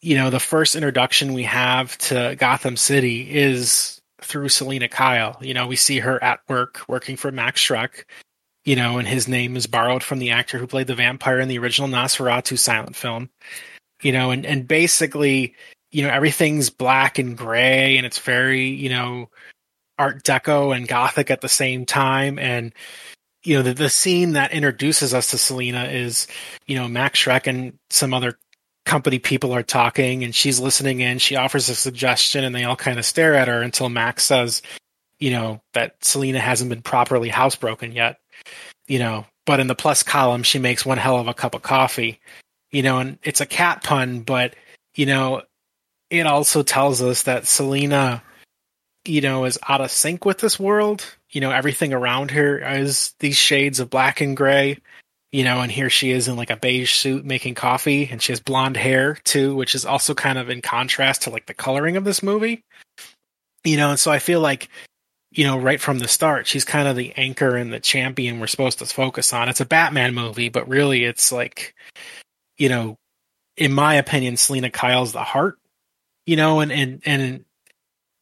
you 0.00 0.16
know 0.16 0.30
the 0.30 0.40
first 0.40 0.76
introduction 0.76 1.34
we 1.34 1.44
have 1.44 1.96
to 1.98 2.36
Gotham 2.38 2.76
City 2.76 3.34
is 3.34 4.00
through 4.22 4.48
Selina 4.48 4.88
Kyle. 4.88 5.38
You 5.40 5.54
know, 5.54 5.66
we 5.66 5.76
see 5.76 6.00
her 6.00 6.22
at 6.22 6.40
work 6.48 6.80
working 6.88 7.16
for 7.16 7.30
Max 7.30 7.64
Shreck. 7.64 8.04
You 8.64 8.76
know, 8.76 8.98
and 8.98 9.08
his 9.08 9.28
name 9.28 9.56
is 9.56 9.66
borrowed 9.66 10.02
from 10.02 10.18
the 10.18 10.32
actor 10.32 10.58
who 10.58 10.66
played 10.66 10.88
the 10.88 10.94
vampire 10.94 11.40
in 11.40 11.48
the 11.48 11.58
original 11.58 11.88
Nosferatu 11.88 12.58
silent 12.58 12.96
film 12.96 13.30
you 14.02 14.12
know, 14.12 14.30
and, 14.30 14.46
and 14.46 14.66
basically, 14.66 15.54
you 15.90 16.02
know, 16.02 16.10
everything's 16.10 16.70
black 16.70 17.18
and 17.18 17.36
gray 17.36 17.96
and 17.96 18.06
it's 18.06 18.18
very, 18.18 18.66
you 18.68 18.88
know, 18.88 19.30
art 19.98 20.22
deco 20.22 20.74
and 20.76 20.86
gothic 20.86 21.30
at 21.30 21.40
the 21.40 21.48
same 21.48 21.84
time. 21.84 22.38
And, 22.38 22.72
you 23.44 23.56
know, 23.56 23.62
the, 23.62 23.74
the 23.74 23.90
scene 23.90 24.32
that 24.32 24.52
introduces 24.52 25.14
us 25.14 25.30
to 25.30 25.38
Selina 25.38 25.84
is, 25.84 26.28
you 26.66 26.76
know, 26.76 26.88
Max 26.88 27.20
Shreck 27.20 27.46
and 27.46 27.78
some 27.90 28.14
other 28.14 28.38
company 28.84 29.18
people 29.18 29.54
are 29.54 29.62
talking 29.62 30.24
and 30.24 30.34
she's 30.34 30.60
listening 30.60 31.00
in. 31.00 31.18
She 31.18 31.36
offers 31.36 31.68
a 31.68 31.74
suggestion 31.74 32.44
and 32.44 32.54
they 32.54 32.64
all 32.64 32.76
kind 32.76 32.98
of 32.98 33.04
stare 33.04 33.34
at 33.34 33.48
her 33.48 33.60
until 33.62 33.88
Max 33.88 34.24
says, 34.24 34.62
you 35.18 35.30
know, 35.30 35.60
that 35.74 35.96
Selina 36.04 36.38
hasn't 36.38 36.70
been 36.70 36.82
properly 36.82 37.28
housebroken 37.28 37.94
yet, 37.94 38.18
you 38.86 38.98
know, 38.98 39.26
but 39.46 39.60
in 39.60 39.66
the 39.66 39.74
plus 39.74 40.02
column, 40.02 40.42
she 40.42 40.58
makes 40.58 40.86
one 40.86 40.98
hell 40.98 41.18
of 41.18 41.26
a 41.26 41.34
cup 41.34 41.54
of 41.54 41.62
coffee 41.62 42.20
you 42.70 42.82
know, 42.82 42.98
and 42.98 43.18
it's 43.22 43.40
a 43.40 43.46
cat 43.46 43.82
pun, 43.82 44.20
but 44.20 44.54
you 44.94 45.06
know, 45.06 45.42
it 46.10 46.26
also 46.26 46.62
tells 46.62 47.02
us 47.02 47.24
that 47.24 47.46
Selina, 47.46 48.22
you 49.04 49.20
know, 49.20 49.44
is 49.44 49.58
out 49.68 49.80
of 49.80 49.90
sync 49.90 50.24
with 50.24 50.38
this 50.38 50.58
world. 50.58 51.04
You 51.30 51.40
know, 51.40 51.50
everything 51.50 51.92
around 51.92 52.30
her 52.32 52.58
is 52.58 53.14
these 53.20 53.36
shades 53.36 53.80
of 53.80 53.90
black 53.90 54.20
and 54.20 54.36
gray. 54.36 54.78
You 55.30 55.44
know, 55.44 55.60
and 55.60 55.70
here 55.70 55.90
she 55.90 56.10
is 56.10 56.26
in 56.26 56.36
like 56.36 56.48
a 56.50 56.56
beige 56.56 56.94
suit 56.94 57.24
making 57.24 57.54
coffee, 57.54 58.08
and 58.10 58.20
she 58.20 58.32
has 58.32 58.40
blonde 58.40 58.78
hair 58.78 59.18
too, 59.24 59.54
which 59.54 59.74
is 59.74 59.84
also 59.84 60.14
kind 60.14 60.38
of 60.38 60.48
in 60.48 60.62
contrast 60.62 61.22
to 61.22 61.30
like 61.30 61.46
the 61.46 61.54
coloring 61.54 61.96
of 61.98 62.04
this 62.04 62.22
movie. 62.22 62.62
You 63.64 63.76
know, 63.76 63.90
and 63.90 64.00
so 64.00 64.10
I 64.10 64.20
feel 64.20 64.40
like 64.40 64.70
you 65.30 65.44
know, 65.44 65.58
right 65.58 65.80
from 65.80 65.98
the 65.98 66.08
start, 66.08 66.46
she's 66.46 66.64
kind 66.64 66.88
of 66.88 66.96
the 66.96 67.12
anchor 67.16 67.56
and 67.56 67.70
the 67.70 67.80
champion 67.80 68.40
we're 68.40 68.46
supposed 68.46 68.78
to 68.78 68.86
focus 68.86 69.32
on. 69.32 69.48
It's 69.48 69.60
a 69.60 69.66
Batman 69.66 70.14
movie, 70.14 70.48
but 70.48 70.68
really 70.68 71.04
it's 71.04 71.30
like 71.30 71.74
you 72.58 72.68
know, 72.68 72.98
in 73.56 73.72
my 73.72 73.94
opinion, 73.94 74.36
Selina 74.36 74.70
Kyle's 74.70 75.12
the 75.12 75.22
heart, 75.22 75.58
you 76.26 76.36
know, 76.36 76.60
and 76.60 76.70
and 76.70 77.02
and 77.06 77.44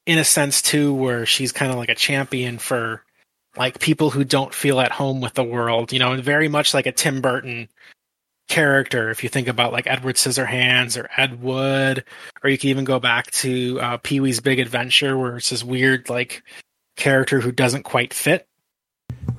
in 0.07 0.19
a 0.19 0.25
sense 0.25 0.63
too, 0.63 0.95
where 0.95 1.27
she's 1.27 1.53
kind 1.53 1.73
of 1.73 1.79
like 1.79 1.89
a 1.89 1.95
champion 1.95 2.59
for 2.59 3.03
like 3.57 3.81
people 3.81 4.11
who 4.11 4.25
don't 4.25 4.55
feel 4.55 4.81
at 4.81 4.93
home 4.93 5.21
with 5.21 5.35
the 5.35 5.45
world, 5.45 5.93
you 5.93 5.99
know, 5.99 6.13
and 6.13 6.23
very 6.23 6.49
much 6.49 6.75
like 6.75 6.87
a 6.87 6.93
Tim 6.93 7.21
Burton 7.21 7.69
character. 8.49 9.11
If 9.11 9.23
you 9.23 9.29
think 9.29 9.49
about 9.49 9.73
like 9.73 9.87
Edward 9.87 10.17
Scissorhands 10.17 11.03
or 11.03 11.09
Ed 11.17 11.43
Wood, 11.43 12.05
or 12.43 12.51
you 12.51 12.59
can 12.59 12.71
even 12.71 12.85
go 12.85 13.01
back 13.01 13.31
to 13.33 13.81
uh, 13.81 13.97
Pee 13.99 14.21
Wee's 14.21 14.41
Big 14.41 14.61
Adventure, 14.61 15.19
where 15.19 15.39
it's 15.39 15.51
this 15.51 15.65
weird 15.65 16.09
like 16.09 16.43
character 16.97 17.41
who 17.41 17.53
doesn't 17.53 17.83
quite 17.83 18.15
fit. 18.15 18.47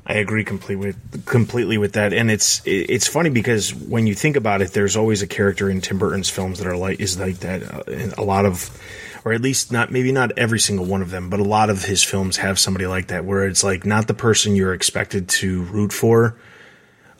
I 0.09 0.13
agree 0.13 0.45
completely 0.45 0.87
with 0.87 1.25
completely 1.25 1.77
with 1.77 1.93
that, 1.93 2.13
and 2.13 2.31
it's 2.31 2.61
it's 2.63 3.07
funny 3.07 3.29
because 3.29 3.75
when 3.75 4.07
you 4.07 4.15
think 4.15 4.37
about 4.37 4.61
it, 4.61 4.71
there's 4.71 4.95
always 4.95 5.21
a 5.21 5.27
character 5.27 5.69
in 5.69 5.81
Tim 5.81 5.99
Burton's 5.99 6.29
films 6.29 6.59
that 6.59 6.67
are 6.67 6.77
like 6.77 7.01
is 7.01 7.19
like 7.19 7.39
that. 7.39 7.61
Uh, 7.63 8.13
a 8.17 8.23
lot 8.23 8.45
of, 8.45 8.71
or 9.25 9.33
at 9.33 9.41
least 9.41 9.69
not 9.69 9.91
maybe 9.91 10.13
not 10.13 10.31
every 10.37 10.61
single 10.61 10.85
one 10.85 11.01
of 11.01 11.11
them, 11.11 11.29
but 11.29 11.41
a 11.41 11.43
lot 11.43 11.69
of 11.69 11.83
his 11.83 12.03
films 12.03 12.37
have 12.37 12.57
somebody 12.57 12.87
like 12.87 13.07
that 13.07 13.25
where 13.25 13.45
it's 13.45 13.65
like 13.65 13.85
not 13.85 14.07
the 14.07 14.13
person 14.13 14.55
you're 14.55 14.73
expected 14.73 15.27
to 15.27 15.63
root 15.63 15.91
for, 15.91 16.37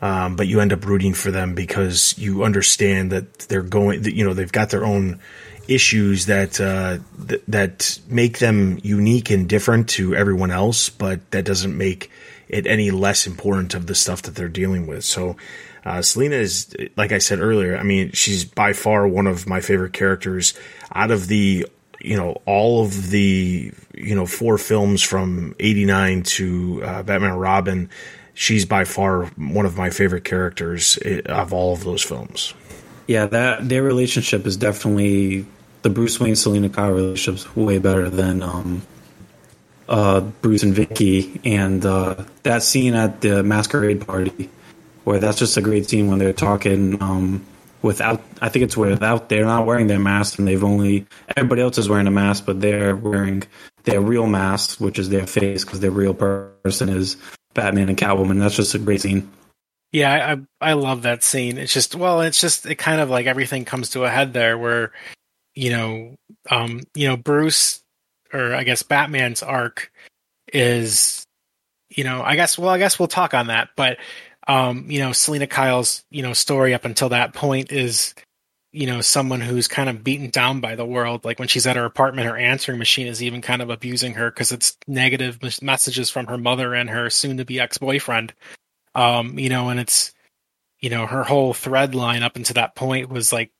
um, 0.00 0.36
but 0.36 0.46
you 0.46 0.60
end 0.60 0.72
up 0.72 0.86
rooting 0.86 1.12
for 1.12 1.30
them 1.30 1.54
because 1.54 2.16
you 2.16 2.42
understand 2.42 3.12
that 3.12 3.40
they're 3.50 3.60
going, 3.60 4.02
you 4.04 4.24
know, 4.24 4.32
they've 4.32 4.50
got 4.50 4.70
their 4.70 4.86
own 4.86 5.20
issues 5.68 6.24
that 6.24 6.58
uh, 6.58 6.96
th- 7.28 7.42
that 7.48 7.98
make 8.08 8.38
them 8.38 8.78
unique 8.82 9.28
and 9.30 9.46
different 9.46 9.90
to 9.90 10.14
everyone 10.14 10.50
else, 10.50 10.88
but 10.88 11.30
that 11.32 11.44
doesn't 11.44 11.76
make 11.76 12.10
it 12.48 12.66
any 12.66 12.90
less 12.90 13.26
important 13.26 13.74
of 13.74 13.86
the 13.86 13.94
stuff 13.94 14.22
that 14.22 14.34
they're 14.34 14.48
dealing 14.48 14.86
with. 14.86 15.04
So, 15.04 15.36
uh, 15.84 16.02
Selina 16.02 16.36
is, 16.36 16.74
like 16.96 17.12
I 17.12 17.18
said 17.18 17.40
earlier, 17.40 17.76
I 17.76 17.82
mean, 17.82 18.12
she's 18.12 18.44
by 18.44 18.72
far 18.72 19.06
one 19.06 19.26
of 19.26 19.46
my 19.46 19.60
favorite 19.60 19.92
characters 19.92 20.54
out 20.92 21.10
of 21.10 21.28
the, 21.28 21.66
you 22.00 22.16
know, 22.16 22.42
all 22.46 22.84
of 22.84 23.10
the, 23.10 23.72
you 23.94 24.14
know, 24.14 24.26
four 24.26 24.58
films 24.58 25.02
from 25.02 25.54
89 25.58 26.22
to 26.24 26.82
uh, 26.84 27.02
Batman 27.02 27.34
Robin. 27.34 27.88
She's 28.34 28.64
by 28.64 28.84
far 28.84 29.26
one 29.36 29.66
of 29.66 29.76
my 29.76 29.90
favorite 29.90 30.24
characters 30.24 30.98
eh, 31.04 31.20
of 31.26 31.52
all 31.52 31.72
of 31.72 31.84
those 31.84 32.02
films. 32.02 32.54
Yeah, 33.06 33.26
that 33.26 33.68
their 33.68 33.82
relationship 33.82 34.46
is 34.46 34.56
definitely 34.56 35.46
the 35.82 35.90
Bruce 35.90 36.20
Wayne 36.20 36.36
Selina 36.36 36.68
Kyle 36.68 36.90
relationship's 36.90 37.56
way 37.56 37.78
better 37.78 38.10
than 38.10 38.42
um, 38.42 38.82
uh, 39.88 40.20
Bruce 40.20 40.62
and 40.62 40.74
Vicki, 40.74 41.40
and 41.44 41.84
uh, 41.84 42.24
that 42.42 42.62
scene 42.62 42.94
at 42.94 43.20
the 43.20 43.42
masquerade 43.42 44.06
party, 44.06 44.50
where 45.04 45.18
that's 45.18 45.38
just 45.38 45.56
a 45.56 45.62
great 45.62 45.88
scene 45.88 46.08
when 46.08 46.18
they're 46.18 46.32
talking 46.32 47.02
um, 47.02 47.44
without. 47.82 48.22
I 48.40 48.48
think 48.48 48.64
it's 48.64 48.76
without 48.76 49.28
they're 49.28 49.44
not 49.44 49.66
wearing 49.66 49.86
their 49.86 49.98
mask, 49.98 50.38
and 50.38 50.46
they've 50.46 50.62
only 50.62 51.06
everybody 51.36 51.62
else 51.62 51.78
is 51.78 51.88
wearing 51.88 52.06
a 52.06 52.12
mask, 52.12 52.44
but 52.46 52.60
they're 52.60 52.94
wearing 52.94 53.44
their 53.84 54.00
real 54.00 54.26
mask, 54.26 54.80
which 54.80 54.98
is 54.98 55.08
their 55.08 55.26
face, 55.26 55.64
because 55.64 55.80
their 55.80 55.90
real 55.90 56.14
person 56.14 56.88
is 56.88 57.16
Batman 57.54 57.88
and 57.88 57.98
Catwoman. 57.98 58.40
That's 58.40 58.56
just 58.56 58.74
a 58.74 58.78
great 58.78 59.00
scene. 59.00 59.30
Yeah, 59.90 60.36
I 60.60 60.70
I 60.70 60.72
love 60.74 61.02
that 61.02 61.24
scene. 61.24 61.56
It's 61.56 61.72
just 61.72 61.94
well, 61.94 62.20
it's 62.20 62.40
just 62.40 62.66
it 62.66 62.76
kind 62.76 63.00
of 63.00 63.08
like 63.08 63.26
everything 63.26 63.64
comes 63.64 63.90
to 63.90 64.04
a 64.04 64.10
head 64.10 64.34
there, 64.34 64.58
where 64.58 64.92
you 65.54 65.70
know, 65.70 66.14
um, 66.50 66.82
you 66.94 67.08
know, 67.08 67.16
Bruce 67.16 67.82
or 68.32 68.54
I 68.54 68.64
guess 68.64 68.82
Batman's 68.82 69.42
arc 69.42 69.92
is, 70.52 71.24
you 71.88 72.04
know, 72.04 72.22
I 72.22 72.36
guess, 72.36 72.58
well, 72.58 72.70
I 72.70 72.78
guess 72.78 72.98
we'll 72.98 73.08
talk 73.08 73.34
on 73.34 73.48
that, 73.48 73.70
but, 73.76 73.98
um, 74.46 74.90
you 74.90 75.00
know, 75.00 75.12
Selina 75.12 75.46
Kyle's, 75.46 76.04
you 76.10 76.22
know, 76.22 76.32
story 76.32 76.74
up 76.74 76.84
until 76.84 77.10
that 77.10 77.34
point 77.34 77.70
is, 77.70 78.14
you 78.72 78.86
know, 78.86 79.00
someone 79.00 79.40
who's 79.40 79.68
kind 79.68 79.88
of 79.88 80.04
beaten 80.04 80.30
down 80.30 80.60
by 80.60 80.74
the 80.74 80.84
world. 80.84 81.24
Like 81.24 81.38
when 81.38 81.48
she's 81.48 81.66
at 81.66 81.76
her 81.76 81.84
apartment, 81.84 82.28
her 82.28 82.36
answering 82.36 82.78
machine 82.78 83.06
is 83.06 83.22
even 83.22 83.40
kind 83.40 83.62
of 83.62 83.70
abusing 83.70 84.14
her 84.14 84.30
because 84.30 84.52
it's 84.52 84.76
negative 84.86 85.38
messages 85.62 86.10
from 86.10 86.26
her 86.26 86.38
mother 86.38 86.74
and 86.74 86.88
her 86.90 87.10
soon 87.10 87.38
to 87.38 87.44
be 87.44 87.60
ex 87.60 87.78
boyfriend. 87.78 88.34
Um, 88.94 89.38
you 89.38 89.48
know, 89.48 89.68
and 89.70 89.80
it's, 89.80 90.12
you 90.80 90.90
know, 90.90 91.06
her 91.06 91.24
whole 91.24 91.54
thread 91.54 91.94
line 91.94 92.22
up 92.22 92.36
until 92.36 92.54
that 92.54 92.74
point 92.74 93.08
was 93.08 93.32
like 93.32 93.50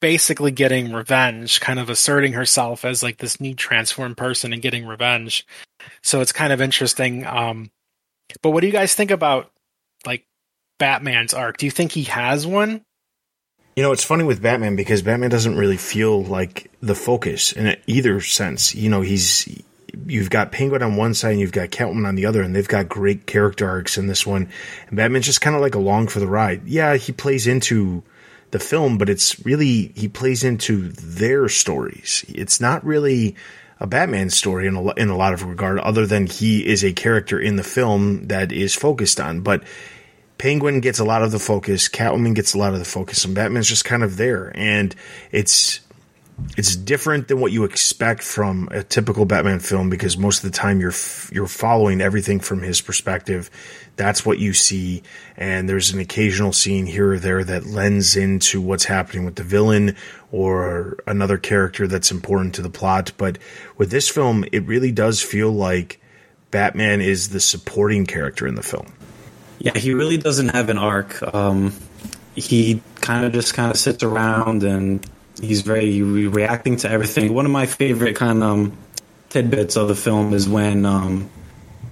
basically 0.00 0.50
getting 0.50 0.92
revenge, 0.92 1.60
kind 1.60 1.78
of 1.78 1.90
asserting 1.90 2.32
herself 2.32 2.84
as 2.84 3.02
like 3.02 3.18
this 3.18 3.40
new 3.40 3.54
transformed 3.54 4.16
person 4.16 4.52
and 4.52 4.62
getting 4.62 4.86
revenge. 4.86 5.46
So 6.02 6.20
it's 6.20 6.32
kind 6.32 6.52
of 6.52 6.60
interesting. 6.60 7.26
Um, 7.26 7.70
but 8.42 8.50
what 8.50 8.60
do 8.60 8.66
you 8.66 8.72
guys 8.72 8.94
think 8.94 9.10
about 9.10 9.50
like 10.06 10.24
Batman's 10.78 11.34
arc? 11.34 11.56
Do 11.56 11.66
you 11.66 11.72
think 11.72 11.92
he 11.92 12.04
has 12.04 12.46
one? 12.46 12.82
You 13.76 13.82
know, 13.84 13.92
it's 13.92 14.04
funny 14.04 14.24
with 14.24 14.42
Batman 14.42 14.74
because 14.74 15.02
Batman 15.02 15.30
doesn't 15.30 15.56
really 15.56 15.76
feel 15.76 16.24
like 16.24 16.70
the 16.80 16.96
focus 16.96 17.52
in 17.52 17.76
either 17.86 18.20
sense. 18.20 18.74
You 18.74 18.90
know, 18.90 19.02
he's 19.02 19.62
you've 20.06 20.30
got 20.30 20.52
Penguin 20.52 20.82
on 20.82 20.96
one 20.96 21.14
side 21.14 21.32
and 21.32 21.40
you've 21.40 21.52
got 21.52 21.68
Catwoman 21.68 22.06
on 22.06 22.16
the 22.16 22.26
other, 22.26 22.42
and 22.42 22.54
they've 22.54 22.66
got 22.66 22.88
great 22.88 23.26
character 23.26 23.68
arcs 23.68 23.96
in 23.96 24.08
this 24.08 24.26
one. 24.26 24.48
And 24.88 24.96
Batman's 24.96 25.26
just 25.26 25.40
kind 25.40 25.54
of 25.54 25.62
like 25.62 25.76
along 25.76 26.08
for 26.08 26.18
the 26.18 26.26
ride. 26.26 26.66
Yeah, 26.66 26.96
he 26.96 27.12
plays 27.12 27.46
into 27.46 28.02
the 28.50 28.58
film, 28.58 28.98
but 28.98 29.08
it's 29.08 29.44
really 29.44 29.92
he 29.94 30.08
plays 30.08 30.44
into 30.44 30.88
their 30.88 31.48
stories. 31.48 32.24
It's 32.28 32.60
not 32.60 32.84
really 32.84 33.36
a 33.80 33.86
Batman 33.86 34.30
story 34.30 34.66
in 34.66 34.74
a, 34.74 34.92
in 34.94 35.08
a 35.08 35.16
lot 35.16 35.32
of 35.32 35.44
regard, 35.44 35.78
other 35.78 36.06
than 36.06 36.26
he 36.26 36.66
is 36.66 36.84
a 36.84 36.92
character 36.92 37.38
in 37.38 37.56
the 37.56 37.62
film 37.62 38.26
that 38.28 38.50
is 38.50 38.74
focused 38.74 39.20
on. 39.20 39.40
But 39.40 39.62
Penguin 40.38 40.80
gets 40.80 40.98
a 40.98 41.04
lot 41.04 41.22
of 41.22 41.32
the 41.32 41.38
focus, 41.38 41.88
Catwoman 41.88 42.34
gets 42.34 42.54
a 42.54 42.58
lot 42.58 42.72
of 42.72 42.78
the 42.78 42.84
focus, 42.84 43.24
and 43.24 43.34
Batman's 43.34 43.68
just 43.68 43.84
kind 43.84 44.02
of 44.02 44.16
there. 44.16 44.52
And 44.54 44.94
it's 45.30 45.80
it's 46.56 46.76
different 46.76 47.28
than 47.28 47.40
what 47.40 47.52
you 47.52 47.64
expect 47.64 48.22
from 48.22 48.68
a 48.70 48.82
typical 48.82 49.24
Batman 49.24 49.58
film 49.58 49.90
because 49.90 50.16
most 50.16 50.44
of 50.44 50.50
the 50.50 50.56
time 50.56 50.80
you're 50.80 50.94
you're 51.32 51.48
following 51.48 52.00
everything 52.00 52.40
from 52.40 52.62
his 52.62 52.80
perspective. 52.80 53.50
That's 53.98 54.24
what 54.24 54.38
you 54.38 54.54
see, 54.54 55.02
and 55.36 55.68
there's 55.68 55.90
an 55.90 55.98
occasional 55.98 56.52
scene 56.52 56.86
here 56.86 57.12
or 57.12 57.18
there 57.18 57.42
that 57.42 57.66
lends 57.66 58.16
into 58.16 58.60
what's 58.60 58.84
happening 58.84 59.24
with 59.24 59.34
the 59.34 59.42
villain 59.42 59.96
or 60.30 60.98
another 61.06 61.36
character 61.36 61.88
that's 61.88 62.12
important 62.12 62.54
to 62.54 62.62
the 62.62 62.70
plot. 62.70 63.10
But 63.18 63.38
with 63.76 63.90
this 63.90 64.08
film, 64.08 64.44
it 64.52 64.64
really 64.66 64.92
does 64.92 65.20
feel 65.20 65.50
like 65.50 66.00
Batman 66.52 67.00
is 67.00 67.30
the 67.30 67.40
supporting 67.40 68.06
character 68.06 68.46
in 68.46 68.54
the 68.54 68.62
film. 68.62 68.92
Yeah, 69.58 69.76
he 69.76 69.92
really 69.92 70.16
doesn't 70.16 70.50
have 70.50 70.68
an 70.68 70.78
arc. 70.78 71.20
Um, 71.34 71.74
he 72.36 72.80
kind 73.00 73.26
of 73.26 73.32
just 73.32 73.54
kind 73.54 73.70
of 73.70 73.76
sits 73.76 74.04
around 74.04 74.62
and 74.62 75.04
he's 75.40 75.62
very 75.62 76.02
re- 76.02 76.28
reacting 76.28 76.76
to 76.76 76.90
everything. 76.90 77.34
One 77.34 77.46
of 77.46 77.50
my 77.50 77.66
favorite 77.66 78.14
kind 78.14 78.42
of 78.42 78.48
um, 78.48 78.78
tidbits 79.28 79.76
of 79.76 79.88
the 79.88 79.96
film 79.96 80.32
is 80.34 80.48
when 80.48 80.86
um, 80.86 81.28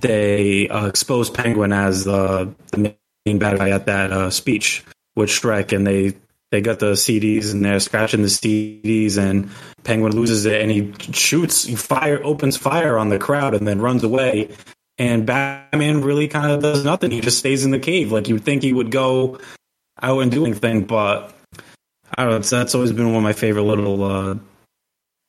they 0.01 0.69
uh, 0.69 0.87
expose 0.87 1.31
Penguin 1.31 1.73
as 1.73 2.07
uh, 2.07 2.47
the 2.73 2.95
main 3.25 3.39
bad 3.39 3.59
guy 3.59 3.71
at 3.71 3.87
that 3.87 4.13
uh, 4.13 4.31
speech 4.31 4.85
with 5.15 5.31
Shreck, 5.31 5.75
and 5.75 5.87
they 5.87 6.15
they 6.51 6.61
got 6.61 6.79
the 6.79 6.93
CDs 6.93 7.53
and 7.53 7.65
they're 7.65 7.81
scratching 7.81 8.23
the 8.23 8.29
CDs, 8.29 9.19
and 9.19 9.51
Penguin 9.85 10.15
loses 10.15 10.47
it, 10.47 10.61
and 10.61 10.71
he 10.71 10.95
shoots, 11.13 11.65
he 11.65 11.75
fire, 11.75 12.21
opens 12.23 12.57
fire 12.57 12.99
on 12.99 13.09
the 13.09 13.19
crowd, 13.19 13.55
and 13.55 13.67
then 13.67 13.81
runs 13.81 14.05
away. 14.05 14.51
And 14.99 15.27
Batman 15.27 16.03
really 16.03 16.29
kind 16.29 16.53
of 16.53 16.63
does 16.63 16.85
nothing. 16.85 17.11
He 17.11 17.21
just 17.21 17.39
stays 17.39 17.65
in 17.65 17.71
the 17.71 17.79
cave. 17.79 18.13
Like 18.13 18.29
you 18.29 18.39
think 18.39 18.63
he 18.63 18.73
would 18.73 18.91
go 18.91 19.39
out 20.01 20.21
and 20.21 20.31
do 20.31 20.47
anything, 20.47 20.85
but 20.85 21.37
I 22.17 22.25
don't 22.25 22.31
know. 22.31 22.39
That's 22.39 22.75
always 22.75 22.93
been 22.93 23.07
one 23.09 23.17
of 23.17 23.23
my 23.23 23.33
favorite 23.33 23.65
little 23.65 24.05
uh, 24.05 24.37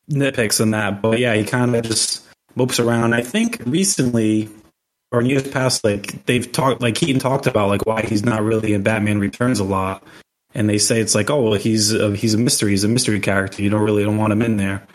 nitpicks 0.10 0.62
in 0.62 0.72
that. 0.72 1.02
But 1.02 1.20
yeah, 1.20 1.34
he 1.34 1.44
kind 1.44 1.76
of 1.76 1.84
just 1.84 2.24
mopes 2.58 2.80
around. 2.80 3.14
I 3.14 3.22
think 3.22 3.62
recently 3.66 4.50
or 5.12 5.22
in 5.22 5.28
years 5.28 5.48
past, 5.48 5.84
like 5.84 6.26
they've 6.26 6.52
talked, 6.52 6.82
like 6.82 6.96
Keaton 6.96 7.20
talked 7.20 7.48
about, 7.48 7.70
like 7.70 7.86
why 7.86 8.02
he's 8.02 8.26
not 8.26 8.44
really 8.44 8.74
in 8.74 8.84
Batman 8.84 9.20
Returns 9.20 9.60
a 9.60 9.64
lot, 9.64 10.04
and 10.54 10.70
they 10.70 10.78
say 10.78 11.00
it's 11.00 11.16
like, 11.16 11.30
oh, 11.30 11.42
well, 11.42 11.54
he's 11.54 11.94
a, 11.94 12.16
he's 12.16 12.34
a 12.34 12.38
mystery, 12.38 12.72
he's 12.72 12.84
a 12.84 12.90
mystery 12.90 13.20
character. 13.20 13.62
You 13.62 13.70
don't 13.70 13.84
really 13.84 14.04
don't 14.04 14.18
want 14.18 14.34
him 14.34 14.42
in 14.42 14.58
there. 14.58 14.86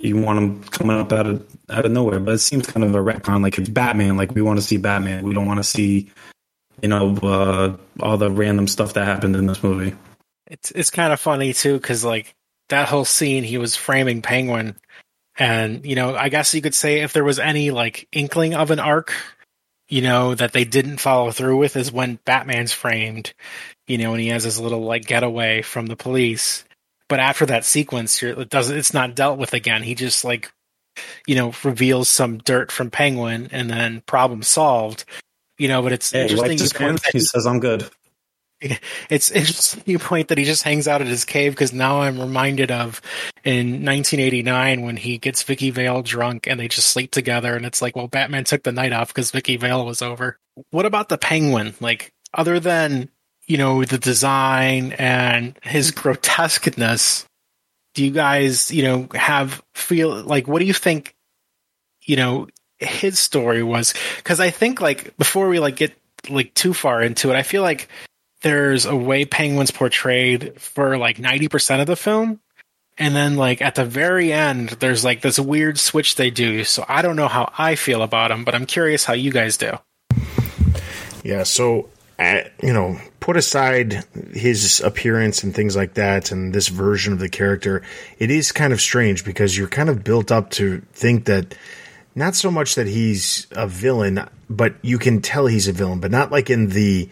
You 0.00 0.20
want 0.20 0.38
him 0.38 0.64
coming 0.64 0.98
up 0.98 1.12
out 1.12 1.26
of 1.26 1.46
out 1.70 1.86
of 1.86 1.92
nowhere. 1.92 2.20
But 2.20 2.34
it 2.34 2.38
seems 2.38 2.66
kind 2.66 2.84
of 2.84 2.94
a 2.94 2.98
retcon. 2.98 3.42
Like 3.42 3.56
it's 3.58 3.68
Batman. 3.68 4.16
Like 4.16 4.34
we 4.34 4.42
want 4.42 4.58
to 4.58 4.64
see 4.64 4.76
Batman. 4.76 5.24
We 5.24 5.34
don't 5.34 5.46
want 5.46 5.60
to 5.60 5.64
see, 5.64 6.10
you 6.82 6.88
know, 6.88 7.16
uh, 7.22 7.76
all 8.00 8.16
the 8.16 8.30
random 8.30 8.66
stuff 8.66 8.94
that 8.94 9.04
happened 9.04 9.36
in 9.36 9.46
this 9.46 9.62
movie. 9.62 9.94
It's 10.48 10.72
it's 10.72 10.90
kind 10.90 11.12
of 11.12 11.20
funny 11.20 11.52
too 11.52 11.74
because 11.74 12.04
like 12.04 12.34
that 12.70 12.88
whole 12.88 13.04
scene, 13.04 13.44
he 13.44 13.56
was 13.56 13.76
framing 13.76 14.20
Penguin, 14.20 14.76
and 15.38 15.84
you 15.84 15.94
know, 15.96 16.14
I 16.14 16.28
guess 16.28 16.54
you 16.54 16.62
could 16.62 16.74
say 16.74 17.00
if 17.00 17.12
there 17.12 17.24
was 17.24 17.38
any 17.38 17.70
like 17.70 18.08
inkling 18.12 18.54
of 18.54 18.70
an 18.70 18.78
arc, 18.78 19.12
you 19.88 20.02
know, 20.02 20.34
that 20.34 20.52
they 20.52 20.64
didn't 20.64 20.98
follow 20.98 21.30
through 21.30 21.58
with 21.58 21.76
is 21.76 21.92
when 21.92 22.18
Batman's 22.24 22.72
framed, 22.72 23.34
you 23.86 23.98
know, 23.98 24.12
and 24.12 24.20
he 24.20 24.28
has 24.28 24.44
his 24.44 24.60
little 24.60 24.82
like 24.82 25.04
getaway 25.06 25.62
from 25.62 25.86
the 25.86 25.96
police. 25.96 26.64
But 27.08 27.20
after 27.20 27.46
that 27.46 27.64
sequence, 27.64 28.22
it 28.22 28.48
doesn't. 28.48 28.76
It's 28.76 28.94
not 28.94 29.14
dealt 29.14 29.38
with 29.38 29.52
again. 29.52 29.82
He 29.82 29.94
just 29.94 30.24
like, 30.24 30.52
you 31.26 31.34
know, 31.34 31.52
reveals 31.62 32.08
some 32.08 32.38
dirt 32.38 32.72
from 32.72 32.90
Penguin, 32.90 33.48
and 33.52 33.68
then 33.68 34.02
problem 34.06 34.42
solved. 34.42 35.04
You 35.58 35.68
know, 35.68 35.82
but 35.82 35.92
it's 35.92 36.10
Hey, 36.12 36.22
interesting. 36.22 36.48
wipes 36.48 36.62
his 36.62 36.72
you 36.72 36.78
point 36.78 36.88
hands. 36.88 37.02
that 37.02 37.12
He 37.12 37.20
says, 37.20 37.46
"I'm 37.46 37.60
good." 37.60 37.88
it's 39.10 39.30
interesting 39.30 39.98
point 39.98 40.28
that 40.28 40.38
he 40.38 40.44
just 40.44 40.62
hangs 40.62 40.88
out 40.88 41.00
at 41.00 41.06
his 41.06 41.24
cave 41.24 41.52
because 41.52 41.72
now 41.72 42.02
I'm 42.02 42.18
reminded 42.18 42.70
of 42.70 43.00
in 43.44 43.84
1989 43.84 44.82
when 44.82 44.96
he 44.96 45.18
gets 45.18 45.42
Vicki 45.42 45.70
Vale 45.70 46.02
drunk 46.02 46.46
and 46.46 46.58
they 46.58 46.68
just 46.68 46.90
sleep 46.90 47.10
together 47.10 47.54
and 47.54 47.66
it's 47.66 47.82
like, 47.82 47.94
well, 47.94 48.08
Batman 48.08 48.44
took 48.44 48.62
the 48.62 48.72
night 48.72 48.92
off 48.92 49.08
because 49.08 49.30
Vicki 49.30 49.56
Vale 49.56 49.84
was 49.84 50.02
over. 50.02 50.38
What 50.70 50.86
about 50.86 51.08
the 51.08 51.18
Penguin? 51.18 51.74
Like, 51.80 52.12
other 52.32 52.60
than 52.60 53.10
you 53.46 53.58
know 53.58 53.84
the 53.84 53.98
design 53.98 54.92
and 54.92 55.58
his 55.62 55.90
grotesqueness, 55.90 57.26
do 57.94 58.04
you 58.04 58.10
guys 58.10 58.70
you 58.70 58.84
know 58.84 59.08
have 59.14 59.62
feel 59.74 60.22
like 60.22 60.48
what 60.48 60.60
do 60.60 60.64
you 60.64 60.72
think? 60.72 61.14
You 62.02 62.16
know 62.16 62.48
his 62.78 63.18
story 63.18 63.62
was 63.62 63.94
because 64.16 64.40
I 64.40 64.50
think 64.50 64.80
like 64.80 65.16
before 65.16 65.48
we 65.48 65.58
like 65.58 65.76
get 65.76 65.92
like 66.28 66.54
too 66.54 66.72
far 66.72 67.02
into 67.02 67.30
it, 67.30 67.36
I 67.36 67.42
feel 67.42 67.62
like 67.62 67.88
there's 68.44 68.84
a 68.84 68.94
way 68.94 69.24
Penguin's 69.24 69.70
portrayed 69.70 70.60
for 70.60 70.98
like 70.98 71.16
90% 71.16 71.80
of 71.80 71.86
the 71.86 71.96
film. 71.96 72.40
And 72.98 73.16
then 73.16 73.36
like 73.36 73.62
at 73.62 73.74
the 73.74 73.84
very 73.84 74.32
end, 74.32 74.68
there's 74.68 75.02
like 75.02 75.22
this 75.22 75.40
weird 75.40 75.78
switch 75.78 76.14
they 76.14 76.30
do. 76.30 76.62
So 76.62 76.84
I 76.86 77.02
don't 77.02 77.16
know 77.16 77.26
how 77.26 77.50
I 77.56 77.74
feel 77.74 78.02
about 78.02 78.30
him, 78.30 78.44
but 78.44 78.54
I'm 78.54 78.66
curious 78.66 79.04
how 79.04 79.14
you 79.14 79.32
guys 79.32 79.56
do. 79.56 79.72
Yeah, 81.24 81.42
so 81.42 81.88
you 82.62 82.72
know, 82.72 83.00
put 83.18 83.36
aside 83.36 84.04
his 84.32 84.80
appearance 84.80 85.42
and 85.42 85.54
things 85.54 85.74
like 85.74 85.94
that, 85.94 86.30
and 86.30 86.54
this 86.54 86.68
version 86.68 87.12
of 87.12 87.18
the 87.18 87.28
character, 87.28 87.82
it 88.18 88.30
is 88.30 88.52
kind 88.52 88.72
of 88.72 88.80
strange 88.80 89.24
because 89.24 89.56
you're 89.56 89.68
kind 89.68 89.88
of 89.88 90.04
built 90.04 90.30
up 90.30 90.50
to 90.50 90.80
think 90.92 91.24
that 91.24 91.56
not 92.14 92.36
so 92.36 92.50
much 92.50 92.76
that 92.76 92.86
he's 92.86 93.48
a 93.50 93.66
villain, 93.66 94.28
but 94.48 94.74
you 94.82 94.98
can 94.98 95.20
tell 95.20 95.46
he's 95.46 95.66
a 95.66 95.72
villain, 95.72 95.98
but 95.98 96.12
not 96.12 96.30
like 96.30 96.50
in 96.50 96.68
the 96.68 97.08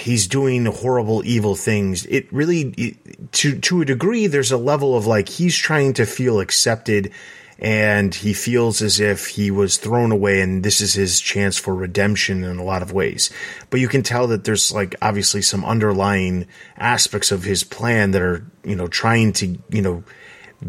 he's 0.00 0.26
doing 0.26 0.66
horrible 0.66 1.22
evil 1.24 1.54
things. 1.54 2.06
It 2.06 2.32
really 2.32 2.74
it, 2.76 3.32
to 3.32 3.58
to 3.60 3.82
a 3.82 3.84
degree 3.84 4.26
there's 4.26 4.52
a 4.52 4.56
level 4.56 4.96
of 4.96 5.06
like 5.06 5.28
he's 5.28 5.56
trying 5.56 5.94
to 5.94 6.06
feel 6.06 6.40
accepted 6.40 7.12
and 7.58 8.12
he 8.12 8.34
feels 8.34 8.82
as 8.82 8.98
if 8.98 9.28
he 9.28 9.50
was 9.50 9.76
thrown 9.76 10.10
away 10.10 10.40
and 10.40 10.64
this 10.64 10.80
is 10.80 10.94
his 10.94 11.20
chance 11.20 11.56
for 11.56 11.74
redemption 11.74 12.42
in 12.42 12.58
a 12.58 12.64
lot 12.64 12.82
of 12.82 12.92
ways. 12.92 13.30
But 13.70 13.78
you 13.78 13.86
can 13.86 14.02
tell 14.02 14.26
that 14.28 14.44
there's 14.44 14.72
like 14.72 14.96
obviously 15.00 15.42
some 15.42 15.64
underlying 15.64 16.48
aspects 16.76 17.30
of 17.30 17.44
his 17.44 17.62
plan 17.62 18.10
that 18.12 18.22
are 18.22 18.44
you 18.64 18.74
know 18.74 18.88
trying 18.88 19.32
to 19.34 19.58
you 19.70 19.82
know 19.82 20.02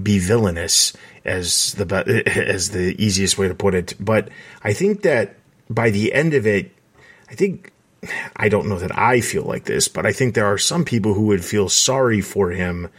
be 0.02 0.20
villainous 0.20 0.94
as 1.26 1.74
the 1.74 2.24
as 2.48 2.70
the 2.70 2.96
easiest 3.04 3.38
way 3.38 3.48
to 3.48 3.56
put 3.56 3.74
it. 3.74 3.96
But 4.00 4.30
i 4.64 4.74
think 4.74 5.02
that 5.02 5.36
by 5.70 5.90
the 5.90 6.14
end 6.14 6.34
of 6.34 6.46
it 6.46 6.72
i 7.30 7.36
think 7.36 7.73
I 8.36 8.50
don't 8.50 8.68
know 8.68 8.80
that 8.80 8.98
I 8.98 9.22
feel 9.22 9.44
like 9.44 9.66
this, 9.66 9.88
but 9.88 10.06
I 10.06 10.14
think 10.14 10.34
there 10.34 10.46
are 10.46 10.58
some 10.58 10.86
people 10.86 11.14
who 11.14 11.28
would 11.28 11.44
feel 11.44 11.70
sorry 11.70 12.22
for 12.22 12.52
him 12.52 12.90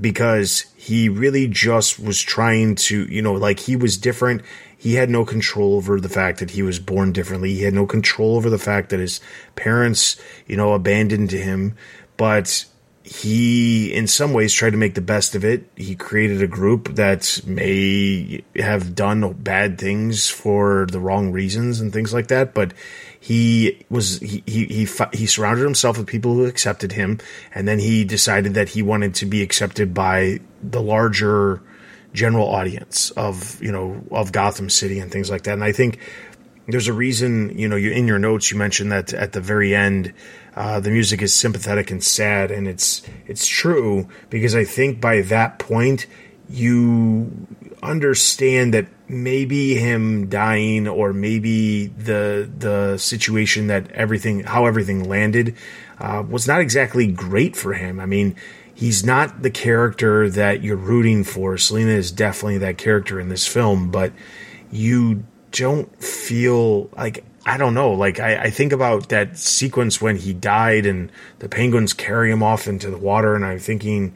because 0.00 0.66
he 0.76 1.08
really 1.08 1.46
just 1.46 1.98
was 1.98 2.20
trying 2.20 2.74
to, 2.74 3.04
you 3.04 3.22
know, 3.22 3.34
like 3.34 3.60
he 3.60 3.76
was 3.76 3.98
different. 3.98 4.42
He 4.76 4.94
had 4.94 5.10
no 5.10 5.24
control 5.24 5.74
over 5.76 6.00
the 6.00 6.08
fact 6.08 6.40
that 6.40 6.50
he 6.50 6.62
was 6.62 6.78
born 6.78 7.12
differently. 7.12 7.54
He 7.54 7.62
had 7.62 7.74
no 7.74 7.86
control 7.86 8.36
over 8.36 8.50
the 8.50 8.58
fact 8.58 8.90
that 8.90 9.00
his 9.00 9.20
parents, 9.54 10.16
you 10.46 10.56
know, 10.56 10.72
abandoned 10.72 11.30
him. 11.30 11.76
But 12.16 12.64
he, 13.04 13.92
in 13.92 14.06
some 14.06 14.32
ways, 14.32 14.52
tried 14.52 14.70
to 14.70 14.76
make 14.76 14.94
the 14.94 15.00
best 15.00 15.34
of 15.34 15.44
it. 15.44 15.68
He 15.76 15.94
created 15.94 16.42
a 16.42 16.46
group 16.46 16.94
that 16.94 17.40
may 17.46 18.44
have 18.56 18.94
done 18.94 19.32
bad 19.34 19.78
things 19.78 20.28
for 20.28 20.86
the 20.90 21.00
wrong 21.00 21.32
reasons 21.32 21.80
and 21.80 21.92
things 21.92 22.14
like 22.14 22.28
that. 22.28 22.54
But 22.54 22.72
he 23.22 23.86
was 23.88 24.18
he, 24.18 24.42
he 24.46 24.64
he 24.66 24.88
he 25.12 25.26
surrounded 25.26 25.62
himself 25.62 25.96
with 25.96 26.08
people 26.08 26.34
who 26.34 26.44
accepted 26.44 26.90
him, 26.90 27.20
and 27.54 27.68
then 27.68 27.78
he 27.78 28.02
decided 28.02 28.54
that 28.54 28.70
he 28.70 28.82
wanted 28.82 29.14
to 29.14 29.26
be 29.26 29.42
accepted 29.42 29.94
by 29.94 30.40
the 30.60 30.82
larger 30.82 31.62
general 32.12 32.48
audience 32.48 33.12
of 33.12 33.62
you 33.62 33.70
know 33.70 34.02
of 34.10 34.32
Gotham 34.32 34.68
City 34.68 34.98
and 34.98 35.12
things 35.12 35.30
like 35.30 35.44
that. 35.44 35.52
And 35.52 35.62
I 35.62 35.70
think 35.70 36.00
there's 36.66 36.88
a 36.88 36.92
reason 36.92 37.56
you 37.56 37.68
know 37.68 37.76
you 37.76 37.92
in 37.92 38.08
your 38.08 38.18
notes 38.18 38.50
you 38.50 38.58
mentioned 38.58 38.90
that 38.90 39.14
at 39.14 39.34
the 39.34 39.40
very 39.40 39.72
end 39.72 40.12
uh, 40.56 40.80
the 40.80 40.90
music 40.90 41.22
is 41.22 41.32
sympathetic 41.32 41.92
and 41.92 42.02
sad, 42.02 42.50
and 42.50 42.66
it's 42.66 43.02
it's 43.28 43.46
true 43.46 44.08
because 44.30 44.56
I 44.56 44.64
think 44.64 45.00
by 45.00 45.20
that 45.20 45.60
point 45.60 46.08
you 46.50 47.30
understand 47.82 48.72
that 48.74 48.86
maybe 49.08 49.74
him 49.74 50.28
dying 50.28 50.86
or 50.86 51.12
maybe 51.12 51.86
the 51.88 52.50
the 52.58 52.96
situation 52.96 53.66
that 53.66 53.90
everything 53.92 54.44
how 54.44 54.66
everything 54.66 55.08
landed 55.08 55.56
uh, 55.98 56.22
was 56.28 56.46
not 56.46 56.60
exactly 56.60 57.06
great 57.06 57.56
for 57.56 57.74
him. 57.74 57.98
I 57.98 58.06
mean, 58.06 58.36
he's 58.72 59.04
not 59.04 59.42
the 59.42 59.50
character 59.50 60.30
that 60.30 60.62
you're 60.62 60.76
rooting 60.76 61.24
for. 61.24 61.58
Selina 61.58 61.92
is 61.92 62.12
definitely 62.12 62.58
that 62.58 62.78
character 62.78 63.18
in 63.18 63.28
this 63.28 63.46
film, 63.46 63.90
but 63.90 64.12
you 64.70 65.24
don't 65.50 66.02
feel 66.02 66.88
like 66.96 67.24
I 67.44 67.56
don't 67.56 67.74
know. 67.74 67.92
Like 67.92 68.20
I, 68.20 68.44
I 68.44 68.50
think 68.50 68.72
about 68.72 69.08
that 69.08 69.36
sequence 69.36 70.00
when 70.00 70.16
he 70.16 70.32
died 70.32 70.86
and 70.86 71.10
the 71.40 71.48
penguins 71.48 71.92
carry 71.92 72.30
him 72.30 72.42
off 72.42 72.68
into 72.68 72.90
the 72.90 72.98
water, 72.98 73.34
and 73.34 73.44
I'm 73.44 73.58
thinking 73.58 74.14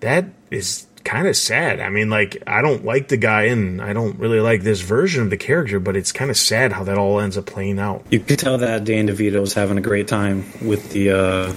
that 0.00 0.26
is 0.50 0.86
kind 1.08 1.26
of 1.26 1.36
sad. 1.36 1.80
I 1.80 1.88
mean, 1.88 2.10
like, 2.10 2.42
I 2.46 2.60
don't 2.60 2.84
like 2.84 3.08
the 3.08 3.16
guy 3.16 3.44
and 3.44 3.80
I 3.80 3.94
don't 3.94 4.18
really 4.18 4.40
like 4.40 4.62
this 4.62 4.80
version 4.80 5.22
of 5.22 5.30
the 5.30 5.38
character, 5.38 5.80
but 5.80 5.96
it's 5.96 6.12
kind 6.12 6.30
of 6.30 6.36
sad 6.36 6.72
how 6.72 6.84
that 6.84 6.98
all 6.98 7.18
ends 7.18 7.38
up 7.38 7.46
playing 7.46 7.78
out. 7.78 8.04
You 8.10 8.20
can 8.20 8.36
tell 8.36 8.58
that 8.58 8.84
Dan 8.84 9.08
DeVito 9.08 9.40
was 9.40 9.54
having 9.54 9.78
a 9.78 9.80
great 9.80 10.06
time 10.06 10.44
with 10.60 10.90
the 10.90 11.10
uh, 11.10 11.52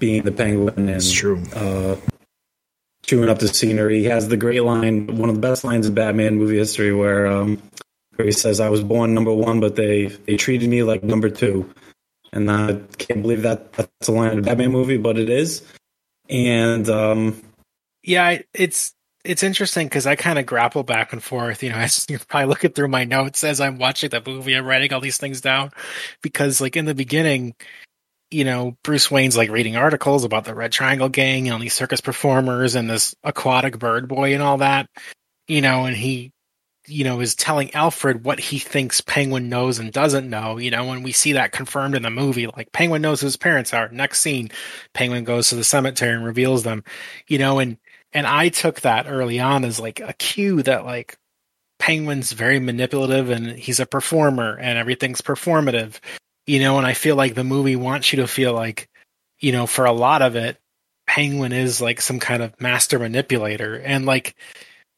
being 0.00 0.24
the 0.24 0.32
penguin 0.32 0.74
and 0.76 0.90
It's 0.90 1.12
true. 1.12 1.40
Uh, 1.54 1.96
chewing 3.04 3.28
up 3.28 3.38
the 3.38 3.46
scenery. 3.46 4.00
He 4.00 4.06
has 4.06 4.26
the 4.26 4.36
great 4.36 4.64
line, 4.64 5.06
one 5.18 5.28
of 5.28 5.36
the 5.36 5.40
best 5.40 5.62
lines 5.62 5.86
in 5.86 5.94
Batman 5.94 6.36
movie 6.36 6.58
history, 6.58 6.92
where 6.92 7.28
um, 7.28 7.62
where 8.16 8.26
he 8.26 8.32
says, 8.32 8.58
"I 8.58 8.70
was 8.70 8.82
born 8.82 9.14
number 9.14 9.32
one, 9.32 9.60
but 9.60 9.76
they 9.76 10.06
they 10.06 10.36
treated 10.36 10.68
me 10.68 10.82
like 10.82 11.04
number 11.04 11.30
two. 11.30 11.72
And 12.32 12.50
I 12.50 12.80
can't 12.98 13.22
believe 13.22 13.42
that 13.42 13.72
that's 13.72 14.08
a 14.08 14.12
line 14.12 14.32
in 14.32 14.38
a 14.40 14.42
Batman 14.42 14.70
movie, 14.70 14.98
but 14.98 15.18
it 15.18 15.28
is. 15.28 15.62
And 16.28 16.88
um, 16.88 17.42
yeah, 18.02 18.38
it's 18.54 18.94
it's 19.24 19.42
interesting 19.42 19.86
because 19.86 20.06
I 20.06 20.16
kind 20.16 20.38
of 20.38 20.46
grapple 20.46 20.82
back 20.82 21.12
and 21.12 21.22
forth. 21.22 21.62
You 21.62 21.70
know, 21.70 21.76
as 21.78 22.06
you're 22.08 22.18
probably 22.20 22.48
looking 22.48 22.72
through 22.72 22.88
my 22.88 23.04
notes 23.04 23.44
as 23.44 23.60
I'm 23.60 23.78
watching 23.78 24.10
the 24.10 24.22
movie, 24.24 24.54
I'm 24.54 24.66
writing 24.66 24.92
all 24.92 25.00
these 25.00 25.18
things 25.18 25.40
down 25.40 25.70
because, 26.22 26.60
like 26.60 26.76
in 26.76 26.84
the 26.84 26.94
beginning, 26.94 27.54
you 28.30 28.44
know, 28.44 28.76
Bruce 28.84 29.10
Wayne's 29.10 29.36
like 29.36 29.50
reading 29.50 29.76
articles 29.76 30.24
about 30.24 30.44
the 30.44 30.54
Red 30.54 30.72
Triangle 30.72 31.08
Gang 31.08 31.46
and 31.46 31.54
all 31.54 31.60
these 31.60 31.74
circus 31.74 32.00
performers 32.00 32.74
and 32.74 32.88
this 32.88 33.14
aquatic 33.24 33.78
bird 33.78 34.08
boy 34.08 34.34
and 34.34 34.42
all 34.42 34.58
that. 34.58 34.86
You 35.48 35.60
know, 35.60 35.84
and 35.84 35.96
he 35.96 36.32
you 36.86 37.04
know, 37.04 37.20
is 37.20 37.34
telling 37.34 37.72
Alfred 37.74 38.24
what 38.24 38.40
he 38.40 38.58
thinks 38.58 39.00
Penguin 39.00 39.48
knows 39.48 39.78
and 39.78 39.92
doesn't 39.92 40.28
know. 40.28 40.58
You 40.58 40.70
know, 40.70 40.86
when 40.86 41.02
we 41.02 41.12
see 41.12 41.34
that 41.34 41.52
confirmed 41.52 41.94
in 41.94 42.02
the 42.02 42.10
movie, 42.10 42.46
like 42.46 42.72
Penguin 42.72 43.02
knows 43.02 43.20
who 43.20 43.26
his 43.26 43.36
parents 43.36 43.72
are. 43.72 43.88
Next 43.90 44.20
scene, 44.20 44.50
Penguin 44.92 45.24
goes 45.24 45.48
to 45.48 45.54
the 45.54 45.64
cemetery 45.64 46.14
and 46.14 46.24
reveals 46.24 46.62
them. 46.62 46.82
You 47.28 47.38
know, 47.38 47.58
and 47.58 47.78
and 48.12 48.26
I 48.26 48.48
took 48.48 48.80
that 48.80 49.06
early 49.08 49.40
on 49.40 49.64
as 49.64 49.78
like 49.78 50.00
a 50.00 50.12
cue 50.14 50.62
that 50.62 50.84
like 50.84 51.16
Penguin's 51.78 52.32
very 52.32 52.58
manipulative 52.58 53.30
and 53.30 53.46
he's 53.46 53.80
a 53.80 53.86
performer 53.86 54.56
and 54.58 54.78
everything's 54.78 55.22
performative. 55.22 55.98
You 56.46 56.60
know, 56.60 56.78
and 56.78 56.86
I 56.86 56.94
feel 56.94 57.16
like 57.16 57.34
the 57.34 57.44
movie 57.44 57.76
wants 57.76 58.12
you 58.12 58.16
to 58.20 58.26
feel 58.26 58.52
like, 58.52 58.88
you 59.38 59.52
know, 59.52 59.66
for 59.66 59.84
a 59.84 59.92
lot 59.92 60.22
of 60.22 60.36
it, 60.36 60.58
Penguin 61.06 61.52
is 61.52 61.80
like 61.80 62.00
some 62.00 62.18
kind 62.18 62.42
of 62.42 62.60
master 62.60 62.98
manipulator 62.98 63.76
and 63.76 64.06
like 64.06 64.36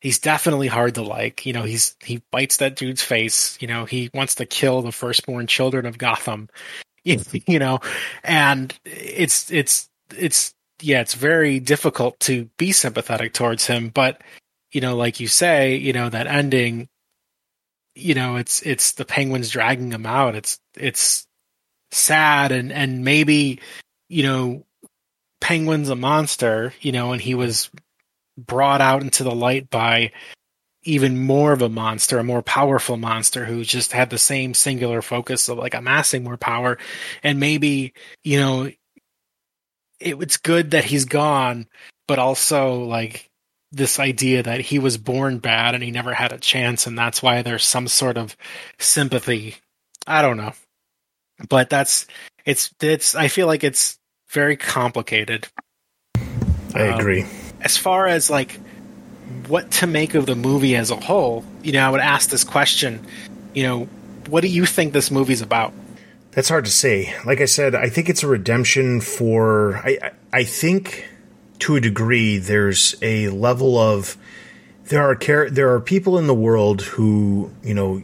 he's 0.01 0.19
definitely 0.19 0.69
hard 0.69 0.95
to 0.97 1.03
like. 1.03 1.47
You 1.47 1.53
know, 1.53 1.63
he's 1.63 1.97
he 2.03 2.23
bites 2.31 2.59
that 2.59 2.77
dude's 2.77 3.03
face. 3.03 3.57
You 3.61 3.69
know, 3.69 3.85
he 3.85 4.11
wants 4.13 4.35
to 4.37 4.47
kill 4.47 4.83
the 4.83 4.93
firstborn 4.93 5.47
children 5.47 5.87
of 5.87 5.99
Gotham. 5.99 6.49
You 7.05 7.59
know, 7.59 7.81
and 8.23 8.73
it's 8.85 9.51
it's 9.51 9.91
it's 10.17 10.55
yeah, 10.83 11.01
it's 11.01 11.15
very 11.15 11.61
difficult 11.61 12.19
to 12.21 12.49
be 12.59 12.73
sympathetic 12.73 13.33
towards 13.33 13.67
him. 13.67 13.89
But 13.89 14.21
you 14.71 14.81
know, 14.81 14.97
like 14.97 15.21
you 15.21 15.29
say, 15.29 15.77
you 15.77 15.93
know 15.93 16.09
that 16.09 16.27
ending. 16.27 16.89
You 17.95 18.15
know, 18.15 18.37
it's 18.37 18.63
it's 18.63 18.93
the 18.93 19.05
penguins 19.05 19.51
dragging 19.51 19.93
him 19.93 20.07
out. 20.07 20.35
It's 20.35 20.59
it's 20.77 21.27
sad 21.93 22.53
and 22.53 22.73
and 22.73 23.05
maybe 23.05 23.61
you 24.09 24.23
know 24.23 24.65
penguin's 25.43 25.91
a 25.91 25.97
monster 25.97 26.73
you 26.81 26.93
know 26.93 27.13
and 27.13 27.21
he 27.21 27.35
was 27.35 27.69
brought 28.39 28.81
out 28.81 29.03
into 29.03 29.25
the 29.25 29.35
light 29.35 29.69
by 29.69 30.13
even 30.85 31.25
more 31.25 31.53
of 31.53 31.63
a 31.63 31.69
monster, 31.69 32.19
a 32.19 32.25
more 32.25 32.43
powerful 32.43 32.97
monster 32.97 33.45
who 33.45 33.65
just 33.65 33.93
had 33.93 34.11
the 34.11 34.19
same 34.19 34.53
singular 34.53 35.01
focus 35.01 35.49
of 35.49 35.59
like 35.59 35.75
amassing 35.75 36.25
more 36.25 36.37
power. 36.37 36.79
And 37.23 37.39
maybe, 37.39 37.93
you 38.25 38.41
know, 38.41 38.71
it, 40.03 40.21
it's 40.21 40.37
good 40.37 40.73
that 40.73 40.85
he's 40.85 41.05
gone, 41.05 41.67
but 42.09 42.19
also 42.19 42.85
like 42.85 43.29
this 43.71 43.99
idea 43.99 44.43
that 44.43 44.61
he 44.61 44.79
was 44.79 44.99
born 44.99 45.39
bad 45.39 45.75
and 45.75 45.83
he 45.83 45.91
never 45.91 46.13
had 46.13 46.33
a 46.33 46.39
chance. 46.39 46.87
And 46.87 46.99
that's 46.99 47.23
why 47.23 47.43
there's 47.43 47.65
some 47.65 47.89
sort 47.89 48.19
of 48.19 48.37
sympathy. 48.79 49.57
I 50.07 50.23
don't 50.23 50.37
know. 50.37 50.53
But 51.49 51.71
that's, 51.71 52.07
it's, 52.45 52.75
it's, 52.81 53.15
I 53.15 53.29
feel 53.29 53.47
like 53.47 53.65
it's 53.65 53.99
very 54.31 54.57
complicated. 54.57 55.49
I 56.75 56.83
agree. 56.83 57.23
Um, 57.23 57.29
as 57.61 57.77
far 57.77 58.07
as 58.07 58.29
like 58.31 58.59
what 59.47 59.71
to 59.71 59.87
make 59.87 60.15
of 60.15 60.27
the 60.27 60.37
movie 60.37 60.77
as 60.77 60.91
a 60.91 60.97
whole, 60.97 61.45
you 61.63 61.73
know, 61.73 61.87
I 61.87 61.91
would 61.91 62.01
ask 62.01 62.31
this 62.31 62.45
question, 62.45 63.07
you 63.55 63.63
know, 63.63 63.85
what 64.29 64.43
do 64.43 64.49
you 64.49 64.67
think 64.67 64.93
this 64.93 65.11
movie's 65.11 65.43
about? 65.43 65.73
That's 66.33 66.49
hard 66.49 66.65
to 66.65 66.71
say. 66.71 67.15
Like 67.27 67.41
I 67.43 67.45
said, 67.45 67.75
I 67.75 67.91
think 67.91 68.09
it's 68.09 68.23
a 68.23 68.27
redemption 68.27 69.01
for 69.01 69.77
I 69.77 70.13
I 70.33 70.45
think 70.45 71.07
to 71.61 71.77
a 71.77 71.81
degree 71.81 72.39
there's 72.39 72.97
a 73.03 73.29
level 73.29 73.79
of 73.79 74.17
there 74.85 75.03
are 75.03 75.15
care 75.15 75.51
there 75.51 75.75
are 75.75 75.81
people 75.81 76.19
in 76.19 76.27
the 76.27 76.35
world 76.35 76.83
who, 76.83 77.51
you 77.63 77.75
know, 77.75 78.03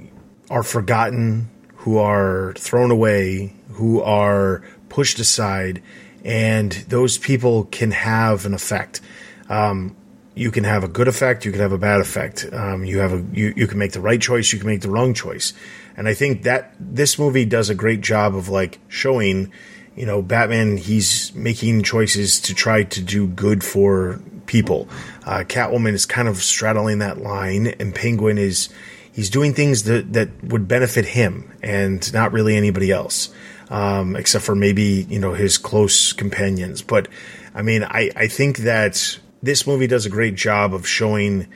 are 0.50 0.62
forgotten, 0.62 1.48
who 1.76 1.96
are 1.96 2.52
thrown 2.58 2.90
away, 2.90 3.54
who 3.72 4.02
are 4.02 4.62
pushed 4.90 5.18
aside, 5.18 5.82
and 6.22 6.72
those 6.88 7.16
people 7.16 7.64
can 7.64 7.92
have 7.92 8.44
an 8.44 8.52
effect. 8.52 9.00
Um, 9.48 9.96
you 10.34 10.50
can 10.50 10.64
have 10.64 10.84
a 10.84 10.88
good 10.88 11.08
effect, 11.08 11.46
you 11.46 11.50
can 11.50 11.60
have 11.62 11.72
a 11.72 11.78
bad 11.78 12.02
effect. 12.02 12.46
Um, 12.52 12.84
you 12.84 12.98
have 12.98 13.14
a 13.14 13.24
you, 13.32 13.54
you 13.56 13.66
can 13.66 13.78
make 13.78 13.92
the 13.92 14.00
right 14.00 14.20
choice, 14.20 14.52
you 14.52 14.58
can 14.58 14.68
make 14.68 14.82
the 14.82 14.90
wrong 14.90 15.14
choice. 15.14 15.54
And 15.98 16.06
I 16.06 16.14
think 16.14 16.44
that 16.44 16.72
this 16.78 17.18
movie 17.18 17.44
does 17.44 17.70
a 17.70 17.74
great 17.74 18.00
job 18.00 18.36
of 18.36 18.48
like 18.48 18.78
showing, 18.86 19.52
you 19.96 20.06
know, 20.06 20.22
Batman 20.22 20.76
he's 20.76 21.34
making 21.34 21.82
choices 21.82 22.38
to 22.42 22.54
try 22.54 22.84
to 22.84 23.02
do 23.02 23.26
good 23.26 23.64
for 23.64 24.22
people. 24.46 24.88
Uh, 25.26 25.42
Catwoman 25.46 25.94
is 25.94 26.06
kind 26.06 26.28
of 26.28 26.36
straddling 26.36 27.00
that 27.00 27.18
line, 27.18 27.74
and 27.80 27.92
Penguin 27.92 28.38
is 28.38 28.68
he's 29.10 29.28
doing 29.28 29.54
things 29.54 29.82
that 29.84 30.12
that 30.12 30.28
would 30.44 30.68
benefit 30.68 31.04
him 31.04 31.52
and 31.64 32.12
not 32.12 32.32
really 32.32 32.56
anybody 32.56 32.92
else, 32.92 33.30
um, 33.68 34.14
except 34.14 34.44
for 34.44 34.54
maybe 34.54 35.04
you 35.10 35.18
know 35.18 35.34
his 35.34 35.58
close 35.58 36.12
companions. 36.12 36.80
But 36.80 37.08
I 37.56 37.62
mean, 37.62 37.82
I 37.82 38.12
I 38.14 38.28
think 38.28 38.58
that 38.58 39.18
this 39.42 39.66
movie 39.66 39.88
does 39.88 40.06
a 40.06 40.10
great 40.10 40.36
job 40.36 40.74
of 40.74 40.86
showing 40.86 41.48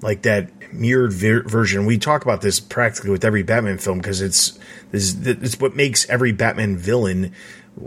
like 0.00 0.22
that 0.22 0.50
mirrored 0.74 1.12
ver- 1.12 1.42
version. 1.42 1.86
We 1.86 1.98
talk 1.98 2.22
about 2.22 2.40
this 2.40 2.60
practically 2.60 3.10
with 3.10 3.24
every 3.24 3.42
Batman 3.42 3.78
film 3.78 3.98
because 3.98 4.20
it's 4.20 4.58
this 4.90 5.16
it's 5.24 5.58
what 5.58 5.76
makes 5.76 6.08
every 6.08 6.32
Batman 6.32 6.76
villain 6.76 7.32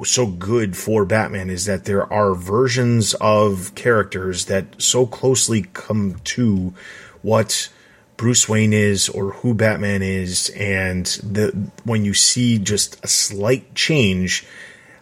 so 0.04 0.28
good 0.28 0.76
for 0.76 1.06
Batman 1.06 1.50
is 1.50 1.66
that 1.66 1.86
there 1.86 2.12
are 2.12 2.34
versions 2.34 3.14
of 3.16 3.74
characters 3.76 4.46
that 4.46 4.82
so 4.82 5.06
closely 5.06 5.64
come 5.74 6.20
to 6.26 6.74
what 7.22 7.70
Bruce 8.18 8.50
Wayne 8.50 8.74
is 8.74 9.08
or 9.10 9.32
who 9.32 9.54
Batman 9.54 10.02
is 10.02 10.50
and 10.50 11.06
the 11.24 11.70
when 11.84 12.04
you 12.04 12.14
see 12.14 12.58
just 12.58 13.04
a 13.04 13.08
slight 13.08 13.76
change 13.76 14.46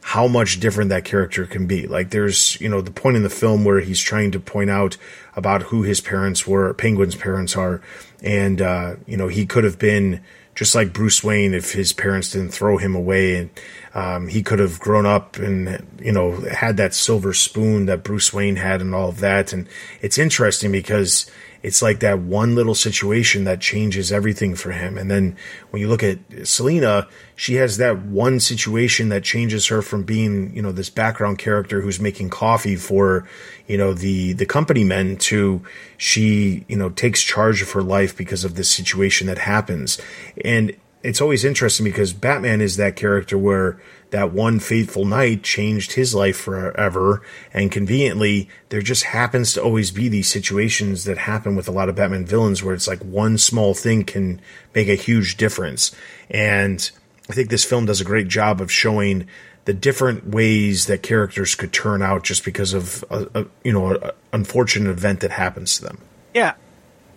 how 0.10 0.28
much 0.28 0.60
different 0.60 0.92
that 0.92 1.04
character 1.04 1.48
can 1.48 1.66
be. 1.66 1.88
Like 1.88 2.12
there's, 2.12 2.62
you 2.62 2.70
know, 2.70 2.80
the 2.80 2.92
point 2.92 3.18
in 3.18 3.24
the 3.24 3.30
film 3.30 3.66
where 3.66 3.80
he's 3.80 4.00
trying 4.00 4.30
to 4.32 4.40
point 4.40 4.70
out 4.70 4.98
about 5.36 5.64
who 5.64 5.82
his 5.82 6.00
parents 6.00 6.46
were, 6.46 6.76
Penguin's 6.76 7.16
parents 7.16 7.58
are, 7.58 7.82
and 8.22 8.62
uh, 8.62 8.98
you 9.08 9.18
know, 9.18 9.30
he 9.30 9.48
could 9.48 9.64
have 9.64 9.80
been 9.80 10.22
just 10.54 10.76
like 10.76 10.94
Bruce 10.94 11.24
Wayne 11.24 11.56
if 11.56 11.72
his 11.72 11.92
parents 11.92 12.30
didn't 12.32 12.52
throw 12.52 12.78
him 12.78 12.94
away. 12.94 13.36
And 13.36 13.50
um, 13.96 14.28
he 14.28 14.44
could 14.44 14.60
have 14.60 14.80
grown 14.80 15.08
up 15.08 15.38
and 15.38 15.84
you 16.00 16.12
know 16.12 16.40
had 16.52 16.78
that 16.78 16.94
silver 16.94 17.34
spoon 17.34 17.88
that 17.88 18.04
Bruce 18.04 18.32
Wayne 18.32 18.58
had 18.58 18.82
and 18.82 18.94
all 18.94 19.10
of 19.10 19.22
that. 19.22 19.54
And 19.54 19.68
it's 20.02 20.20
interesting 20.20 20.72
because 20.72 21.32
it's 21.66 21.82
like 21.82 22.00
that 22.02 22.20
one 22.20 22.54
little 22.54 22.76
situation 22.76 23.46
that 23.46 23.60
changes 23.60 24.12
everything 24.12 24.54
for 24.54 24.72
him. 24.72 25.00
And 25.00 25.10
then 25.10 25.36
when 25.72 25.82
you 25.82 25.88
look 25.88 26.04
at 26.04 26.20
Selina, 26.44 27.08
she 27.36 27.56
has 27.56 27.78
that 27.78 28.04
one 28.04 28.40
situation 28.40 29.10
that 29.10 29.24
changes 29.24 29.66
her 29.66 29.82
from 29.82 30.04
being, 30.04 30.56
you 30.56 30.62
know, 30.62 30.72
this 30.72 30.92
background 30.92 31.40
character 31.40 31.82
who's 31.82 32.00
making 32.00 32.30
coffee 32.30 32.76
for, 32.76 33.28
you 33.66 33.80
know, 33.80 33.96
the, 33.96 34.34
the 34.34 34.46
company 34.46 34.84
men 34.84 35.18
to 35.18 35.64
she, 35.98 36.66
you 36.68 36.78
know, 36.78 36.92
takes 36.92 37.24
charge 37.24 37.64
of 37.64 37.72
her 37.72 37.82
life 37.82 38.16
because 38.16 38.44
of 38.44 38.54
this 38.54 38.70
situation 38.70 39.26
that 39.26 39.40
happens. 39.40 40.00
And 40.44 40.72
it's 41.02 41.20
always 41.20 41.44
interesting 41.44 41.84
because 41.84 42.14
Batman 42.14 42.62
is 42.62 42.78
that 42.78 42.96
character 42.96 43.40
where 43.40 43.82
that 44.16 44.32
one 44.32 44.62
fateful 44.62 45.04
night 45.04 45.44
changed 45.44 45.92
his 45.92 46.16
life 46.16 46.38
forever. 46.38 47.22
And 47.54 47.70
conveniently, 47.70 48.48
there 48.70 48.82
just 48.82 49.04
happens 49.04 49.52
to 49.54 49.62
always 49.62 49.92
be 49.92 50.08
these 50.08 50.30
situations 50.30 51.04
that 51.04 51.18
happen 51.18 51.54
with 51.58 51.68
a 51.68 51.74
lot 51.74 51.90
of 51.90 51.96
Batman 51.96 52.26
villains 52.26 52.64
where 52.64 52.74
it's 52.74 52.88
like 52.88 53.02
one 53.02 53.38
small 53.38 53.74
thing 53.74 54.06
can 54.06 54.40
make 54.74 54.88
a 54.88 54.96
huge 54.96 55.36
difference. 55.36 55.94
And 56.30 56.90
I 57.30 57.34
think 57.34 57.50
this 57.50 57.66
film 57.66 57.88
does 57.88 58.00
a 58.00 58.06
great 58.06 58.30
job 58.30 58.62
of 58.62 58.72
showing 58.72 59.28
the 59.66 59.74
different 59.74 60.30
ways 60.30 60.86
that 60.86 61.04
characters 61.04 61.54
could 61.54 61.74
turn 61.74 62.02
out 62.02 62.24
just 62.24 62.46
because 62.46 62.74
of 62.74 63.04
a, 63.10 63.28
a 63.36 63.46
you 63.66 63.74
know 63.74 63.96
an 63.96 64.12
unfortunate 64.32 64.92
event 64.92 65.20
that 65.20 65.32
happens 65.32 65.76
to 65.76 65.84
them. 65.84 65.98
Yeah, 66.34 66.54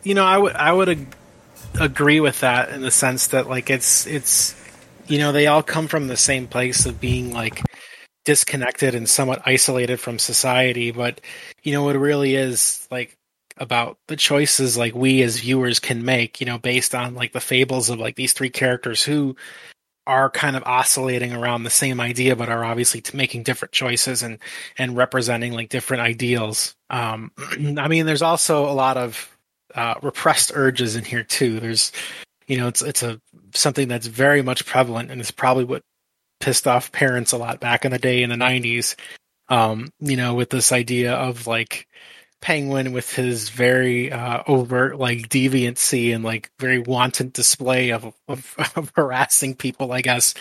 you 0.03 0.15
know, 0.15 0.25
I 0.25 0.37
would 0.37 0.57
I 0.57 0.73
would 0.73 0.89
ag- 0.89 1.15
agree 1.79 2.19
with 2.19 2.41
that 2.41 2.71
in 2.71 2.83
the 2.83 2.91
sense 2.91 3.29
that 3.29 3.49
like 3.49 3.71
it's 3.71 4.05
it's 4.09 4.57
you 5.09 5.19
know, 5.19 5.33
they 5.33 5.47
all 5.47 5.63
come 5.63 5.89
from 5.89 6.07
the 6.07 6.17
same 6.17 6.47
place 6.47 6.87
of 6.87 7.01
being 7.01 7.33
like 7.33 7.63
disconnected 8.25 8.95
and 8.95 9.09
somewhat 9.09 9.43
isolated 9.47 9.99
from 9.99 10.19
society. 10.19 10.91
But, 10.91 11.21
you 11.63 11.73
know, 11.73 11.89
it 11.89 11.97
really 11.97 12.35
is 12.35 12.87
like 12.91 13.17
about 13.57 13.99
the 14.07 14.17
choices 14.17 14.77
like 14.77 14.95
we 14.95 15.23
as 15.23 15.41
viewers 15.41 15.81
can 15.81 16.05
make, 16.05 16.41
you 16.41 16.47
know, 16.47 16.59
based 16.59 16.95
on 16.95 17.15
like 17.15 17.33
the 17.33 17.41
fables 17.41 17.91
of 17.91 17.99
like 17.99 18.17
these 18.17 18.33
three 18.33 18.51
characters 18.51 19.03
who 19.03 19.35
are 20.07 20.31
kind 20.31 20.57
of 20.57 20.63
oscillating 20.65 21.35
around 21.35 21.65
the 21.65 21.71
same 21.71 22.01
idea, 22.01 22.35
but 22.35 22.49
are 22.49 22.65
obviously 22.65 23.03
making 23.13 23.43
different 23.43 23.73
choices 23.73 24.23
and 24.23 24.39
and 24.79 24.97
representing 24.97 25.53
like 25.53 25.69
different 25.69 26.03
ideals. 26.03 26.75
Um, 26.91 27.31
I 27.79 27.89
mean, 27.89 28.07
there's 28.07 28.23
also 28.23 28.69
a 28.69 28.73
lot 28.73 28.97
of 28.97 29.37
uh, 29.75 29.95
repressed 30.03 30.53
urges 30.55 30.97
in 30.97 31.05
here 31.05 31.23
too. 31.23 31.61
There's, 31.61 31.93
you 32.49 32.57
know, 32.57 32.69
it's 32.69 32.83
it's 32.83 33.03
a 33.03 33.21
something 33.55 33.89
that's 33.89 34.07
very 34.09 34.43
much 34.43 34.67
prevalent, 34.67 35.11
and 35.11 35.21
it's 35.21 35.31
probably 35.31 35.65
what 35.65 35.83
pissed 36.41 36.67
off 36.67 36.93
parents 36.93 37.33
a 37.33 37.39
lot 37.39 37.61
back 37.61 37.85
in 37.85 37.93
the 37.93 37.99
day 37.99 38.23
in 38.23 38.31
the 38.31 38.37
'90s. 38.37 38.97
Um, 39.49 39.91
you 40.01 40.17
know, 40.17 40.35
with 40.35 40.51
this 40.51 40.73
idea 40.73 41.15
of 41.15 41.47
like 41.47 41.87
Penguin 42.41 42.93
with 42.93 43.13
his 43.13 43.49
very 43.49 44.13
uh, 44.13 44.43
overt 44.47 44.99
like 44.99 45.29
deviancy 45.29 46.15
and 46.15 46.23
like 46.25 46.51
very 46.61 46.79
wanton 46.79 47.31
display 47.31 47.91
of, 47.91 48.15
of, 48.29 48.55
of 48.77 48.93
harassing 48.95 49.57
people, 49.57 49.93
I 49.93 50.03
guess, 50.03 50.35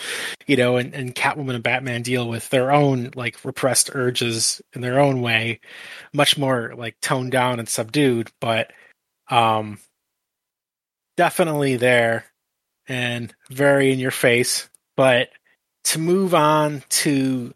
you 0.46 0.56
know, 0.56 0.76
and, 0.76 0.94
and 0.94 1.14
Catwoman 1.14 1.54
and 1.54 1.62
Batman 1.62 2.02
deal 2.02 2.28
with 2.28 2.48
their 2.50 2.70
own 2.70 3.10
like 3.16 3.44
repressed 3.44 3.90
urges 3.94 4.62
in 4.74 4.80
their 4.80 5.00
own 5.00 5.22
way, 5.22 5.60
much 6.12 6.38
more 6.38 6.72
like 6.76 6.96
toned 7.00 7.32
down 7.32 7.58
and 7.58 7.68
subdued, 7.68 8.30
but 8.40 8.72
um, 9.28 9.78
definitely 11.18 11.74
there 11.74 12.24
and 12.86 13.34
very 13.50 13.92
in 13.92 13.98
your 13.98 14.12
face. 14.12 14.68
But 14.96 15.30
to 15.84 15.98
move 15.98 16.32
on 16.32 16.84
to 16.90 17.52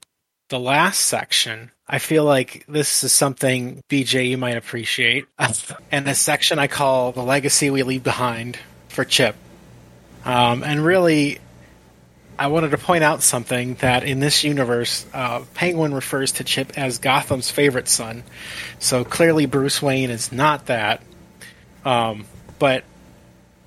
the 0.48 0.58
last 0.58 1.00
section, 1.02 1.70
I 1.86 2.00
feel 2.00 2.24
like 2.24 2.64
this 2.66 3.04
is 3.04 3.12
something 3.12 3.80
BJ 3.88 4.30
you 4.30 4.36
might 4.36 4.56
appreciate, 4.56 5.26
and 5.92 6.08
a 6.08 6.14
section 6.14 6.58
I 6.58 6.66
call 6.66 7.12
the 7.12 7.22
legacy 7.22 7.70
we 7.70 7.84
leave 7.84 8.02
behind 8.02 8.58
for 8.88 9.04
Chip. 9.04 9.36
Um, 10.24 10.64
and 10.64 10.84
really, 10.84 11.38
I 12.38 12.48
wanted 12.48 12.72
to 12.72 12.78
point 12.78 13.04
out 13.04 13.22
something 13.22 13.74
that 13.76 14.02
in 14.02 14.18
this 14.18 14.42
universe, 14.42 15.06
uh, 15.14 15.44
Penguin 15.54 15.94
refers 15.94 16.32
to 16.32 16.44
Chip 16.44 16.76
as 16.76 16.98
Gotham's 16.98 17.50
favorite 17.50 17.88
son. 17.88 18.24
So 18.80 19.04
clearly, 19.04 19.46
Bruce 19.46 19.80
Wayne 19.80 20.10
is 20.10 20.32
not 20.32 20.66
that. 20.66 21.00
Um, 21.84 22.24
but 22.58 22.84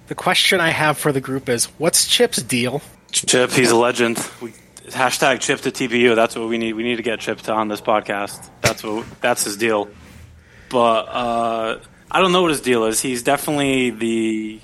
the 0.07 0.15
question 0.15 0.59
I 0.59 0.69
have 0.69 0.97
for 0.97 1.11
the 1.11 1.21
group 1.21 1.49
is, 1.49 1.65
what's 1.77 2.07
Chip's 2.07 2.41
deal? 2.41 2.81
Chip, 3.11 3.51
he's 3.51 3.71
a 3.71 3.75
legend. 3.75 4.17
We 4.41 4.53
hashtag 4.89 5.39
chip 5.39 5.61
to 5.61 5.71
TBU. 5.71 6.15
That's 6.15 6.35
what 6.35 6.47
we 6.47 6.57
need. 6.57 6.73
We 6.73 6.83
need 6.83 6.97
to 6.97 7.03
get 7.03 7.19
Chip 7.19 7.39
to 7.41 7.53
on 7.53 7.67
this 7.67 7.81
podcast. 7.81 8.49
That's 8.61 8.83
what 8.83 9.05
that's 9.21 9.43
his 9.43 9.57
deal. 9.57 9.89
But 10.69 11.07
uh, 11.07 11.79
I 12.09 12.21
don't 12.21 12.31
know 12.31 12.41
what 12.41 12.51
his 12.51 12.61
deal 12.61 12.85
is. 12.85 13.01
He's 13.01 13.23
definitely 13.23 13.91
the 13.91 14.59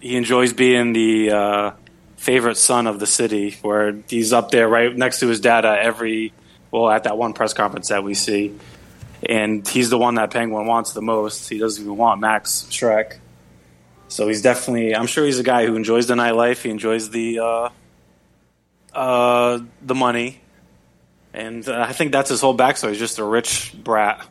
he 0.00 0.16
enjoys 0.16 0.52
being 0.52 0.92
the 0.92 1.30
uh, 1.30 1.70
favorite 2.16 2.56
son 2.56 2.86
of 2.86 3.00
the 3.00 3.06
city, 3.06 3.56
where 3.62 3.96
he's 4.08 4.32
up 4.32 4.50
there 4.50 4.68
right 4.68 4.94
next 4.94 5.20
to 5.20 5.28
his 5.28 5.40
dad 5.40 5.64
at 5.64 5.78
every 5.80 6.32
well 6.70 6.90
at 6.90 7.04
that 7.04 7.16
one 7.16 7.32
press 7.32 7.52
conference 7.52 7.88
that 7.88 8.04
we 8.04 8.14
see, 8.14 8.58
and 9.28 9.66
he's 9.66 9.90
the 9.90 9.98
one 9.98 10.16
that 10.16 10.30
Penguin 10.30 10.66
wants 10.66 10.92
the 10.92 11.02
most. 11.02 11.48
He 11.48 11.58
doesn't 11.58 11.82
even 11.82 11.96
want 11.96 12.20
Max 12.20 12.66
Shreck. 12.70 13.18
So 14.08 14.28
he's 14.28 14.42
definitely. 14.42 14.94
I'm 14.94 15.06
sure 15.06 15.24
he's 15.24 15.38
a 15.38 15.44
guy 15.44 15.66
who 15.66 15.76
enjoys 15.76 16.06
the 16.06 16.14
nightlife. 16.14 16.62
He 16.62 16.70
enjoys 16.70 17.10
the 17.10 17.40
uh, 17.40 17.68
uh, 18.92 19.60
the 19.82 19.94
money, 19.94 20.40
and 21.34 21.68
uh, 21.68 21.84
I 21.88 21.92
think 21.92 22.12
that's 22.12 22.30
his 22.30 22.40
whole 22.40 22.56
backstory. 22.56 22.90
He's 22.90 22.98
just 22.98 23.18
a 23.18 23.24
rich 23.24 23.74
brat. 23.82 24.26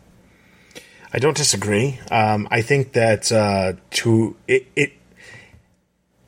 I 1.13 1.19
don't 1.19 1.36
disagree. 1.36 1.99
Um, 2.11 2.47
I 2.51 2.61
think 2.61 2.93
that 2.93 3.32
uh, 3.32 3.73
to 3.91 4.36
it, 4.47 4.67
it 4.76 4.93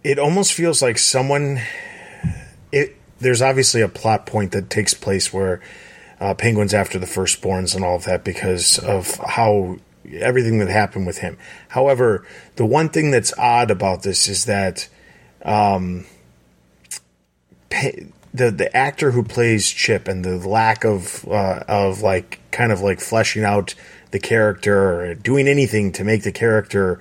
it 0.03 0.19
almost 0.19 0.53
feels 0.53 0.81
like 0.81 0.97
someone. 0.97 1.61
It 2.71 2.95
there's 3.19 3.41
obviously 3.41 3.81
a 3.81 3.89
plot 3.89 4.25
point 4.25 4.51
that 4.51 4.69
takes 4.69 4.93
place 4.93 5.33
where 5.33 5.61
uh, 6.19 6.33
Penguin's 6.33 6.73
after 6.73 6.99
the 6.99 7.05
firstborns 7.05 7.75
and 7.75 7.83
all 7.83 7.95
of 7.95 8.05
that 8.05 8.23
because 8.23 8.79
of 8.79 9.15
how 9.17 9.77
everything 10.13 10.59
that 10.59 10.69
happened 10.69 11.07
with 11.07 11.19
him. 11.19 11.37
However, 11.69 12.25
the 12.55 12.65
one 12.65 12.89
thing 12.89 13.11
that's 13.11 13.37
odd 13.37 13.71
about 13.71 14.03
this 14.03 14.27
is 14.27 14.45
that 14.45 14.87
um, 15.43 16.05
the 17.69 18.51
the 18.51 18.75
actor 18.75 19.11
who 19.11 19.23
plays 19.23 19.69
Chip 19.69 20.07
and 20.07 20.23
the 20.23 20.37
lack 20.37 20.83
of 20.83 21.27
uh, 21.27 21.63
of 21.67 22.01
like 22.01 22.39
kind 22.51 22.71
of 22.71 22.81
like 22.81 22.99
fleshing 22.99 23.43
out 23.43 23.75
the 24.11 24.19
character 24.19 25.01
or 25.01 25.15
doing 25.15 25.47
anything 25.47 25.91
to 25.93 26.03
make 26.03 26.23
the 26.23 26.31
character 26.31 26.99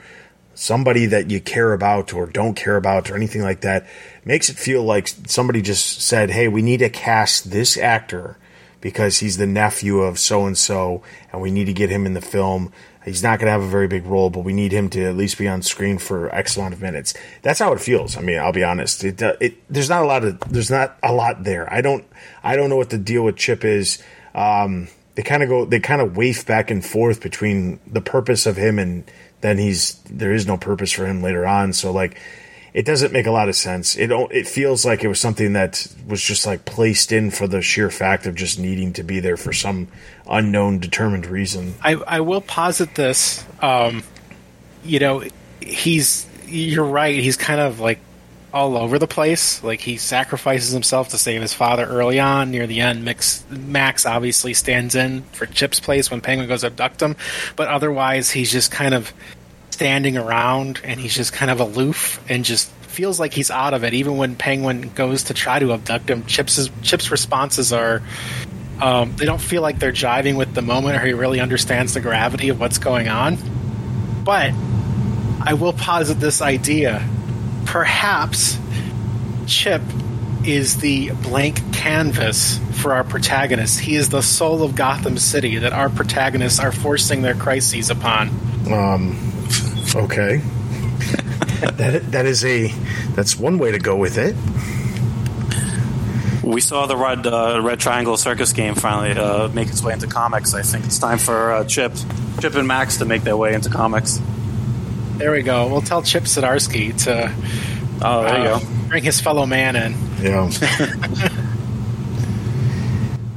somebody 0.54 1.06
that 1.06 1.30
you 1.30 1.40
care 1.40 1.72
about 1.72 2.14
or 2.14 2.26
don't 2.26 2.54
care 2.54 2.76
about 2.76 3.10
or 3.10 3.16
anything 3.16 3.42
like 3.42 3.60
that 3.60 3.86
makes 4.24 4.48
it 4.48 4.56
feel 4.56 4.82
like 4.82 5.06
somebody 5.26 5.62
just 5.62 6.00
said, 6.00 6.30
"Hey, 6.30 6.48
we 6.48 6.62
need 6.62 6.78
to 6.78 6.88
cast 6.88 7.50
this 7.50 7.76
actor 7.76 8.38
because 8.80 9.18
he's 9.18 9.36
the 9.36 9.46
nephew 9.46 10.00
of 10.00 10.18
so 10.18 10.46
and 10.46 10.56
so, 10.56 11.02
and 11.32 11.42
we 11.42 11.50
need 11.50 11.66
to 11.66 11.72
get 11.72 11.90
him 11.90 12.06
in 12.06 12.14
the 12.14 12.20
film." 12.20 12.72
He's 13.06 13.22
not 13.22 13.38
going 13.38 13.46
to 13.46 13.52
have 13.52 13.62
a 13.62 13.68
very 13.68 13.86
big 13.86 14.04
role, 14.04 14.30
but 14.30 14.40
we 14.40 14.52
need 14.52 14.72
him 14.72 14.90
to 14.90 15.04
at 15.04 15.16
least 15.16 15.38
be 15.38 15.46
on 15.46 15.62
screen 15.62 15.98
for 15.98 16.34
X 16.34 16.56
amount 16.56 16.74
of 16.74 16.82
minutes. 16.82 17.14
That's 17.42 17.60
how 17.60 17.72
it 17.72 17.80
feels. 17.80 18.16
I 18.16 18.20
mean, 18.20 18.38
I'll 18.38 18.52
be 18.52 18.64
honest. 18.64 19.04
It, 19.04 19.22
uh, 19.22 19.36
it, 19.40 19.56
there's 19.72 19.88
not 19.88 20.02
a 20.02 20.06
lot 20.06 20.24
of 20.24 20.40
there's 20.40 20.72
not 20.72 20.98
a 21.04 21.12
lot 21.12 21.44
there. 21.44 21.72
I 21.72 21.82
don't 21.82 22.04
I 22.42 22.56
don't 22.56 22.68
know 22.68 22.76
what 22.76 22.90
the 22.90 22.98
deal 22.98 23.22
with 23.22 23.36
Chip 23.36 23.64
is. 23.64 24.02
Um, 24.34 24.88
they 25.14 25.22
kind 25.22 25.44
of 25.44 25.48
go 25.48 25.64
they 25.64 25.78
kind 25.78 26.02
of 26.02 26.16
waif 26.16 26.46
back 26.46 26.70
and 26.70 26.84
forth 26.84 27.20
between 27.20 27.78
the 27.86 28.00
purpose 28.00 28.44
of 28.44 28.56
him 28.56 28.78
and 28.78 29.08
then 29.40 29.56
he's 29.56 29.94
there 30.10 30.32
is 30.32 30.46
no 30.46 30.56
purpose 30.56 30.90
for 30.90 31.06
him 31.06 31.22
later 31.22 31.46
on. 31.46 31.72
So 31.72 31.92
like 31.92 32.18
it 32.74 32.84
doesn't 32.84 33.12
make 33.12 33.26
a 33.26 33.30
lot 33.30 33.48
of 33.48 33.54
sense. 33.54 33.96
It 33.96 34.10
it 34.10 34.48
feels 34.48 34.84
like 34.84 35.04
it 35.04 35.08
was 35.08 35.20
something 35.20 35.54
that 35.54 35.86
was 36.06 36.20
just 36.20 36.44
like 36.44 36.64
placed 36.64 37.12
in 37.12 37.30
for 37.30 37.46
the 37.46 37.62
sheer 37.62 37.88
fact 37.88 38.26
of 38.26 38.34
just 38.34 38.58
needing 38.58 38.92
to 38.94 39.02
be 39.02 39.20
there 39.20 39.36
for 39.36 39.52
some 39.52 39.88
unknown, 40.28 40.78
determined 40.78 41.26
reason. 41.26 41.74
I, 41.82 41.94
I 41.94 42.20
will 42.20 42.40
posit 42.40 42.94
this. 42.94 43.44
Um, 43.60 44.02
you 44.84 44.98
know, 44.98 45.24
he's 45.60 46.26
you're 46.46 46.84
right. 46.84 47.18
He's 47.18 47.36
kind 47.36 47.60
of 47.60 47.80
like 47.80 47.98
all 48.52 48.76
over 48.76 48.98
the 48.98 49.06
place. 49.06 49.62
Like 49.62 49.80
he 49.80 49.96
sacrifices 49.96 50.72
himself 50.72 51.10
to 51.10 51.18
save 51.18 51.42
his 51.42 51.52
father 51.52 51.84
early 51.84 52.18
on. 52.18 52.50
Near 52.50 52.66
the 52.66 52.80
end, 52.80 53.04
Mix, 53.04 53.44
Max 53.50 54.06
obviously 54.06 54.54
stands 54.54 54.94
in 54.94 55.22
for 55.32 55.46
Chip's 55.46 55.80
place 55.80 56.10
when 56.10 56.20
Penguin 56.20 56.48
goes 56.48 56.64
abduct 56.64 57.02
him, 57.02 57.16
but 57.54 57.68
otherwise 57.68 58.30
he's 58.30 58.50
just 58.50 58.70
kind 58.70 58.94
of 58.94 59.12
standing 59.70 60.16
around 60.16 60.80
and 60.84 60.98
he's 60.98 61.14
just 61.14 61.34
kind 61.34 61.50
of 61.50 61.60
aloof 61.60 62.18
and 62.30 62.44
just 62.46 62.70
feels 62.96 63.20
like 63.20 63.34
he's 63.34 63.50
out 63.50 63.74
of 63.74 63.84
it. 63.84 63.92
Even 63.92 64.16
when 64.16 64.34
Penguin 64.36 64.90
goes 64.94 65.24
to 65.24 65.34
try 65.34 65.58
to 65.58 65.74
abduct 65.74 66.08
him, 66.08 66.24
Chip's 66.24 66.70
Chip's 66.82 67.10
responses 67.10 67.72
are 67.72 68.02
um, 68.80 69.14
they 69.16 69.24
don't 69.24 69.40
feel 69.40 69.62
like 69.62 69.78
they're 69.78 69.92
jiving 69.92 70.36
with 70.36 70.54
the 70.54 70.62
moment, 70.62 70.96
or 70.96 71.06
he 71.06 71.12
really 71.12 71.40
understands 71.40 71.94
the 71.94 72.00
gravity 72.00 72.48
of 72.48 72.60
what's 72.60 72.78
going 72.78 73.08
on. 73.08 73.38
But 74.24 74.52
I 75.40 75.54
will 75.54 75.72
posit 75.72 76.20
this 76.20 76.42
idea: 76.42 77.06
perhaps 77.64 78.58
Chip 79.46 79.82
is 80.44 80.78
the 80.78 81.10
blank 81.22 81.74
canvas 81.74 82.58
for 82.80 82.94
our 82.94 83.04
protagonist. 83.04 83.80
He 83.80 83.96
is 83.96 84.10
the 84.10 84.22
soul 84.22 84.62
of 84.62 84.76
Gotham 84.76 85.18
City 85.18 85.58
that 85.58 85.72
our 85.72 85.88
protagonists 85.88 86.60
are 86.60 86.72
forcing 86.72 87.22
their 87.22 87.34
crises 87.34 87.90
upon. 87.90 88.28
Um, 88.72 89.26
Okay. 89.96 90.36
that 91.76 92.02
that 92.10 92.26
is 92.26 92.44
a 92.44 92.68
that's 93.14 93.38
one 93.38 93.58
way 93.58 93.70
to 93.72 93.78
go 93.78 93.96
with 93.96 94.18
it. 94.18 94.34
We 96.46 96.60
saw 96.60 96.86
the 96.86 96.96
red 96.96 97.26
uh, 97.26 97.60
red 97.60 97.80
triangle 97.80 98.16
circus 98.16 98.52
gang 98.52 98.76
finally 98.76 99.10
uh, 99.10 99.48
make 99.48 99.66
its 99.66 99.82
way 99.82 99.92
into 99.92 100.06
comics. 100.06 100.54
I 100.54 100.62
think 100.62 100.84
it's 100.84 101.00
time 101.00 101.18
for 101.18 101.52
uh, 101.52 101.64
Chip, 101.64 101.92
Chip 102.40 102.54
and 102.54 102.68
Max 102.68 102.98
to 102.98 103.04
make 103.04 103.22
their 103.22 103.36
way 103.36 103.52
into 103.52 103.68
comics. 103.68 104.20
There 105.16 105.32
we 105.32 105.42
go. 105.42 105.66
We'll 105.66 105.80
tell 105.80 106.02
Chip 106.02 106.22
Zdarsky 106.22 106.96
to. 107.04 107.34
Oh, 108.00 108.22
there 108.22 108.38
you 108.38 108.44
go. 108.44 108.60
Bring 108.88 109.02
his 109.02 109.20
fellow 109.20 109.44
man 109.44 109.74
in. 109.74 109.96
Yeah. 110.22 110.48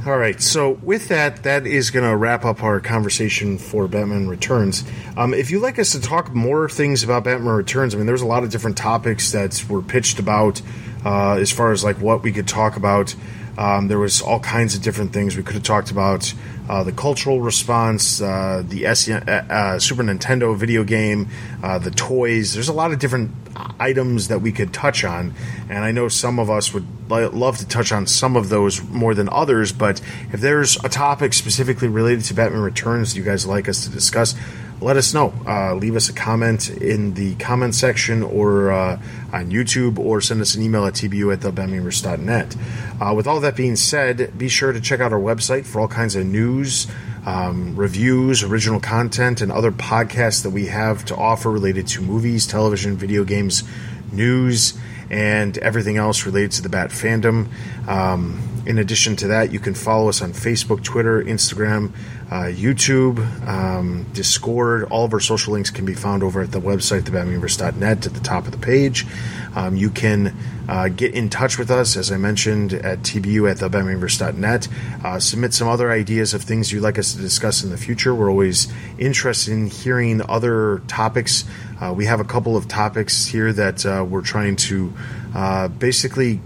All 0.05 0.18
right, 0.18 0.41
so 0.41 0.72
with 0.82 1.10
that, 1.10 1.43
that 1.43 1.68
is 1.68 1.91
going 1.91 2.10
to 2.10 2.16
wrap 2.16 2.43
up 2.45 2.64
our 2.64 2.80
conversation 2.80 3.57
for 3.57 3.88
Batman 3.88 4.28
Returns. 4.28 4.84
Um, 5.18 5.34
if 5.34 5.51
you'd 5.51 5.62
like 5.62 5.78
us 5.78 5.91
to 5.91 6.01
talk 6.01 6.34
more 6.34 6.70
things 6.70 7.03
about 7.03 7.26
Batman 7.26 7.53
Returns, 7.53 7.93
I 7.93 7.97
mean, 7.97 8.07
there's 8.07 8.22
a 8.22 8.28
lot 8.28 8.43
of 8.43 8.49
different 8.49 8.78
topics 8.78 9.34
that 9.34 9.64
were 9.70 9.82
pitched 9.82 10.18
about 10.18 10.62
uh, 11.06 11.34
as 11.34 11.52
far 11.52 11.72
as 11.72 11.84
like 11.84 11.97
what 11.97 12.24
we 12.24 12.32
could 12.32 12.47
talk 12.47 12.76
about. 12.76 13.16
Um, 13.58 13.89
there 13.89 14.00
was 14.00 14.22
all 14.22 14.39
kinds 14.39 14.74
of 14.74 14.82
different 14.82 15.12
things 15.12 15.36
we 15.36 15.43
could 15.43 15.56
have 15.56 15.64
talked 15.64 15.91
about. 15.91 16.34
Uh, 16.70 16.84
the 16.84 16.93
cultural 16.93 17.41
response, 17.41 18.22
uh, 18.22 18.64
the 18.66 18.86
S- 18.86 19.10
uh, 19.10 19.20
uh, 19.50 19.80
Super 19.80 20.02
Nintendo 20.04 20.56
video 20.56 20.86
game, 20.86 21.28
uh, 21.62 21.78
the 21.78 21.91
toys. 21.91 22.54
There's 22.54 22.70
a 22.70 22.74
lot 22.74 22.93
of 22.93 23.00
different 23.00 23.32
items 23.78 24.30
that 24.30 24.39
we 24.39 24.54
could 24.54 24.72
touch 24.74 25.04
on, 25.04 25.34
and 25.68 25.84
I 25.84 25.91
know 25.91 26.08
some 26.08 26.39
of 26.39 26.50
us 26.50 26.74
would 26.74 26.86
love 27.10 27.58
to 27.58 27.68
touch 27.68 27.91
on 27.91 28.08
some 28.08 28.38
of 28.38 28.47
those 28.47 28.82
more 28.84 29.14
than 29.14 29.28
others. 29.30 29.74
But 29.74 30.00
if 30.32 30.39
there's 30.39 30.82
a 30.84 30.89
topic 30.89 31.34
specifically 31.34 31.88
related 31.89 32.24
to 32.26 32.34
Batman 32.36 32.62
Returns 32.62 33.18
you 33.18 33.24
guys 33.24 33.45
like 33.45 33.68
us 33.68 33.84
to 33.86 33.89
discuss, 33.89 34.36
let 34.82 34.98
us 34.98 35.14
know. 35.14 35.34
Uh, 35.46 35.76
leave 35.76 35.96
us 35.96 36.10
a 36.10 36.14
comment 36.14 36.70
in 36.70 37.14
the 37.14 37.36
comment 37.36 37.76
section 37.76 38.24
or 38.24 38.72
uh, 38.72 39.02
on 39.34 39.52
YouTube 39.52 40.00
or 40.00 40.22
send 40.22 40.42
us 40.42 40.56
an 40.56 40.64
email 40.64 40.86
at 40.86 40.94
tbu 40.94 41.34
at 41.34 41.40
thebatmanuniverse.net. 41.40 42.56
Uh, 43.02 43.14
with 43.14 43.28
all 43.28 43.40
that 43.40 43.56
being 43.56 43.76
said, 43.76 44.38
be 44.38 44.48
sure 44.48 44.72
to 44.72 44.80
check 44.80 45.00
out 45.00 45.12
our 45.12 45.20
website 45.20 45.66
for 45.66 45.82
all 45.82 45.88
kinds 45.88 46.16
of 46.16 46.26
news, 46.26 46.88
um, 47.26 47.76
reviews, 47.76 48.44
original 48.44 48.80
content, 48.80 49.42
and 49.42 49.52
other 49.52 49.72
podcasts 49.72 50.44
that 50.44 50.52
we 50.52 50.68
have 50.68 51.04
to 51.06 51.16
offer 51.16 51.52
related 51.52 51.88
to 51.88 52.02
movies, 52.02 52.48
television, 52.48 52.96
video 52.96 53.24
games, 53.24 53.64
news, 54.12 54.78
and 55.10 55.57
everything 55.57 55.97
else 55.97 56.26
related 56.26 56.51
to 56.53 56.62
the 56.62 56.70
Bat 56.70 56.91
fandom. 56.91 57.47
Um, 57.88 58.41
in 58.66 58.78
addition 58.78 59.16
to 59.18 59.28
that, 59.30 59.51
you 59.51 59.60
can 59.60 59.74
follow 59.74 60.10
us 60.10 60.22
on 60.22 60.34
Facebook, 60.34 60.84
Twitter, 60.84 61.24
Instagram, 61.24 61.91
uh, 62.30 62.43
YouTube, 62.43 63.20
um, 63.47 64.05
Discord. 64.14 64.84
All 64.91 65.05
of 65.05 65.14
our 65.14 65.20
social 65.20 65.53
links 65.53 65.72
can 65.72 65.86
be 65.86 65.95
found 65.95 66.22
over 66.22 66.41
at 66.41 66.51
the 66.51 66.62
website, 66.62 67.01
thebatmanuniverse.net, 67.01 68.05
at 68.05 68.14
the 68.14 68.20
top 68.20 68.45
of 68.45 68.51
the 68.51 68.60
page. 68.60 69.07
Um, 69.55 69.76
you 69.76 69.89
can 69.89 70.36
uh, 70.70 70.88
get 70.88 71.15
in 71.15 71.30
touch 71.30 71.57
with 71.57 71.72
us, 71.72 71.97
as 71.97 72.11
I 72.11 72.17
mentioned, 72.17 72.74
at 72.74 72.99
tbu 72.99 73.49
at 73.49 73.57
thebatmanuniverse.net. 73.57 74.67
Uh, 75.03 75.20
submit 75.20 75.53
some 75.55 75.67
other 75.67 75.91
ideas 75.91 76.36
of 76.36 76.43
things 76.43 76.72
you'd 76.72 76.82
like 76.82 76.99
us 76.99 77.13
to 77.13 77.20
discuss 77.20 77.63
in 77.63 77.72
the 77.72 77.78
future. 77.78 78.13
We're 78.13 78.30
always 78.30 78.72
interested 78.99 79.51
in 79.51 79.65
hearing 79.65 80.22
other 80.30 80.84
topics. 80.88 81.43
Uh, 81.82 81.91
we 81.97 82.05
have 82.05 82.20
a 82.20 82.24
couple 82.24 82.55
of 82.55 82.67
topics 82.67 83.26
here 83.26 83.51
that 83.51 83.84
uh, 83.84 84.05
we're 84.07 84.22
trying 84.22 84.57
to 84.57 84.93
uh, 85.34 85.70
basically 85.70 86.39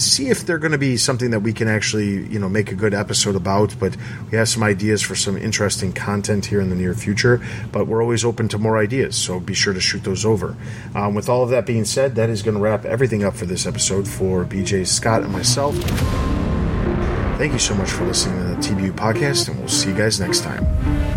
see 0.00 0.28
if 0.28 0.44
they're 0.46 0.58
going 0.58 0.72
to 0.72 0.78
be 0.78 0.96
something 0.96 1.30
that 1.30 1.40
we 1.40 1.52
can 1.52 1.68
actually 1.68 2.26
you 2.26 2.38
know 2.38 2.48
make 2.48 2.70
a 2.72 2.74
good 2.74 2.94
episode 2.94 3.36
about 3.36 3.74
but 3.78 3.96
we 4.30 4.38
have 4.38 4.48
some 4.48 4.62
ideas 4.62 5.02
for 5.02 5.14
some 5.14 5.36
interesting 5.36 5.92
content 5.92 6.46
here 6.46 6.60
in 6.60 6.68
the 6.68 6.76
near 6.76 6.94
future 6.94 7.40
but 7.72 7.86
we're 7.86 8.02
always 8.02 8.24
open 8.24 8.48
to 8.48 8.58
more 8.58 8.78
ideas 8.78 9.16
so 9.16 9.40
be 9.40 9.54
sure 9.54 9.72
to 9.72 9.80
shoot 9.80 10.04
those 10.04 10.24
over. 10.24 10.56
Um, 10.94 11.14
with 11.14 11.28
all 11.28 11.42
of 11.42 11.50
that 11.50 11.66
being 11.66 11.84
said 11.84 12.14
that 12.16 12.30
is 12.30 12.42
going 12.42 12.56
to 12.56 12.60
wrap 12.60 12.84
everything 12.84 13.24
up 13.24 13.34
for 13.34 13.46
this 13.46 13.66
episode 13.66 14.06
for 14.08 14.44
bj 14.44 14.86
scott 14.86 15.22
and 15.22 15.32
myself. 15.32 15.76
Thank 17.38 17.52
you 17.52 17.58
so 17.58 17.74
much 17.74 17.90
for 17.90 18.04
listening 18.04 18.38
to 18.38 18.68
the 18.68 18.74
tbu 18.74 18.92
podcast 18.92 19.48
and 19.48 19.58
we'll 19.58 19.68
see 19.68 19.90
you 19.90 19.96
guys 19.96 20.20
next 20.20 20.40
time 20.40 21.15